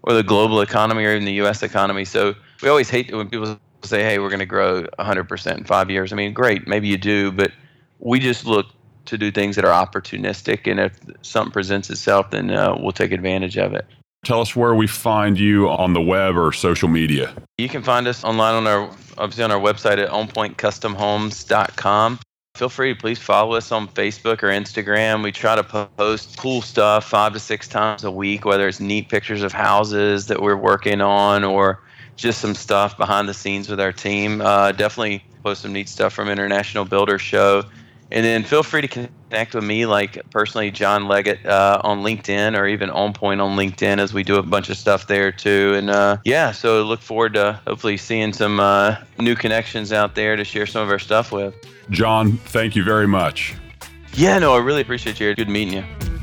or 0.03 0.15
the 0.15 0.23
global 0.23 0.61
economy, 0.63 1.05
or 1.05 1.13
even 1.13 1.25
the 1.25 1.35
U.S. 1.35 1.63
economy. 1.63 2.05
So 2.05 2.35
we 2.63 2.69
always 2.69 2.91
hate 2.91 3.15
when 3.15 3.29
people 3.29 3.59
say, 3.83 4.03
"Hey, 4.03 4.19
we're 4.19 4.31
going 4.31 4.41
to 4.41 4.47
grow 4.47 4.83
100% 4.99 5.59
in 5.59 5.65
five 5.65 5.91
years." 5.91 6.13
I 6.13 6.17
mean, 6.17 6.33
great, 6.33 6.67
maybe 6.67 6.89
you 6.89 6.99
do, 6.99 7.31
but 7.31 7.53
we 7.99 8.19
just 8.19 8.47
look 8.47 8.67
to 9.07 9.19
do 9.19 9.31
things 9.31 9.57
that 9.57 9.65
are 9.65 9.87
opportunistic, 9.87 10.71
and 10.71 10.81
if 10.81 10.99
something 11.23 11.53
presents 11.53 11.91
itself, 11.91 12.31
then 12.31 12.51
uh, 12.51 12.77
we'll 12.81 12.93
take 12.93 13.13
advantage 13.13 13.59
of 13.59 13.75
it. 13.75 13.87
Tell 14.23 14.41
us 14.41 14.55
where 14.55 14.75
we 14.75 14.87
find 14.87 15.39
you 15.39 15.71
on 15.71 15.95
the 15.95 16.01
web 16.01 16.37
or 16.37 16.53
social 16.53 16.89
media. 16.89 17.35
You 17.57 17.71
can 17.71 17.83
find 17.83 18.07
us 18.07 18.23
online 18.23 18.55
on 18.55 18.67
our 18.67 18.83
obviously 19.17 19.45
on 19.45 19.51
our 19.51 19.61
website 19.61 19.99
at 19.99 20.11
onpointcustomhomes.com. 20.11 22.19
Feel 22.57 22.69
free 22.69 22.93
to 22.93 23.01
please 23.01 23.19
follow 23.19 23.55
us 23.55 23.73
on 23.73 23.89
Facebook 23.89 24.43
or 24.43 24.49
Instagram. 24.49 25.23
We 25.23 25.33
try 25.33 25.57
to 25.57 25.63
post 25.63 26.37
cool 26.37 26.61
stuff 26.61 27.09
five 27.09 27.33
to 27.33 27.39
six 27.39 27.67
times 27.67 28.05
a 28.05 28.11
week, 28.11 28.45
whether 28.45 28.69
it's 28.69 28.81
neat 28.81 29.09
pictures 29.09 29.43
of 29.43 29.53
houses 29.53 30.27
that 30.27 30.43
we're 30.43 30.57
working 30.57 31.01
on 31.01 31.45
or 31.45 31.81
just 32.17 32.41
some 32.41 32.55
stuff 32.55 32.99
behind 32.99 33.29
the 33.29 33.35
scenes 33.35 33.71
with 33.71 33.81
our 33.81 33.93
team. 33.93 34.43
Uh, 34.43 34.73
definitely 34.73 35.25
post 35.43 35.63
some 35.63 35.73
neat 35.73 35.89
stuff 35.89 36.13
from 36.13 36.29
International 36.29 36.85
Builder 36.85 37.19
Show. 37.19 37.65
And 38.13 38.25
then 38.25 38.43
feel 38.43 38.63
free 38.63 38.81
to 38.83 38.89
connect 38.89 39.55
with 39.55 39.63
me, 39.63 39.87
like 39.87 40.19
personally, 40.31 40.71
John 40.71 41.07
Leggett 41.07 41.47
uh, 41.47 41.81
on 41.85 42.03
LinkedIn 42.03 42.59
or 42.59 42.67
even 42.67 42.91
On 42.91 43.13
Point 43.13 43.41
on 43.41 43.57
LinkedIn, 43.57 43.99
as 43.99 44.13
we 44.13 44.25
do 44.25 44.37
a 44.37 44.43
bunch 44.43 44.69
of 44.69 44.77
stuff 44.77 45.07
there 45.07 45.31
too. 45.31 45.75
And 45.77 45.91
uh, 45.91 46.17
yeah, 46.25 46.51
so 46.51 46.83
look 46.83 47.01
forward 47.01 47.35
to 47.35 47.61
hopefully 47.67 47.97
seeing 47.97 48.33
some 48.33 48.59
uh, 48.59 48.97
new 49.19 49.37
connections 49.37 49.93
out 49.93 50.17
there 50.17 50.35
to 50.35 50.45
share 50.45 50.67
some 50.67 50.83
of 50.83 50.91
our 50.91 50.99
stuff 50.99 51.31
with. 51.31 51.55
John, 51.91 52.33
thank 52.33 52.75
you 52.75 52.83
very 52.83 53.07
much. 53.07 53.55
Yeah, 54.15 54.39
no, 54.39 54.55
I 54.55 54.59
really 54.59 54.83
appreciate 54.83 55.21
you. 55.21 55.33
Good 55.35 55.49
meeting 55.49 55.75
you. 55.75 56.20